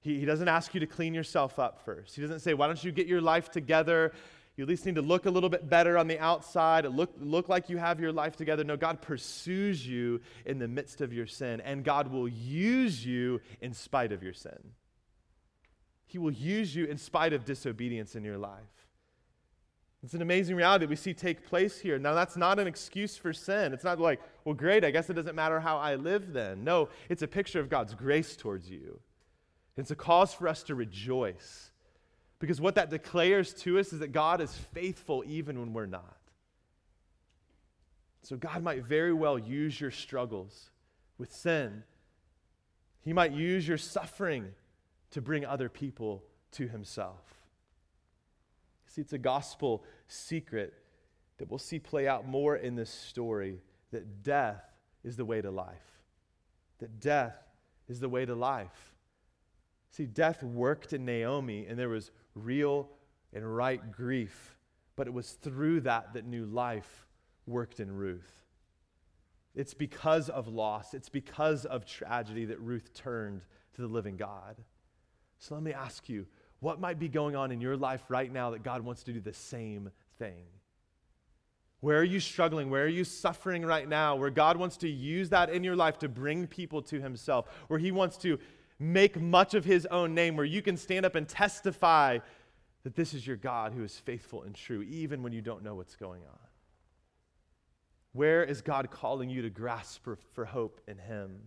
He, 0.00 0.20
he 0.20 0.24
doesn't 0.24 0.48
ask 0.48 0.72
you 0.72 0.80
to 0.80 0.86
clean 0.86 1.14
yourself 1.14 1.58
up 1.58 1.84
first. 1.84 2.14
He 2.14 2.22
doesn't 2.22 2.40
say, 2.40 2.54
Why 2.54 2.66
don't 2.66 2.82
you 2.82 2.92
get 2.92 3.06
your 3.06 3.20
life 3.20 3.50
together? 3.50 4.12
You 4.56 4.62
at 4.62 4.68
least 4.70 4.86
need 4.86 4.94
to 4.94 5.02
look 5.02 5.26
a 5.26 5.30
little 5.30 5.50
bit 5.50 5.68
better 5.68 5.98
on 5.98 6.08
the 6.08 6.18
outside, 6.18 6.86
look, 6.86 7.12
look 7.20 7.48
like 7.50 7.68
you 7.68 7.76
have 7.76 8.00
your 8.00 8.12
life 8.12 8.36
together. 8.36 8.64
No, 8.64 8.76
God 8.76 9.02
pursues 9.02 9.86
you 9.86 10.22
in 10.46 10.58
the 10.58 10.68
midst 10.68 11.02
of 11.02 11.12
your 11.12 11.26
sin, 11.26 11.60
and 11.60 11.84
God 11.84 12.10
will 12.10 12.26
use 12.26 13.04
you 13.04 13.42
in 13.60 13.74
spite 13.74 14.12
of 14.12 14.22
your 14.22 14.32
sin. 14.32 14.72
He 16.06 16.16
will 16.16 16.32
use 16.32 16.74
you 16.74 16.86
in 16.86 16.96
spite 16.96 17.34
of 17.34 17.44
disobedience 17.44 18.14
in 18.14 18.24
your 18.24 18.38
life. 18.38 18.85
It's 20.02 20.14
an 20.14 20.22
amazing 20.22 20.56
reality 20.56 20.86
we 20.86 20.96
see 20.96 21.14
take 21.14 21.46
place 21.46 21.80
here. 21.80 21.98
Now, 21.98 22.14
that's 22.14 22.36
not 22.36 22.58
an 22.58 22.66
excuse 22.66 23.16
for 23.16 23.32
sin. 23.32 23.72
It's 23.72 23.84
not 23.84 23.98
like, 23.98 24.20
well, 24.44 24.54
great, 24.54 24.84
I 24.84 24.90
guess 24.90 25.10
it 25.10 25.14
doesn't 25.14 25.34
matter 25.34 25.58
how 25.58 25.78
I 25.78 25.96
live 25.96 26.32
then. 26.32 26.62
No, 26.64 26.90
it's 27.08 27.22
a 27.22 27.28
picture 27.28 27.60
of 27.60 27.68
God's 27.68 27.94
grace 27.94 28.36
towards 28.36 28.70
you. 28.70 29.00
It's 29.76 29.90
a 29.90 29.96
cause 29.96 30.32
for 30.32 30.48
us 30.48 30.62
to 30.64 30.74
rejoice. 30.74 31.70
Because 32.38 32.60
what 32.60 32.74
that 32.74 32.90
declares 32.90 33.54
to 33.54 33.78
us 33.78 33.92
is 33.92 34.00
that 34.00 34.12
God 34.12 34.40
is 34.40 34.54
faithful 34.54 35.24
even 35.26 35.58
when 35.58 35.72
we're 35.72 35.86
not. 35.86 36.16
So, 38.22 38.36
God 38.36 38.62
might 38.62 38.84
very 38.84 39.12
well 39.12 39.38
use 39.38 39.80
your 39.80 39.92
struggles 39.92 40.70
with 41.18 41.32
sin, 41.32 41.84
He 43.02 43.12
might 43.12 43.32
use 43.32 43.66
your 43.66 43.78
suffering 43.78 44.52
to 45.12 45.22
bring 45.22 45.44
other 45.44 45.68
people 45.68 46.24
to 46.52 46.68
Himself. 46.68 47.35
See, 48.96 49.02
it's 49.02 49.12
a 49.12 49.18
gospel 49.18 49.84
secret 50.08 50.72
that 51.36 51.50
we'll 51.50 51.58
see 51.58 51.78
play 51.78 52.08
out 52.08 52.26
more 52.26 52.56
in 52.56 52.76
this 52.76 52.88
story 52.88 53.60
that 53.92 54.22
death 54.22 54.64
is 55.04 55.16
the 55.16 55.24
way 55.26 55.42
to 55.42 55.50
life. 55.50 56.00
That 56.78 56.98
death 56.98 57.36
is 57.88 58.00
the 58.00 58.08
way 58.08 58.24
to 58.24 58.34
life. 58.34 58.94
See, 59.90 60.06
death 60.06 60.42
worked 60.42 60.94
in 60.94 61.04
Naomi, 61.04 61.66
and 61.66 61.78
there 61.78 61.90
was 61.90 62.10
real 62.34 62.88
and 63.34 63.54
right 63.54 63.92
grief, 63.92 64.56
but 64.96 65.06
it 65.06 65.12
was 65.12 65.32
through 65.32 65.80
that 65.80 66.14
that 66.14 66.24
new 66.24 66.46
life 66.46 67.06
worked 67.46 67.80
in 67.80 67.94
Ruth. 67.94 68.46
It's 69.54 69.74
because 69.74 70.30
of 70.30 70.48
loss, 70.48 70.94
it's 70.94 71.10
because 71.10 71.66
of 71.66 71.84
tragedy 71.84 72.46
that 72.46 72.60
Ruth 72.60 72.94
turned 72.94 73.42
to 73.74 73.82
the 73.82 73.88
living 73.88 74.16
God. 74.16 74.56
So 75.38 75.54
let 75.54 75.62
me 75.62 75.74
ask 75.74 76.08
you 76.08 76.26
what 76.66 76.80
might 76.80 76.98
be 76.98 77.06
going 77.06 77.36
on 77.36 77.52
in 77.52 77.60
your 77.60 77.76
life 77.76 78.02
right 78.08 78.32
now 78.32 78.50
that 78.50 78.64
God 78.64 78.80
wants 78.80 79.04
to 79.04 79.12
do 79.12 79.20
the 79.20 79.32
same 79.32 79.88
thing? 80.18 80.46
Where 81.78 82.00
are 82.00 82.04
you 82.04 82.18
struggling? 82.18 82.70
Where 82.70 82.86
are 82.86 82.88
you 82.88 83.04
suffering 83.04 83.64
right 83.64 83.88
now? 83.88 84.16
Where 84.16 84.30
God 84.30 84.56
wants 84.56 84.76
to 84.78 84.88
use 84.88 85.28
that 85.28 85.48
in 85.48 85.62
your 85.62 85.76
life 85.76 85.96
to 86.00 86.08
bring 86.08 86.48
people 86.48 86.82
to 86.82 87.00
Himself, 87.00 87.46
where 87.68 87.78
He 87.78 87.92
wants 87.92 88.16
to 88.16 88.40
make 88.80 89.20
much 89.20 89.54
of 89.54 89.64
His 89.64 89.86
own 89.92 90.12
name, 90.12 90.34
where 90.34 90.44
you 90.44 90.60
can 90.60 90.76
stand 90.76 91.06
up 91.06 91.14
and 91.14 91.28
testify 91.28 92.18
that 92.82 92.96
this 92.96 93.14
is 93.14 93.24
your 93.24 93.36
God 93.36 93.72
who 93.72 93.84
is 93.84 93.96
faithful 94.00 94.42
and 94.42 94.52
true, 94.52 94.82
even 94.82 95.22
when 95.22 95.32
you 95.32 95.42
don't 95.42 95.62
know 95.62 95.76
what's 95.76 95.94
going 95.94 96.22
on. 96.22 96.38
Where 98.12 98.42
is 98.42 98.60
God 98.60 98.90
calling 98.90 99.30
you 99.30 99.42
to 99.42 99.50
grasp 99.50 100.02
for, 100.02 100.18
for 100.32 100.44
hope 100.44 100.80
in 100.88 100.98
Him? 100.98 101.42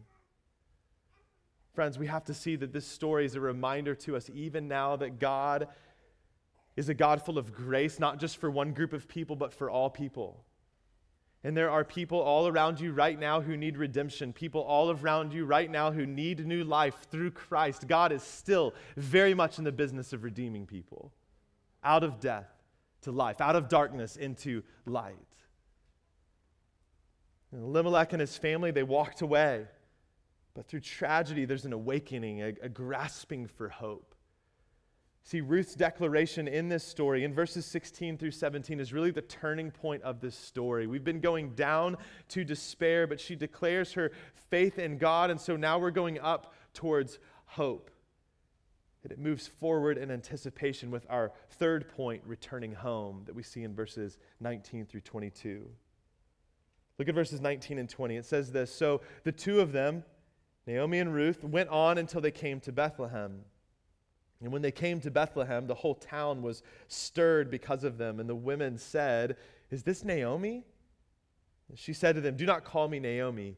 Friends, 1.73 1.97
we 1.97 2.07
have 2.07 2.25
to 2.25 2.33
see 2.33 2.55
that 2.55 2.73
this 2.73 2.85
story 2.85 3.25
is 3.25 3.35
a 3.35 3.41
reminder 3.41 3.95
to 3.95 4.15
us, 4.15 4.29
even 4.33 4.67
now, 4.67 4.95
that 4.95 5.19
God 5.19 5.67
is 6.75 6.89
a 6.89 6.93
God 6.93 7.21
full 7.21 7.37
of 7.37 7.53
grace, 7.53 7.99
not 7.99 8.19
just 8.19 8.37
for 8.37 8.49
one 8.49 8.73
group 8.73 8.93
of 8.93 9.07
people, 9.07 9.35
but 9.35 9.53
for 9.53 9.69
all 9.69 9.89
people. 9.89 10.43
And 11.43 11.55
there 11.55 11.69
are 11.69 11.85
people 11.85 12.19
all 12.19 12.47
around 12.47 12.81
you 12.81 12.91
right 12.91 13.17
now 13.17 13.39
who 13.39 13.55
need 13.55 13.77
redemption, 13.77 14.33
people 14.33 14.61
all 14.61 14.91
around 14.91 15.33
you 15.33 15.45
right 15.45 15.71
now 15.71 15.91
who 15.91 16.05
need 16.05 16.45
new 16.45 16.65
life 16.65 17.07
through 17.09 17.31
Christ. 17.31 17.87
God 17.87 18.11
is 18.11 18.23
still 18.23 18.73
very 18.97 19.33
much 19.33 19.57
in 19.57 19.63
the 19.63 19.71
business 19.71 20.11
of 20.11 20.23
redeeming 20.23 20.65
people 20.65 21.13
out 21.81 22.03
of 22.03 22.19
death 22.19 22.49
to 23.03 23.11
life, 23.11 23.39
out 23.39 23.55
of 23.55 23.69
darkness 23.69 24.17
into 24.17 24.63
light. 24.85 25.15
And 27.53 27.63
Elimelech 27.63 28.11
and 28.11 28.19
his 28.19 28.37
family, 28.37 28.71
they 28.71 28.83
walked 28.83 29.21
away. 29.21 29.65
But 30.53 30.67
through 30.67 30.81
tragedy, 30.81 31.45
there's 31.45 31.65
an 31.65 31.73
awakening, 31.73 32.41
a, 32.41 32.53
a 32.61 32.69
grasping 32.69 33.47
for 33.47 33.69
hope. 33.69 34.15
See, 35.23 35.41
Ruth's 35.41 35.75
declaration 35.75 36.47
in 36.47 36.69
this 36.69 36.83
story, 36.83 37.23
in 37.23 37.33
verses 37.33 37.65
16 37.65 38.17
through 38.17 38.31
17, 38.31 38.79
is 38.79 38.93
really 38.93 39.11
the 39.11 39.21
turning 39.21 39.69
point 39.69 40.01
of 40.01 40.21
this 40.21 40.35
story. 40.35 40.87
We've 40.87 41.03
been 41.03 41.19
going 41.19 41.51
down 41.55 41.97
to 42.29 42.43
despair, 42.43 43.05
but 43.05 43.19
she 43.19 43.35
declares 43.35 43.93
her 43.93 44.11
faith 44.49 44.79
in 44.79 44.97
God, 44.97 45.29
and 45.29 45.39
so 45.39 45.55
now 45.55 45.77
we're 45.77 45.91
going 45.91 46.19
up 46.19 46.53
towards 46.73 47.19
hope. 47.45 47.91
And 49.03 49.11
it 49.11 49.19
moves 49.19 49.47
forward 49.47 49.97
in 49.97 50.09
anticipation 50.09 50.89
with 50.89 51.05
our 51.09 51.31
third 51.51 51.89
point, 51.89 52.23
returning 52.25 52.73
home, 52.73 53.21
that 53.25 53.35
we 53.35 53.43
see 53.43 53.63
in 53.63 53.75
verses 53.75 54.17
19 54.39 54.87
through 54.87 55.01
22. 55.01 55.69
Look 56.97 57.07
at 57.07 57.15
verses 57.15 57.39
19 57.39 57.77
and 57.77 57.87
20. 57.87 58.17
It 58.17 58.25
says 58.25 58.51
this 58.51 58.73
So 58.73 59.01
the 59.23 59.31
two 59.31 59.61
of 59.61 59.71
them, 59.71 60.03
Naomi 60.69 60.99
and 60.99 61.11
Ruth 61.11 61.43
went 61.43 61.67
on 61.69 61.97
until 61.97 62.21
they 62.21 62.29
came 62.29 62.59
to 62.59 62.71
Bethlehem. 62.71 63.39
And 64.39 64.51
when 64.51 64.61
they 64.61 64.71
came 64.71 65.01
to 65.01 65.09
Bethlehem, 65.09 65.65
the 65.65 65.73
whole 65.73 65.95
town 65.95 66.43
was 66.43 66.61
stirred 66.87 67.49
because 67.49 67.83
of 67.83 67.97
them. 67.97 68.19
And 68.19 68.29
the 68.29 68.35
women 68.35 68.77
said, 68.77 69.37
Is 69.71 69.81
this 69.81 70.03
Naomi? 70.03 70.63
She 71.73 71.91
said 71.91 72.13
to 72.15 72.21
them, 72.21 72.37
Do 72.37 72.45
not 72.45 72.65
call 72.65 72.87
me 72.87 72.99
Naomi, 72.99 73.57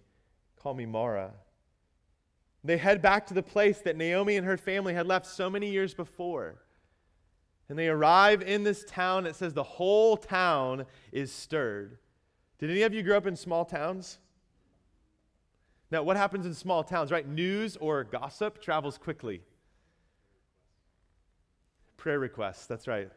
call 0.56 0.74
me 0.74 0.86
Mara. 0.86 1.34
They 2.64 2.78
head 2.78 3.02
back 3.02 3.28
to 3.28 3.34
the 3.34 3.44
place 3.44 3.80
that 3.80 3.98
Naomi 3.98 4.38
and 4.38 4.48
her 4.48 4.56
family 4.56 4.94
had 4.94 5.06
left 5.06 5.26
so 5.26 5.50
many 5.50 5.70
years 5.70 5.94
before. 5.94 6.64
And 7.68 7.78
they 7.78 7.90
arrive 7.90 8.42
in 8.42 8.64
this 8.64 8.86
town. 8.86 9.26
It 9.26 9.36
says 9.36 9.54
the 9.54 9.64
whole 9.64 10.16
town 10.16 10.86
is 11.12 11.30
stirred. 11.30 11.98
Did 12.58 12.70
any 12.70 12.84
of 12.84 12.94
you 12.94 13.04
grow 13.04 13.18
up 13.18 13.28
in 13.28 13.36
small 13.36 13.66
towns? 13.66 14.20
Now, 15.92 16.04
what 16.04 16.16
happens 16.16 16.46
in 16.46 16.54
small 16.54 16.84
towns, 16.84 17.12
right? 17.12 17.28
News 17.28 17.78
or 17.78 18.06
gossip 18.06 18.62
travels 18.62 18.98
quickly. 18.98 19.42
Prayer 21.98 22.20
requests, 22.20 22.66
that's 22.66 22.88
right. 22.88 23.10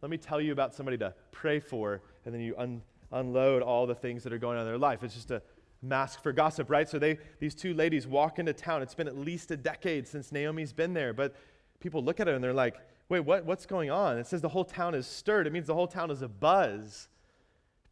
Let 0.00 0.10
me 0.10 0.16
tell 0.16 0.40
you 0.40 0.52
about 0.52 0.74
somebody 0.74 0.98
to 0.98 1.14
pray 1.30 1.60
for, 1.60 2.02
and 2.24 2.34
then 2.34 2.40
you 2.40 2.54
un- 2.56 2.82
unload 3.12 3.62
all 3.62 3.86
the 3.86 3.94
things 3.94 4.22
that 4.24 4.32
are 4.32 4.38
going 4.38 4.56
on 4.56 4.62
in 4.62 4.66
their 4.66 4.78
life. 4.78 5.04
It's 5.04 5.14
just 5.14 5.30
a 5.30 5.42
mask 5.82 6.22
for 6.22 6.32
gossip, 6.32 6.70
right? 6.70 6.88
So 6.88 6.98
they, 6.98 7.18
these 7.38 7.54
two 7.54 7.74
ladies 7.74 8.06
walk 8.06 8.38
into 8.38 8.52
town. 8.52 8.82
It's 8.82 8.94
been 8.94 9.08
at 9.08 9.16
least 9.16 9.50
a 9.50 9.56
decade 9.56 10.08
since 10.08 10.32
Naomi's 10.32 10.72
been 10.72 10.94
there, 10.94 11.12
but 11.12 11.36
people 11.80 12.02
look 12.02 12.18
at 12.18 12.26
her 12.26 12.34
and 12.34 12.42
they're 12.42 12.54
like, 12.54 12.76
wait, 13.08 13.20
what, 13.20 13.44
what's 13.44 13.66
going 13.66 13.90
on? 13.90 14.16
It 14.18 14.26
says 14.26 14.40
the 14.40 14.48
whole 14.48 14.64
town 14.64 14.94
is 14.94 15.06
stirred. 15.06 15.46
It 15.46 15.52
means 15.52 15.66
the 15.66 15.74
whole 15.74 15.86
town 15.86 16.10
is 16.10 16.22
a 16.22 16.28
buzz. 16.28 17.08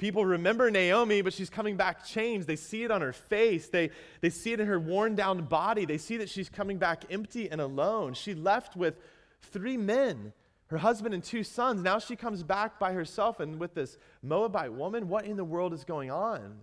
People 0.01 0.25
remember 0.25 0.71
Naomi, 0.71 1.21
but 1.21 1.35
she's 1.35 1.51
coming 1.51 1.77
back 1.77 2.07
changed. 2.07 2.47
They 2.47 2.57
see 2.57 2.85
it 2.85 2.91
on 2.91 3.03
her 3.03 3.13
face. 3.13 3.69
They, 3.69 3.91
they 4.23 4.31
see 4.31 4.55
it 4.55 4.59
in 4.59 4.67
her 4.67 4.81
worn 4.81 5.15
down 5.15 5.45
body. 5.45 5.85
They 5.85 5.99
see 5.99 6.17
that 6.17 6.31
she's 6.31 6.49
coming 6.49 6.79
back 6.79 7.05
empty 7.11 7.51
and 7.51 7.61
alone. 7.61 8.15
She 8.15 8.33
left 8.33 8.77
with 8.77 8.97
three 9.43 9.77
men, 9.77 10.33
her 10.69 10.79
husband 10.79 11.13
and 11.13 11.23
two 11.23 11.45
sons. 11.45 11.83
Now 11.83 11.99
she 11.99 12.17
comes 12.17 12.43
back 12.43 12.79
by 12.79 12.95
herself 12.95 13.41
and 13.41 13.61
with 13.61 13.75
this 13.75 13.99
Moabite 14.23 14.73
woman. 14.73 15.11
What 15.11 15.27
in 15.27 15.37
the 15.37 15.45
world 15.45 15.75
is 15.75 15.85
going 15.85 16.11
on? 16.11 16.61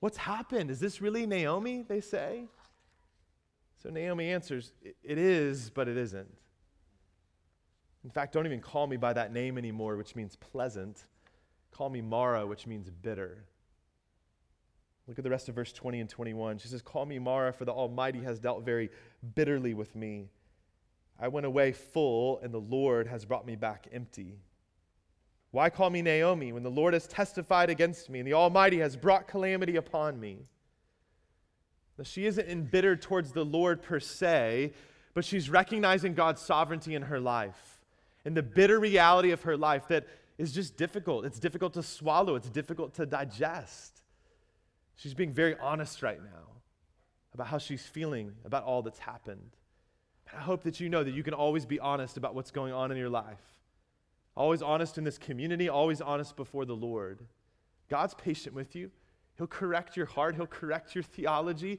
What's 0.00 0.16
happened? 0.16 0.72
Is 0.72 0.80
this 0.80 1.00
really 1.00 1.24
Naomi? 1.24 1.84
They 1.86 2.00
say. 2.00 2.46
So 3.80 3.90
Naomi 3.90 4.28
answers, 4.28 4.72
It 4.82 5.18
is, 5.18 5.70
but 5.70 5.86
it 5.86 5.96
isn't. 5.96 6.34
In 8.02 8.10
fact, 8.10 8.32
don't 8.32 8.46
even 8.46 8.60
call 8.60 8.88
me 8.88 8.96
by 8.96 9.12
that 9.12 9.32
name 9.32 9.56
anymore, 9.56 9.96
which 9.96 10.16
means 10.16 10.34
pleasant. 10.34 11.04
Call 11.72 11.90
me 11.90 12.00
Mara, 12.00 12.46
which 12.46 12.66
means 12.66 12.90
bitter. 12.90 13.44
Look 15.08 15.18
at 15.18 15.24
the 15.24 15.30
rest 15.30 15.48
of 15.48 15.54
verse 15.54 15.72
20 15.72 16.00
and 16.00 16.08
21. 16.08 16.58
She 16.58 16.68
says, 16.68 16.82
Call 16.82 17.06
me 17.06 17.18
Mara, 17.18 17.52
for 17.52 17.64
the 17.64 17.72
Almighty 17.72 18.20
has 18.20 18.38
dealt 18.38 18.64
very 18.64 18.90
bitterly 19.34 19.74
with 19.74 19.96
me. 19.96 20.28
I 21.18 21.28
went 21.28 21.46
away 21.46 21.72
full, 21.72 22.38
and 22.40 22.52
the 22.52 22.60
Lord 22.60 23.06
has 23.08 23.24
brought 23.24 23.46
me 23.46 23.56
back 23.56 23.88
empty. 23.92 24.38
Why 25.50 25.70
call 25.70 25.90
me 25.90 26.02
Naomi 26.02 26.52
when 26.52 26.62
the 26.62 26.70
Lord 26.70 26.94
has 26.94 27.06
testified 27.06 27.68
against 27.68 28.08
me 28.08 28.20
and 28.20 28.26
the 28.26 28.32
Almighty 28.32 28.78
has 28.78 28.96
brought 28.96 29.28
calamity 29.28 29.76
upon 29.76 30.18
me? 30.18 30.46
Now, 31.98 32.04
she 32.04 32.24
isn't 32.26 32.48
embittered 32.48 33.02
towards 33.02 33.32
the 33.32 33.44
Lord 33.44 33.82
per 33.82 34.00
se, 34.00 34.72
but 35.14 35.24
she's 35.24 35.50
recognizing 35.50 36.14
God's 36.14 36.40
sovereignty 36.40 36.94
in 36.94 37.02
her 37.02 37.20
life 37.20 37.80
and 38.24 38.36
the 38.36 38.42
bitter 38.42 38.80
reality 38.80 39.30
of 39.30 39.42
her 39.42 39.56
life 39.56 39.88
that 39.88 40.06
is 40.42 40.52
just 40.52 40.76
difficult. 40.76 41.24
It's 41.24 41.38
difficult 41.38 41.74
to 41.74 41.82
swallow, 41.82 42.34
it's 42.34 42.50
difficult 42.50 42.94
to 42.94 43.06
digest. 43.06 44.02
She's 44.96 45.14
being 45.14 45.32
very 45.32 45.56
honest 45.58 46.02
right 46.02 46.22
now 46.22 46.60
about 47.32 47.46
how 47.46 47.58
she's 47.58 47.86
feeling 47.86 48.32
about 48.44 48.64
all 48.64 48.82
that's 48.82 48.98
happened. 48.98 49.56
I 50.36 50.40
hope 50.40 50.64
that 50.64 50.80
you 50.80 50.88
know 50.88 51.04
that 51.04 51.14
you 51.14 51.22
can 51.22 51.34
always 51.34 51.64
be 51.64 51.78
honest 51.78 52.16
about 52.16 52.34
what's 52.34 52.50
going 52.50 52.72
on 52.72 52.90
in 52.90 52.98
your 52.98 53.08
life. 53.08 53.40
Always 54.36 54.62
honest 54.62 54.98
in 54.98 55.04
this 55.04 55.18
community, 55.18 55.68
always 55.68 56.00
honest 56.00 56.36
before 56.36 56.64
the 56.64 56.76
Lord. 56.76 57.20
God's 57.88 58.14
patient 58.14 58.54
with 58.54 58.74
you. 58.74 58.90
He'll 59.38 59.46
correct 59.46 59.96
your 59.96 60.06
heart, 60.06 60.34
He'll 60.34 60.46
correct 60.46 60.94
your 60.94 61.04
theology. 61.04 61.78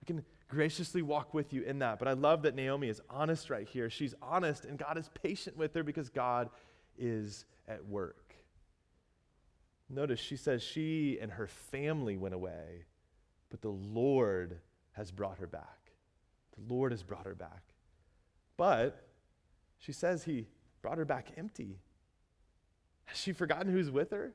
We 0.00 0.06
can 0.06 0.24
graciously 0.48 1.02
walk 1.02 1.34
with 1.34 1.52
you 1.52 1.62
in 1.62 1.80
that. 1.80 1.98
But 1.98 2.08
I 2.08 2.12
love 2.12 2.42
that 2.42 2.54
Naomi 2.54 2.88
is 2.88 3.00
honest 3.10 3.50
right 3.50 3.66
here. 3.66 3.90
She's 3.90 4.14
honest, 4.22 4.64
and 4.64 4.78
God 4.78 4.96
is 4.96 5.10
patient 5.22 5.56
with 5.56 5.74
her 5.74 5.82
because 5.82 6.08
God 6.08 6.50
is 6.98 7.44
at 7.68 7.84
work. 7.86 8.34
Notice 9.88 10.18
she 10.18 10.36
says 10.36 10.62
she 10.62 11.18
and 11.20 11.30
her 11.32 11.46
family 11.46 12.16
went 12.16 12.34
away, 12.34 12.84
but 13.50 13.62
the 13.62 13.70
Lord 13.70 14.58
has 14.92 15.10
brought 15.10 15.38
her 15.38 15.46
back. 15.46 15.92
The 16.56 16.74
Lord 16.74 16.92
has 16.92 17.02
brought 17.02 17.26
her 17.26 17.34
back. 17.34 17.62
But 18.56 19.06
she 19.78 19.92
says 19.92 20.24
he 20.24 20.46
brought 20.82 20.98
her 20.98 21.04
back 21.04 21.28
empty. 21.36 21.78
Has 23.04 23.18
she 23.18 23.32
forgotten 23.32 23.72
who's 23.72 23.90
with 23.90 24.10
her? 24.10 24.32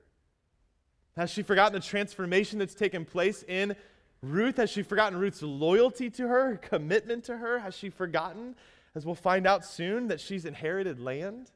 Has 1.17 1.29
she 1.29 1.43
forgotten 1.43 1.73
the 1.73 1.85
transformation 1.85 2.59
that's 2.59 2.75
taken 2.75 3.03
place 3.03 3.43
in 3.43 3.75
Ruth? 4.21 4.57
Has 4.57 4.69
she 4.69 4.83
forgotten 4.83 5.19
Ruth's 5.19 5.41
loyalty 5.41 6.09
to 6.11 6.27
her, 6.27 6.55
commitment 6.57 7.25
to 7.25 7.37
her? 7.37 7.59
Has 7.59 7.75
she 7.75 7.89
forgotten, 7.89 8.55
as 8.95 9.05
we'll 9.05 9.15
find 9.15 9.45
out 9.45 9.65
soon, 9.65 10.07
that 10.07 10.21
she's 10.21 10.45
inherited 10.45 10.99
land? 11.01 11.51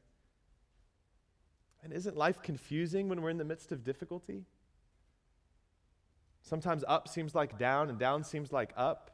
And 1.86 1.94
isn't 1.94 2.16
life 2.16 2.42
confusing 2.42 3.08
when 3.08 3.22
we're 3.22 3.30
in 3.30 3.38
the 3.38 3.44
midst 3.44 3.70
of 3.70 3.84
difficulty? 3.84 4.42
Sometimes 6.42 6.82
up 6.88 7.06
seems 7.06 7.32
like 7.32 7.60
down, 7.60 7.88
and 7.90 7.96
down 7.96 8.24
seems 8.24 8.50
like 8.50 8.72
up. 8.76 9.12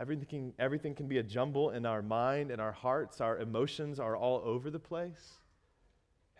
Everything, 0.00 0.54
everything 0.58 0.94
can 0.94 1.08
be 1.08 1.18
a 1.18 1.22
jumble 1.22 1.72
in 1.72 1.84
our 1.84 2.00
mind 2.00 2.50
and 2.50 2.58
our 2.58 2.72
hearts. 2.72 3.20
Our 3.20 3.36
emotions 3.38 4.00
are 4.00 4.16
all 4.16 4.40
over 4.46 4.70
the 4.70 4.78
place. 4.78 5.34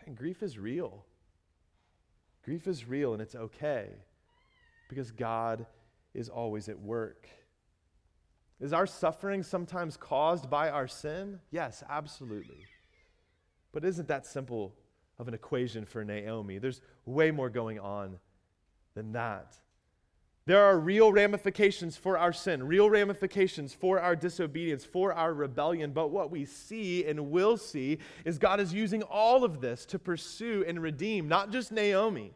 And 0.07 0.17
grief 0.17 0.41
is 0.41 0.57
real. 0.57 1.05
Grief 2.43 2.65
is 2.65 2.87
real, 2.87 3.13
and 3.13 3.21
it's 3.21 3.35
okay 3.35 3.89
because 4.89 5.11
God 5.11 5.67
is 6.15 6.27
always 6.27 6.69
at 6.69 6.79
work. 6.79 7.29
Is 8.59 8.73
our 8.73 8.87
suffering 8.87 9.43
sometimes 9.43 9.95
caused 9.95 10.49
by 10.49 10.71
our 10.71 10.87
sin? 10.87 11.39
Yes, 11.51 11.83
absolutely. 11.87 12.65
But 13.71 13.85
isn't 13.85 14.07
that 14.07 14.25
simple 14.25 14.73
of 15.19 15.27
an 15.27 15.33
equation 15.33 15.85
for 15.85 16.03
Naomi? 16.03 16.57
There's 16.57 16.81
way 17.05 17.31
more 17.31 17.49
going 17.49 17.79
on 17.79 18.17
than 18.93 19.13
that. 19.13 19.57
There 20.47 20.63
are 20.63 20.79
real 20.79 21.11
ramifications 21.11 21.97
for 21.97 22.17
our 22.17 22.31
sin, 22.31 22.65
real 22.65 22.89
ramifications 22.89 23.73
for 23.73 23.99
our 23.99 24.15
disobedience, 24.15 24.85
for 24.85 25.11
our 25.13 25.33
rebellion. 25.33 25.91
But 25.91 26.09
what 26.09 26.31
we 26.31 26.45
see 26.45 27.05
and 27.05 27.31
will 27.31 27.57
see 27.57 27.97
is 28.23 28.37
God 28.37 28.61
is 28.61 28.73
using 28.73 29.03
all 29.03 29.43
of 29.43 29.59
this 29.59 29.85
to 29.87 29.99
pursue 29.99 30.63
and 30.65 30.81
redeem 30.81 31.27
not 31.27 31.51
just 31.51 31.73
Naomi, 31.73 32.33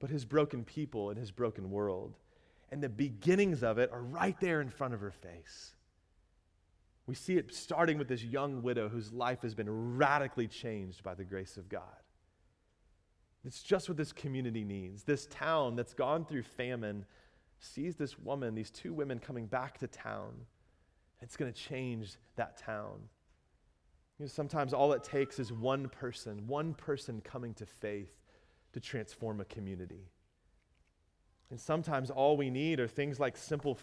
but 0.00 0.10
his 0.10 0.24
broken 0.24 0.64
people 0.64 1.10
and 1.10 1.18
his 1.18 1.30
broken 1.30 1.70
world. 1.70 2.16
And 2.72 2.82
the 2.82 2.88
beginnings 2.88 3.62
of 3.62 3.78
it 3.78 3.92
are 3.92 4.02
right 4.02 4.38
there 4.40 4.60
in 4.60 4.68
front 4.68 4.92
of 4.92 5.00
her 5.00 5.12
face. 5.12 5.76
We 7.10 7.16
see 7.16 7.36
it 7.38 7.52
starting 7.52 7.98
with 7.98 8.06
this 8.06 8.22
young 8.22 8.62
widow 8.62 8.88
whose 8.88 9.12
life 9.12 9.42
has 9.42 9.52
been 9.52 9.96
radically 9.96 10.46
changed 10.46 11.02
by 11.02 11.14
the 11.14 11.24
grace 11.24 11.56
of 11.56 11.68
God. 11.68 11.82
It's 13.44 13.64
just 13.64 13.88
what 13.88 13.98
this 13.98 14.12
community 14.12 14.62
needs. 14.62 15.02
This 15.02 15.26
town 15.26 15.74
that's 15.74 15.92
gone 15.92 16.24
through 16.24 16.44
famine 16.44 17.04
sees 17.58 17.96
this 17.96 18.16
woman, 18.16 18.54
these 18.54 18.70
two 18.70 18.94
women 18.94 19.18
coming 19.18 19.46
back 19.46 19.78
to 19.78 19.88
town. 19.88 20.34
It's 21.20 21.36
going 21.36 21.52
to 21.52 21.60
change 21.60 22.14
that 22.36 22.56
town. 22.56 23.00
You 24.20 24.26
know, 24.26 24.28
sometimes 24.28 24.72
all 24.72 24.92
it 24.92 25.02
takes 25.02 25.40
is 25.40 25.52
one 25.52 25.88
person, 25.88 26.46
one 26.46 26.74
person 26.74 27.20
coming 27.22 27.54
to 27.54 27.66
faith 27.66 28.20
to 28.72 28.78
transform 28.78 29.40
a 29.40 29.44
community. 29.46 30.12
And 31.50 31.60
sometimes 31.60 32.10
all 32.10 32.36
we 32.36 32.48
need 32.48 32.78
are 32.78 32.86
things 32.86 33.18
like 33.18 33.36
simple 33.36 33.76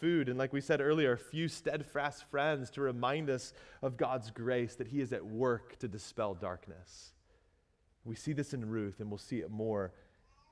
food, 0.00 0.28
and 0.28 0.36
like 0.36 0.52
we 0.52 0.60
said 0.60 0.80
earlier, 0.80 1.12
a 1.12 1.18
few 1.18 1.46
steadfast 1.46 2.24
friends 2.30 2.68
to 2.70 2.80
remind 2.80 3.30
us 3.30 3.52
of 3.80 3.96
God's 3.96 4.30
grace 4.32 4.74
that 4.74 4.88
He 4.88 5.00
is 5.00 5.12
at 5.12 5.24
work 5.24 5.78
to 5.78 5.86
dispel 5.86 6.34
darkness. 6.34 7.12
We 8.04 8.16
see 8.16 8.32
this 8.32 8.52
in 8.52 8.68
Ruth, 8.68 8.98
and 8.98 9.08
we'll 9.08 9.18
see 9.18 9.38
it 9.38 9.50
more 9.50 9.92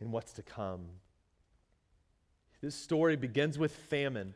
in 0.00 0.12
what's 0.12 0.32
to 0.34 0.42
come. 0.42 0.86
This 2.60 2.76
story 2.76 3.16
begins 3.16 3.58
with 3.58 3.74
famine 3.74 4.34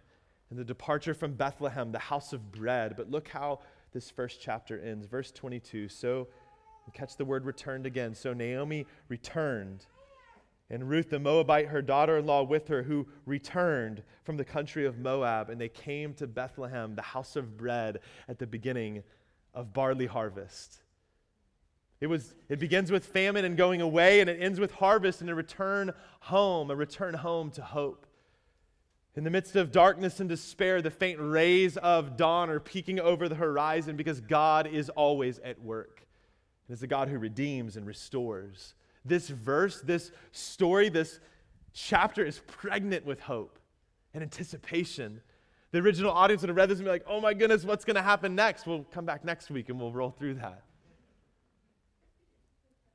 and 0.50 0.58
the 0.58 0.64
departure 0.64 1.14
from 1.14 1.34
Bethlehem, 1.34 1.92
the 1.92 1.98
house 1.98 2.32
of 2.32 2.50
bread. 2.50 2.94
But 2.96 3.10
look 3.10 3.28
how 3.28 3.60
this 3.92 4.10
first 4.10 4.40
chapter 4.40 4.80
ends. 4.80 5.06
Verse 5.06 5.30
22. 5.30 5.88
So, 5.88 6.28
catch 6.92 7.16
the 7.16 7.24
word 7.24 7.44
returned 7.44 7.86
again. 7.86 8.14
So 8.14 8.32
Naomi 8.32 8.86
returned, 9.08 9.86
and 10.74 10.88
Ruth 10.88 11.08
the 11.08 11.20
Moabite, 11.20 11.68
her 11.68 11.80
daughter 11.80 12.18
in 12.18 12.26
law, 12.26 12.42
with 12.42 12.66
her, 12.66 12.82
who 12.82 13.06
returned 13.26 14.02
from 14.24 14.36
the 14.36 14.44
country 14.44 14.84
of 14.84 14.98
Moab, 14.98 15.48
and 15.48 15.60
they 15.60 15.68
came 15.68 16.12
to 16.14 16.26
Bethlehem, 16.26 16.96
the 16.96 17.02
house 17.02 17.36
of 17.36 17.56
bread, 17.56 18.00
at 18.28 18.40
the 18.40 18.46
beginning 18.46 19.04
of 19.54 19.72
barley 19.72 20.06
harvest. 20.06 20.82
It, 22.00 22.08
was, 22.08 22.34
it 22.48 22.58
begins 22.58 22.90
with 22.90 23.06
famine 23.06 23.44
and 23.44 23.56
going 23.56 23.82
away, 23.82 24.20
and 24.20 24.28
it 24.28 24.42
ends 24.42 24.58
with 24.58 24.72
harvest 24.72 25.20
and 25.20 25.30
a 25.30 25.34
return 25.34 25.92
home, 26.18 26.72
a 26.72 26.76
return 26.76 27.14
home 27.14 27.52
to 27.52 27.62
hope. 27.62 28.04
In 29.14 29.22
the 29.22 29.30
midst 29.30 29.54
of 29.54 29.70
darkness 29.70 30.18
and 30.18 30.28
despair, 30.28 30.82
the 30.82 30.90
faint 30.90 31.20
rays 31.20 31.76
of 31.76 32.16
dawn 32.16 32.50
are 32.50 32.58
peeking 32.58 32.98
over 32.98 33.28
the 33.28 33.36
horizon 33.36 33.94
because 33.94 34.20
God 34.20 34.66
is 34.66 34.90
always 34.90 35.38
at 35.38 35.62
work. 35.62 36.04
It's 36.68 36.82
a 36.82 36.88
God 36.88 37.08
who 37.08 37.18
redeems 37.18 37.76
and 37.76 37.86
restores. 37.86 38.74
This 39.04 39.28
verse, 39.28 39.80
this 39.80 40.10
story, 40.32 40.88
this 40.88 41.20
chapter 41.72 42.24
is 42.24 42.40
pregnant 42.46 43.04
with 43.04 43.20
hope 43.20 43.58
and 44.14 44.22
anticipation. 44.22 45.20
The 45.72 45.78
original 45.80 46.12
audience 46.12 46.42
would 46.42 46.48
have 46.48 46.56
read 46.56 46.68
this 46.68 46.78
and 46.78 46.86
be 46.86 46.90
like, 46.90 47.04
oh 47.06 47.20
my 47.20 47.34
goodness, 47.34 47.64
what's 47.64 47.84
going 47.84 47.96
to 47.96 48.02
happen 48.02 48.34
next? 48.34 48.66
We'll 48.66 48.84
come 48.84 49.04
back 49.04 49.24
next 49.24 49.50
week 49.50 49.68
and 49.68 49.78
we'll 49.78 49.92
roll 49.92 50.10
through 50.10 50.34
that. 50.34 50.62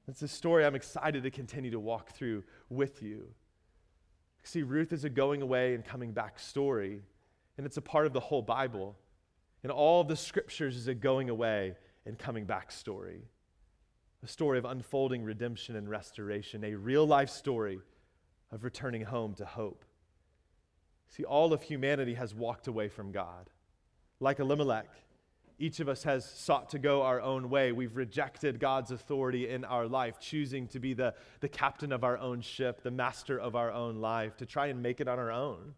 It's 0.08 0.24
a 0.24 0.28
story 0.28 0.66
I'm 0.66 0.76
excited 0.76 1.22
to 1.24 1.30
continue 1.30 1.70
to 1.72 1.80
walk 1.80 2.14
through 2.14 2.44
with 2.70 3.04
you. 3.04 3.28
See, 4.44 4.64
Ruth 4.64 4.92
is 4.92 5.04
a 5.04 5.10
going 5.10 5.44
away 5.44 5.76
and 5.76 5.86
coming 5.86 6.14
back 6.14 6.40
story, 6.40 7.02
and 7.58 7.66
it's 7.66 7.78
a 7.78 7.82
part 7.82 8.08
of 8.08 8.14
the 8.14 8.20
whole 8.20 8.42
Bible. 8.42 8.96
And 9.62 9.72
all 9.72 10.02
of 10.02 10.08
the 10.08 10.16
scriptures 10.16 10.76
is 10.76 10.88
a 10.88 10.96
going 10.96 11.30
away 11.30 11.76
and 12.06 12.18
coming 12.18 12.46
back 12.46 12.72
story. 12.72 13.22
A 14.24 14.28
story 14.28 14.58
of 14.58 14.66
unfolding 14.66 15.24
redemption 15.24 15.76
and 15.76 15.90
restoration, 15.90 16.64
a 16.64 16.76
real 16.76 17.06
life 17.06 17.30
story 17.30 17.80
of 18.52 18.64
returning 18.64 19.04
home 19.04 19.34
to 19.36 19.46
hope. 19.46 19.86
See, 21.08 21.24
all 21.24 21.54
of 21.54 21.62
humanity 21.62 22.16
has 22.16 22.36
walked 22.36 22.68
away 22.68 22.90
from 22.90 23.12
God. 23.12 23.50
Like 24.20 24.40
Elimelech, 24.40 24.90
each 25.58 25.80
of 25.80 25.90
us 25.90 26.04
has 26.04 26.26
sought 26.26 26.70
to 26.70 26.80
go 26.80 27.02
our 27.02 27.22
own 27.22 27.50
way. 27.50 27.72
We've 27.72 27.96
rejected 27.96 28.60
God's 28.60 28.92
authority 28.92 29.50
in 29.50 29.66
our 29.66 29.88
life, 29.88 30.20
choosing 30.20 30.68
to 30.70 30.80
be 30.80 30.94
the, 30.94 31.14
the 31.42 31.50
captain 31.50 31.92
of 31.92 32.04
our 32.04 32.18
own 32.18 32.42
ship, 32.42 32.82
the 32.82 32.92
master 32.92 33.38
of 33.40 33.56
our 33.56 33.72
own 33.72 33.98
life, 33.98 34.38
to 34.38 34.46
try 34.46 34.68
and 34.68 34.82
make 34.82 35.02
it 35.02 35.08
on 35.08 35.20
our 35.20 35.32
own. 35.32 35.74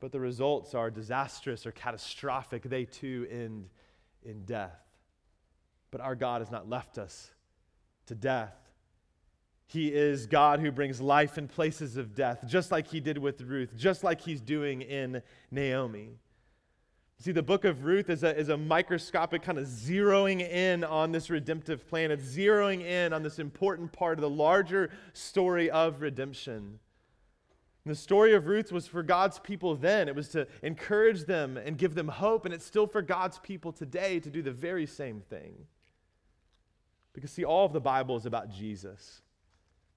But 0.00 0.12
the 0.12 0.20
results 0.20 0.74
are 0.74 0.90
disastrous 0.90 1.66
or 1.66 1.72
catastrophic. 1.72 2.62
They 2.62 2.84
too 2.84 3.26
end 3.30 3.68
in 4.22 4.44
death. 4.44 4.80
But 5.94 6.00
our 6.00 6.16
God 6.16 6.40
has 6.40 6.50
not 6.50 6.68
left 6.68 6.98
us 6.98 7.30
to 8.06 8.16
death. 8.16 8.56
He 9.68 9.94
is 9.94 10.26
God 10.26 10.58
who 10.58 10.72
brings 10.72 11.00
life 11.00 11.38
in 11.38 11.46
places 11.46 11.96
of 11.96 12.16
death, 12.16 12.42
just 12.48 12.72
like 12.72 12.88
he 12.88 12.98
did 12.98 13.16
with 13.16 13.40
Ruth, 13.42 13.76
just 13.76 14.02
like 14.02 14.20
he's 14.20 14.40
doing 14.40 14.82
in 14.82 15.22
Naomi. 15.52 16.18
See, 17.20 17.30
the 17.30 17.44
book 17.44 17.64
of 17.64 17.84
Ruth 17.84 18.10
is 18.10 18.24
a, 18.24 18.36
is 18.36 18.48
a 18.48 18.56
microscopic 18.56 19.42
kind 19.42 19.56
of 19.56 19.68
zeroing 19.68 20.40
in 20.40 20.82
on 20.82 21.12
this 21.12 21.30
redemptive 21.30 21.86
plan. 21.86 22.10
It's 22.10 22.24
zeroing 22.24 22.80
in 22.84 23.12
on 23.12 23.22
this 23.22 23.38
important 23.38 23.92
part 23.92 24.18
of 24.18 24.22
the 24.22 24.28
larger 24.28 24.90
story 25.12 25.70
of 25.70 26.02
redemption. 26.02 26.80
And 27.84 27.92
the 27.92 27.96
story 27.96 28.34
of 28.34 28.48
Ruth 28.48 28.72
was 28.72 28.88
for 28.88 29.04
God's 29.04 29.38
people 29.38 29.76
then. 29.76 30.08
It 30.08 30.16
was 30.16 30.30
to 30.30 30.48
encourage 30.62 31.26
them 31.26 31.56
and 31.56 31.78
give 31.78 31.94
them 31.94 32.08
hope, 32.08 32.46
and 32.46 32.52
it's 32.52 32.66
still 32.66 32.88
for 32.88 33.00
God's 33.00 33.38
people 33.38 33.70
today 33.70 34.18
to 34.18 34.28
do 34.28 34.42
the 34.42 34.50
very 34.50 34.86
same 34.86 35.20
thing. 35.20 35.68
Because, 37.14 37.30
see, 37.30 37.44
all 37.44 37.64
of 37.64 37.72
the 37.72 37.80
Bible 37.80 38.16
is 38.16 38.26
about 38.26 38.50
Jesus. 38.50 39.22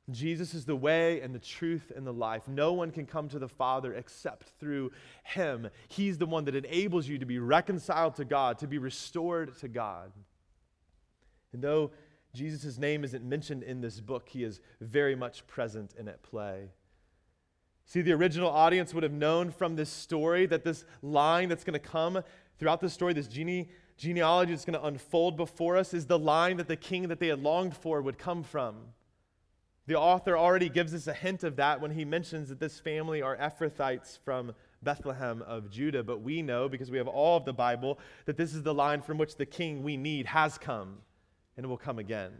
Jesus 0.10 0.54
is 0.54 0.64
the 0.64 0.76
way 0.76 1.20
and 1.20 1.36
the 1.36 1.40
truth 1.40 1.92
and 1.94 2.08
the 2.08 2.14
life. 2.14 2.48
No 2.48 2.72
one 2.72 2.92
can 2.92 3.06
come 3.06 3.28
to 3.30 3.40
the 3.40 3.50
Father 3.50 3.94
except 3.94 4.52
through 4.60 4.92
Him. 5.24 5.68
He's 5.90 6.18
the 6.18 6.26
one 6.26 6.46
that 6.46 6.56
enables 6.56 7.08
you 7.08 7.18
to 7.18 7.26
be 7.26 7.40
reconciled 7.40 8.16
to 8.16 8.24
God, 8.24 8.60
to 8.60 8.68
be 8.68 8.78
restored 8.78 9.58
to 9.60 9.68
God. 9.68 10.14
And 11.52 11.62
though 11.62 11.92
Jesus' 12.34 12.78
name 12.78 13.04
isn't 13.04 13.26
mentioned 13.26 13.64
in 13.64 13.82
this 13.82 14.00
book, 14.00 14.30
He 14.30 14.44
is 14.44 14.62
very 14.80 15.16
much 15.16 15.46
present 15.48 15.94
and 15.98 16.08
at 16.08 16.24
play. 16.24 16.70
See, 17.86 18.02
the 18.02 18.14
original 18.14 18.50
audience 18.50 18.94
would 18.94 19.04
have 19.04 19.14
known 19.14 19.50
from 19.50 19.76
this 19.76 19.90
story 19.90 20.46
that 20.46 20.64
this 20.64 20.86
line 21.02 21.50
that's 21.50 21.64
going 21.64 21.74
to 21.74 21.80
come 21.80 22.22
throughout 22.60 22.80
the 22.80 22.90
story, 22.90 23.14
this 23.14 23.28
gene- 23.28 23.70
genealogy 23.98 24.52
that's 24.52 24.66
going 24.66 24.80
to 24.80 24.86
unfold 24.86 25.36
before 25.36 25.78
us, 25.78 25.94
is 25.94 26.06
the 26.06 26.20
line 26.20 26.58
that 26.58 26.68
the 26.68 26.76
king 26.76 27.08
that 27.08 27.20
they 27.20 27.28
had 27.28 27.42
longed 27.42 27.76
for 27.76 28.02
would 28.02 28.18
come 28.18 28.44
from. 28.44 28.76
The 29.88 29.96
author 29.96 30.38
already 30.38 30.70
gives 30.70 30.94
us 30.94 31.08
a 31.08 31.14
hint 31.14 31.44
of 31.44 31.56
that 31.56 31.82
when 31.82 31.92
he 31.92 32.06
mentions 32.06 32.50
that 32.50 32.60
this 32.60 32.80
family 32.80 33.22
are 33.22 33.38
Ephrathites 33.38 34.20
from 34.20 34.54
Bethlehem 34.84 35.42
of 35.44 35.70
Judah. 35.70 36.04
But 36.04 36.22
we 36.22 36.42
know, 36.42 36.68
because 36.68 36.92
we 36.92 36.98
have 36.98 37.08
all 37.08 37.38
of 37.38 37.46
the 37.46 37.54
Bible, 37.54 37.98
that 38.26 38.38
this 38.38 38.54
is 38.54 38.64
the 38.64 38.74
line 38.74 39.02
from 39.02 39.18
which 39.18 39.38
the 39.38 39.46
king 39.46 39.84
we 39.84 39.98
need 39.98 40.26
has 40.28 40.58
come 40.58 40.98
and 41.56 41.68
will 41.68 41.78
come 41.78 42.00
again. 42.00 42.34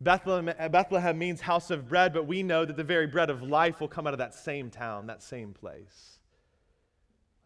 Bethlehem, 0.00 0.54
eh, 0.58 0.68
Bethlehem 0.68 1.16
means 1.16 1.40
house 1.40 1.70
of 1.70 1.88
bread, 1.88 2.12
but 2.12 2.26
we 2.26 2.42
know 2.42 2.64
that 2.64 2.76
the 2.76 2.84
very 2.84 3.06
bread 3.06 3.30
of 3.30 3.42
life 3.42 3.80
will 3.80 3.88
come 3.88 4.06
out 4.06 4.12
of 4.12 4.18
that 4.18 4.34
same 4.34 4.70
town, 4.70 5.06
that 5.06 5.22
same 5.22 5.52
place. 5.54 6.18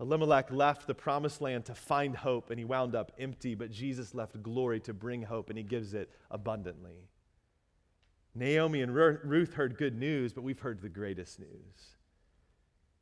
Elimelech 0.01 0.53
left 0.53 0.87
the 0.87 0.95
promised 0.95 1.41
land 1.41 1.65
to 1.65 1.75
find 1.75 2.17
hope, 2.17 2.51
and 2.51 2.59
he 2.59 2.65
wound 2.65 2.95
up 2.95 3.13
empty, 3.19 3.55
but 3.55 3.71
Jesus 3.71 4.15
left 4.15 4.43
glory 4.43 4.79
to 4.81 4.95
bring 4.95 5.23
hope, 5.23 5.51
and 5.51 5.59
he 5.59 5.65
gives 5.65 5.93
it 5.93 6.11
abundantly. 6.31 7.09
Naomi 8.35 8.83
and 8.83 8.95
Ruth 8.95 9.55
heard 9.55 9.77
good 9.77 9.99
news, 9.99 10.33
but 10.33 10.45
we've 10.45 10.61
heard 10.61 10.81
the 10.81 10.89
greatest 10.89 11.41
news 11.41 11.97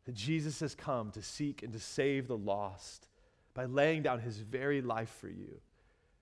that 0.06 0.14
Jesus 0.14 0.60
has 0.60 0.74
come 0.74 1.10
to 1.10 1.20
seek 1.20 1.62
and 1.62 1.72
to 1.72 1.80
save 1.80 2.28
the 2.28 2.38
lost 2.38 3.08
by 3.54 3.64
laying 3.64 4.02
down 4.02 4.20
his 4.20 4.38
very 4.38 4.80
life 4.80 5.14
for 5.20 5.28
you, 5.28 5.60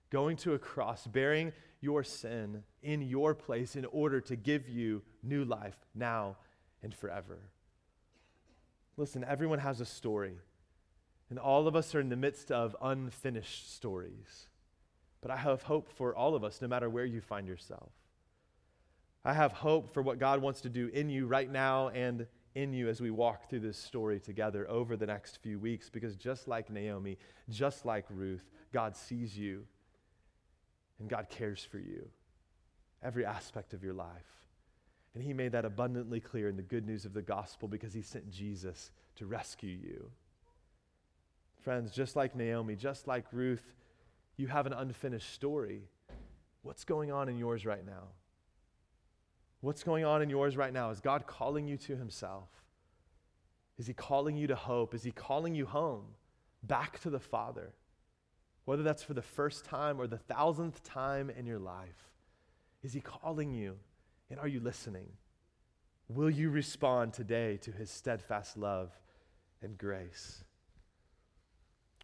going 0.09 0.35
to 0.37 0.53
a 0.53 0.59
cross, 0.59 1.05
bearing 1.07 1.53
your 1.81 2.03
sin 2.03 2.63
in 2.81 3.01
your 3.01 3.35
place 3.35 3.75
in 3.75 3.85
order 3.85 4.19
to 4.19 4.35
give 4.35 4.67
you 4.67 5.03
new 5.21 5.45
life 5.45 5.77
now 5.93 6.35
and 6.81 6.93
forever. 6.93 7.37
Listen, 8.97 9.23
everyone 9.23 9.59
has 9.59 9.81
a 9.81 9.85
story, 9.85 10.33
and 11.29 11.39
all 11.39 11.67
of 11.67 11.75
us 11.75 11.95
are 11.95 11.99
in 11.99 12.09
the 12.09 12.15
midst 12.15 12.51
of 12.51 12.75
unfinished 12.81 13.73
stories. 13.73 14.47
But 15.21 15.31
I 15.31 15.37
have 15.37 15.63
hope 15.63 15.89
for 15.89 16.15
all 16.15 16.35
of 16.35 16.43
us, 16.43 16.61
no 16.61 16.67
matter 16.67 16.89
where 16.89 17.05
you 17.05 17.21
find 17.21 17.47
yourself. 17.47 17.91
I 19.23 19.33
have 19.33 19.53
hope 19.53 19.91
for 19.91 20.03
what 20.03 20.19
God 20.19 20.41
wants 20.41 20.61
to 20.61 20.69
do 20.69 20.87
in 20.89 21.09
you 21.09 21.25
right 21.25 21.51
now 21.51 21.89
and 21.89 22.27
in 22.53 22.73
you 22.73 22.87
as 22.87 23.01
we 23.01 23.09
walk 23.09 23.49
through 23.49 23.61
this 23.61 23.77
story 23.77 24.19
together 24.19 24.69
over 24.69 24.95
the 24.95 25.07
next 25.07 25.37
few 25.41 25.57
weeks, 25.57 25.89
because 25.89 26.15
just 26.15 26.47
like 26.47 26.69
Naomi, 26.69 27.17
just 27.49 27.85
like 27.85 28.05
Ruth, 28.09 28.47
God 28.71 28.95
sees 28.95 29.35
you 29.37 29.65
and 30.99 31.09
God 31.09 31.27
cares 31.29 31.63
for 31.63 31.79
you, 31.79 32.07
every 33.03 33.25
aspect 33.25 33.73
of 33.73 33.83
your 33.83 33.93
life. 33.93 34.45
And 35.15 35.23
He 35.23 35.33
made 35.33 35.53
that 35.53 35.65
abundantly 35.65 36.19
clear 36.19 36.47
in 36.47 36.55
the 36.55 36.61
good 36.61 36.85
news 36.85 37.03
of 37.03 37.13
the 37.13 37.21
gospel 37.21 37.67
because 37.67 37.93
He 37.93 38.01
sent 38.01 38.29
Jesus 38.29 38.91
to 39.15 39.25
rescue 39.25 39.75
you. 39.75 40.11
Friends, 41.65 41.91
just 41.91 42.15
like 42.15 42.35
Naomi, 42.35 42.75
just 42.75 43.07
like 43.07 43.25
Ruth, 43.31 43.73
you 44.37 44.45
have 44.45 44.67
an 44.67 44.73
unfinished 44.73 45.33
story. 45.33 45.81
What's 46.61 46.83
going 46.83 47.11
on 47.11 47.27
in 47.27 47.39
yours 47.39 47.65
right 47.65 47.83
now? 47.83 48.09
What's 49.61 49.83
going 49.83 50.05
on 50.05 50.21
in 50.21 50.29
yours 50.29 50.55
right 50.55 50.71
now? 50.71 50.91
Is 50.91 50.99
God 50.99 51.25
calling 51.25 51.67
you 51.67 51.75
to 51.77 51.95
Himself? 51.95 52.49
Is 53.79 53.87
He 53.87 53.93
calling 53.93 54.37
you 54.37 54.45
to 54.45 54.55
hope? 54.55 54.93
Is 54.93 55.01
He 55.01 55.09
calling 55.09 55.55
you 55.55 55.65
home, 55.65 56.03
back 56.61 56.99
to 56.99 57.09
the 57.09 57.19
Father? 57.19 57.73
Whether 58.65 58.83
that's 58.83 59.01
for 59.01 59.15
the 59.15 59.23
first 59.23 59.65
time 59.65 59.99
or 59.99 60.05
the 60.05 60.19
thousandth 60.19 60.83
time 60.83 61.31
in 61.31 61.47
your 61.47 61.59
life, 61.59 62.11
is 62.83 62.93
He 62.93 63.01
calling 63.01 63.51
you? 63.51 63.77
And 64.29 64.39
are 64.39 64.47
you 64.47 64.59
listening? 64.59 65.07
Will 66.09 66.29
you 66.29 66.51
respond 66.51 67.13
today 67.13 67.57
to 67.63 67.71
His 67.71 67.89
steadfast 67.89 68.55
love 68.55 68.91
and 69.63 69.75
grace? 69.79 70.44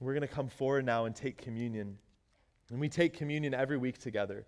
We're 0.01 0.13
going 0.13 0.27
to 0.27 0.27
come 0.27 0.49
forward 0.49 0.83
now 0.83 1.05
and 1.05 1.15
take 1.15 1.37
communion. 1.37 1.99
And 2.71 2.79
we 2.79 2.89
take 2.89 3.13
communion 3.13 3.53
every 3.53 3.77
week 3.77 3.99
together. 3.99 4.47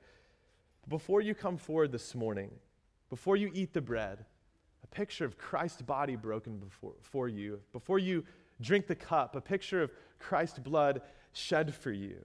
Before 0.89 1.21
you 1.21 1.35
come 1.35 1.57
forward 1.57 1.91
this 1.91 2.15
morning, 2.15 2.49
before 3.09 3.37
you 3.37 3.51
eat 3.53 3.71
the 3.71 3.81
bread, 3.81 4.25
a 4.83 4.87
picture 4.87 5.25
of 5.25 5.37
Christ's 5.37 5.83
body 5.83 6.15
broken 6.15 6.57
before, 6.57 6.95
for 7.01 7.27
you. 7.27 7.59
Before 7.71 7.99
you 7.99 8.25
drink 8.61 8.87
the 8.87 8.95
cup, 8.95 9.35
a 9.35 9.41
picture 9.41 9.83
of 9.83 9.91
Christ's 10.17 10.57
blood 10.57 11.01
shed 11.33 11.75
for 11.75 11.91
you. 11.91 12.17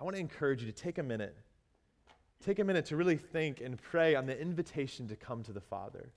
I 0.00 0.04
want 0.04 0.16
to 0.16 0.20
encourage 0.20 0.60
you 0.60 0.66
to 0.66 0.76
take 0.76 0.98
a 0.98 1.02
minute. 1.02 1.36
Take 2.44 2.58
a 2.58 2.64
minute 2.64 2.86
to 2.86 2.96
really 2.96 3.16
think 3.16 3.60
and 3.60 3.80
pray 3.80 4.16
on 4.16 4.26
the 4.26 4.38
invitation 4.38 5.06
to 5.08 5.16
come 5.16 5.44
to 5.44 5.52
the 5.52 5.60
Father. 5.60 6.10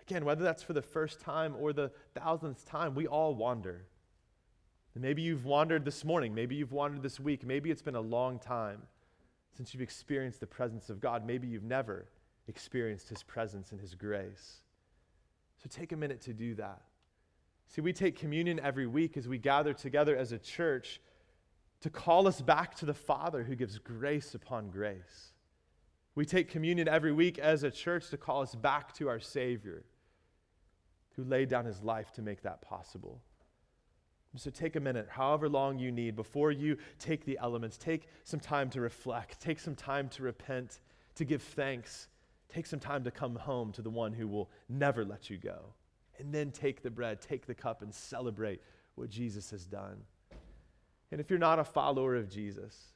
Again, 0.00 0.24
whether 0.24 0.42
that's 0.42 0.62
for 0.62 0.72
the 0.72 0.82
first 0.82 1.20
time 1.20 1.54
or 1.60 1.74
the 1.74 1.92
thousandth 2.14 2.64
time, 2.64 2.94
we 2.94 3.06
all 3.06 3.34
wander. 3.34 3.84
Maybe 5.00 5.22
you've 5.22 5.44
wandered 5.44 5.84
this 5.84 6.04
morning. 6.04 6.34
Maybe 6.34 6.54
you've 6.54 6.72
wandered 6.72 7.02
this 7.02 7.18
week. 7.18 7.44
Maybe 7.44 7.70
it's 7.70 7.82
been 7.82 7.96
a 7.96 8.00
long 8.00 8.38
time 8.38 8.82
since 9.56 9.72
you've 9.74 9.82
experienced 9.82 10.40
the 10.40 10.46
presence 10.46 10.90
of 10.90 11.00
God. 11.00 11.26
Maybe 11.26 11.48
you've 11.48 11.64
never 11.64 12.06
experienced 12.48 13.08
his 13.08 13.22
presence 13.22 13.72
and 13.72 13.80
his 13.80 13.94
grace. 13.94 14.60
So 15.62 15.68
take 15.68 15.92
a 15.92 15.96
minute 15.96 16.20
to 16.22 16.32
do 16.32 16.54
that. 16.54 16.82
See, 17.66 17.80
we 17.80 17.92
take 17.92 18.18
communion 18.18 18.58
every 18.60 18.86
week 18.86 19.16
as 19.16 19.28
we 19.28 19.38
gather 19.38 19.72
together 19.72 20.16
as 20.16 20.32
a 20.32 20.38
church 20.38 21.00
to 21.82 21.90
call 21.90 22.26
us 22.26 22.40
back 22.40 22.74
to 22.76 22.86
the 22.86 22.94
Father 22.94 23.44
who 23.44 23.54
gives 23.54 23.78
grace 23.78 24.34
upon 24.34 24.70
grace. 24.70 25.32
We 26.14 26.24
take 26.26 26.48
communion 26.48 26.88
every 26.88 27.12
week 27.12 27.38
as 27.38 27.62
a 27.62 27.70
church 27.70 28.10
to 28.10 28.16
call 28.16 28.42
us 28.42 28.54
back 28.54 28.92
to 28.94 29.08
our 29.08 29.20
Savior 29.20 29.84
who 31.16 31.24
laid 31.24 31.48
down 31.48 31.64
his 31.64 31.82
life 31.82 32.12
to 32.12 32.22
make 32.22 32.42
that 32.42 32.60
possible. 32.62 33.22
So 34.36 34.50
take 34.50 34.76
a 34.76 34.80
minute, 34.80 35.08
however 35.10 35.48
long 35.48 35.78
you 35.78 35.90
need, 35.90 36.14
before 36.14 36.52
you 36.52 36.76
take 36.98 37.24
the 37.24 37.38
elements. 37.42 37.76
Take 37.76 38.06
some 38.22 38.38
time 38.38 38.70
to 38.70 38.80
reflect, 38.80 39.40
take 39.40 39.58
some 39.58 39.74
time 39.74 40.08
to 40.10 40.22
repent, 40.22 40.80
to 41.16 41.24
give 41.24 41.42
thanks, 41.42 42.08
Take 42.52 42.66
some 42.66 42.80
time 42.80 43.04
to 43.04 43.10
come 43.10 43.36
home 43.36 43.72
to 43.72 43.82
the 43.82 43.90
one 43.90 44.12
who 44.12 44.26
will 44.26 44.50
never 44.68 45.04
let 45.04 45.30
you 45.30 45.38
go. 45.38 45.74
And 46.18 46.34
then 46.34 46.50
take 46.50 46.82
the 46.82 46.90
bread, 46.90 47.20
take 47.20 47.46
the 47.46 47.54
cup, 47.54 47.82
and 47.82 47.94
celebrate 47.94 48.60
what 48.96 49.08
Jesus 49.08 49.50
has 49.50 49.64
done. 49.64 49.98
And 51.12 51.20
if 51.20 51.30
you're 51.30 51.38
not 51.38 51.58
a 51.58 51.64
follower 51.64 52.16
of 52.16 52.28
Jesus, 52.28 52.92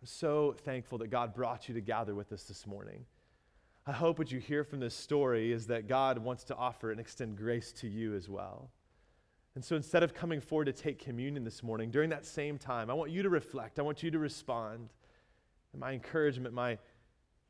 I'm 0.00 0.06
so 0.06 0.54
thankful 0.64 0.98
that 0.98 1.10
God 1.10 1.34
brought 1.34 1.68
you 1.68 1.74
to 1.74 1.80
gather 1.80 2.14
with 2.14 2.32
us 2.32 2.44
this 2.44 2.66
morning. 2.66 3.04
I 3.86 3.92
hope 3.92 4.18
what 4.18 4.32
you 4.32 4.38
hear 4.38 4.64
from 4.64 4.80
this 4.80 4.94
story 4.94 5.52
is 5.52 5.66
that 5.66 5.86
God 5.86 6.18
wants 6.18 6.44
to 6.44 6.56
offer 6.56 6.90
and 6.90 7.00
extend 7.00 7.36
grace 7.36 7.72
to 7.74 7.88
you 7.88 8.14
as 8.14 8.28
well. 8.28 8.70
And 9.58 9.64
so 9.64 9.74
instead 9.74 10.04
of 10.04 10.14
coming 10.14 10.40
forward 10.40 10.66
to 10.66 10.72
take 10.72 11.00
communion 11.00 11.42
this 11.42 11.64
morning, 11.64 11.90
during 11.90 12.10
that 12.10 12.24
same 12.24 12.58
time, 12.58 12.88
I 12.88 12.94
want 12.94 13.10
you 13.10 13.24
to 13.24 13.28
reflect. 13.28 13.80
I 13.80 13.82
want 13.82 14.04
you 14.04 14.10
to 14.12 14.18
respond. 14.20 14.90
And 15.72 15.80
my 15.80 15.90
encouragement, 15.90 16.54
my 16.54 16.78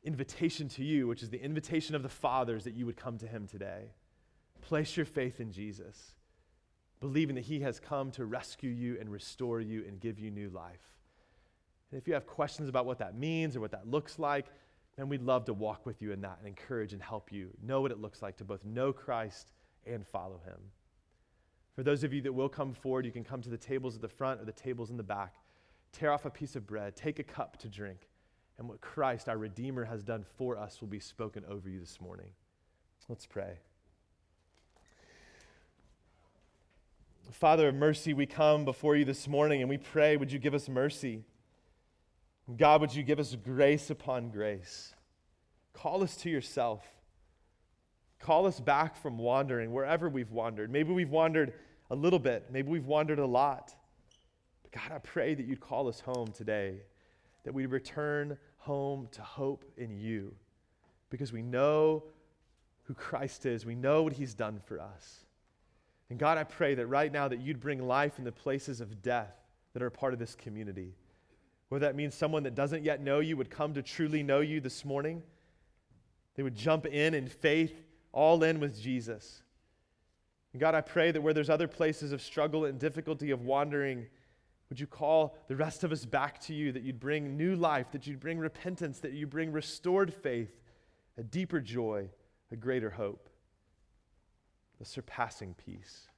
invitation 0.03 0.67
to 0.69 0.83
you, 0.83 1.05
which 1.05 1.21
is 1.21 1.29
the 1.29 1.39
invitation 1.39 1.93
of 1.93 2.01
the 2.01 2.09
fathers 2.09 2.63
that 2.63 2.73
you 2.73 2.87
would 2.87 2.97
come 2.97 3.19
to 3.19 3.27
him 3.27 3.45
today. 3.45 3.91
Place 4.59 4.97
your 4.97 5.05
faith 5.05 5.39
in 5.39 5.51
Jesus, 5.51 6.15
believing 6.99 7.35
that 7.35 7.43
he 7.43 7.59
has 7.59 7.79
come 7.79 8.09
to 8.13 8.25
rescue 8.25 8.71
you 8.71 8.97
and 8.99 9.11
restore 9.11 9.61
you 9.61 9.85
and 9.87 9.99
give 9.99 10.17
you 10.17 10.31
new 10.31 10.49
life. 10.49 10.97
And 11.91 12.01
if 12.01 12.07
you 12.07 12.15
have 12.15 12.25
questions 12.25 12.69
about 12.69 12.87
what 12.87 12.97
that 12.97 13.15
means 13.15 13.55
or 13.55 13.59
what 13.59 13.69
that 13.69 13.87
looks 13.87 14.17
like, 14.17 14.47
then 14.97 15.09
we'd 15.09 15.21
love 15.21 15.45
to 15.45 15.53
walk 15.53 15.85
with 15.85 16.01
you 16.01 16.11
in 16.11 16.21
that 16.21 16.39
and 16.39 16.47
encourage 16.47 16.91
and 16.91 17.03
help 17.03 17.31
you 17.31 17.51
know 17.61 17.81
what 17.81 17.91
it 17.91 18.01
looks 18.01 18.23
like 18.23 18.37
to 18.37 18.43
both 18.43 18.65
know 18.65 18.91
Christ 18.91 19.51
and 19.85 20.07
follow 20.07 20.41
him. 20.43 20.57
For 21.79 21.83
those 21.83 22.03
of 22.03 22.11
you 22.11 22.19
that 22.23 22.33
will 22.33 22.49
come 22.49 22.73
forward, 22.73 23.05
you 23.05 23.11
can 23.13 23.23
come 23.23 23.41
to 23.41 23.49
the 23.49 23.57
tables 23.57 23.95
at 23.95 24.01
the 24.01 24.09
front 24.09 24.41
or 24.41 24.43
the 24.43 24.51
tables 24.51 24.89
in 24.89 24.97
the 24.97 25.01
back. 25.01 25.35
Tear 25.93 26.11
off 26.11 26.25
a 26.25 26.29
piece 26.29 26.57
of 26.57 26.67
bread, 26.67 26.93
take 26.93 27.19
a 27.19 27.23
cup 27.23 27.55
to 27.59 27.69
drink 27.69 28.09
and 28.57 28.67
what 28.67 28.81
Christ, 28.81 29.29
our 29.29 29.37
Redeemer, 29.37 29.85
has 29.85 30.03
done 30.03 30.25
for 30.35 30.57
us 30.57 30.81
will 30.81 30.89
be 30.89 30.99
spoken 30.99 31.45
over 31.47 31.69
you 31.69 31.79
this 31.79 32.01
morning. 32.01 32.31
Let's 33.07 33.25
pray. 33.25 33.59
Father 37.31 37.69
of 37.69 37.75
mercy, 37.75 38.13
we 38.13 38.25
come 38.25 38.65
before 38.65 38.97
you 38.97 39.05
this 39.05 39.25
morning 39.25 39.61
and 39.61 39.69
we 39.69 39.77
pray, 39.77 40.17
would 40.17 40.33
you 40.33 40.39
give 40.39 40.53
us 40.53 40.67
mercy? 40.67 41.23
God, 42.57 42.81
would 42.81 42.93
you 42.93 43.03
give 43.03 43.19
us 43.19 43.37
grace 43.41 43.89
upon 43.89 44.31
grace? 44.31 44.93
Call 45.71 46.03
us 46.03 46.17
to 46.17 46.29
yourself. 46.29 46.85
call 48.19 48.45
us 48.47 48.59
back 48.59 49.01
from 49.01 49.17
wandering 49.17 49.71
wherever 49.71 50.09
we've 50.09 50.31
wandered. 50.31 50.69
Maybe 50.69 50.91
we've 50.91 51.09
wandered 51.09 51.53
a 51.89 51.95
little 51.95 52.19
bit, 52.19 52.47
maybe 52.51 52.69
we've 52.69 52.85
wandered 52.85 53.19
a 53.19 53.25
lot. 53.25 53.73
But 54.63 54.71
God, 54.71 54.91
I 54.95 54.99
pray 54.99 55.33
that 55.33 55.45
you'd 55.45 55.59
call 55.59 55.87
us 55.87 55.99
home 55.99 56.27
today, 56.27 56.81
that 57.43 57.53
we 57.53 57.65
return 57.65 58.37
home 58.57 59.07
to 59.11 59.21
hope 59.21 59.65
in 59.77 59.97
you 59.97 60.33
because 61.09 61.33
we 61.33 61.41
know 61.41 62.03
who 62.83 62.93
Christ 62.93 63.45
is, 63.45 63.65
we 63.65 63.75
know 63.75 64.03
what 64.03 64.13
he's 64.13 64.33
done 64.33 64.59
for 64.65 64.79
us. 64.79 65.25
And 66.09 66.17
God, 66.17 66.37
I 66.37 66.43
pray 66.43 66.75
that 66.75 66.87
right 66.87 67.11
now 67.11 67.27
that 67.27 67.39
you'd 67.39 67.59
bring 67.59 67.87
life 67.87 68.17
in 68.17 68.25
the 68.25 68.31
places 68.31 68.81
of 68.81 69.01
death 69.01 69.35
that 69.73 69.83
are 69.83 69.89
part 69.89 70.13
of 70.13 70.19
this 70.19 70.35
community. 70.35 70.95
Whether 71.69 71.85
that 71.85 71.95
means 71.95 72.15
someone 72.15 72.43
that 72.43 72.55
doesn't 72.55 72.83
yet 72.83 73.01
know 73.01 73.19
you 73.19 73.37
would 73.37 73.51
come 73.51 73.75
to 73.75 73.83
truly 73.83 74.23
know 74.23 74.39
you 74.39 74.59
this 74.59 74.83
morning, 74.83 75.21
they 76.35 76.41
would 76.41 76.55
jump 76.55 76.87
in 76.87 77.13
in 77.13 77.27
faith, 77.27 77.83
all 78.11 78.43
in 78.43 78.59
with 78.59 78.79
Jesus. 78.79 79.43
God, 80.57 80.73
I 80.73 80.81
pray 80.81 81.11
that 81.11 81.21
where 81.21 81.33
there's 81.33 81.49
other 81.49 81.67
places 81.67 82.11
of 82.11 82.21
struggle 82.21 82.65
and 82.65 82.79
difficulty 82.79 83.29
of 83.31 83.41
wandering, 83.41 84.07
would 84.69 84.79
you 84.79 84.87
call 84.87 85.37
the 85.47 85.55
rest 85.55 85.83
of 85.83 85.91
us 85.91 86.05
back 86.05 86.39
to 86.41 86.53
you, 86.53 86.71
that 86.71 86.83
you'd 86.83 86.99
bring 86.99 87.37
new 87.37 87.55
life, 87.55 87.91
that 87.91 88.07
you'd 88.07 88.19
bring 88.19 88.39
repentance, 88.39 88.99
that 88.99 89.13
you 89.13 89.27
bring 89.27 89.51
restored 89.51 90.13
faith, 90.13 90.59
a 91.17 91.23
deeper 91.23 91.59
joy, 91.59 92.09
a 92.51 92.55
greater 92.55 92.89
hope, 92.89 93.29
a 94.81 94.85
surpassing 94.85 95.53
peace. 95.53 96.08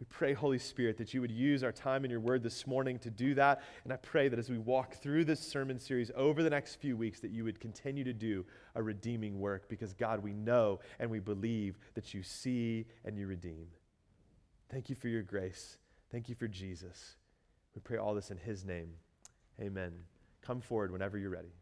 We 0.00 0.06
pray, 0.08 0.32
Holy 0.32 0.58
Spirit, 0.58 0.96
that 0.96 1.12
you 1.12 1.20
would 1.20 1.30
use 1.30 1.62
our 1.62 1.72
time 1.72 2.06
in 2.06 2.10
your 2.10 2.20
word 2.20 2.42
this 2.42 2.66
morning 2.66 2.98
to 3.00 3.10
do 3.10 3.34
that. 3.34 3.62
And 3.84 3.92
I 3.92 3.96
pray 3.96 4.28
that 4.28 4.38
as 4.38 4.48
we 4.48 4.56
walk 4.56 4.94
through 4.94 5.26
this 5.26 5.40
sermon 5.40 5.78
series 5.78 6.10
over 6.16 6.42
the 6.42 6.48
next 6.48 6.76
few 6.76 6.96
weeks, 6.96 7.20
that 7.20 7.30
you 7.30 7.44
would 7.44 7.60
continue 7.60 8.02
to 8.04 8.14
do 8.14 8.46
a 8.74 8.82
redeeming 8.82 9.38
work 9.38 9.68
because, 9.68 9.92
God, 9.92 10.22
we 10.22 10.32
know 10.32 10.80
and 10.98 11.10
we 11.10 11.18
believe 11.18 11.78
that 11.94 12.14
you 12.14 12.22
see 12.22 12.86
and 13.04 13.18
you 13.18 13.26
redeem. 13.26 13.66
Thank 14.70 14.88
you 14.88 14.96
for 14.96 15.08
your 15.08 15.22
grace. 15.22 15.76
Thank 16.10 16.30
you 16.30 16.34
for 16.34 16.48
Jesus. 16.48 17.16
We 17.74 17.82
pray 17.82 17.98
all 17.98 18.14
this 18.14 18.30
in 18.30 18.38
his 18.38 18.64
name. 18.64 18.92
Amen. 19.60 19.92
Come 20.40 20.62
forward 20.62 20.92
whenever 20.92 21.18
you're 21.18 21.28
ready. 21.28 21.52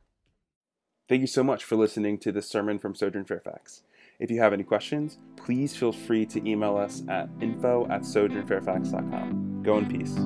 Thank 1.09 1.23
you 1.23 1.27
so 1.27 1.43
much 1.43 1.65
for 1.65 1.75
listening 1.75 2.19
to 2.19 2.31
this 2.31 2.49
sermon 2.49 2.79
from 2.79 2.95
Sojourn 2.95 3.25
Fairfax. 3.25 3.83
If 4.19 4.31
you 4.33 4.41
have 4.41 4.53
any 4.53 4.65
questions, 4.65 5.19
please 5.37 5.77
feel 5.77 5.93
free 5.93 6.27
to 6.27 6.49
email 6.49 6.77
us 6.77 7.05
at 7.09 7.29
info 7.41 7.87
at 7.89 8.03
sojournfairfax.com. 8.03 9.63
Go 9.63 9.79
in 9.79 9.87
peace. 9.87 10.19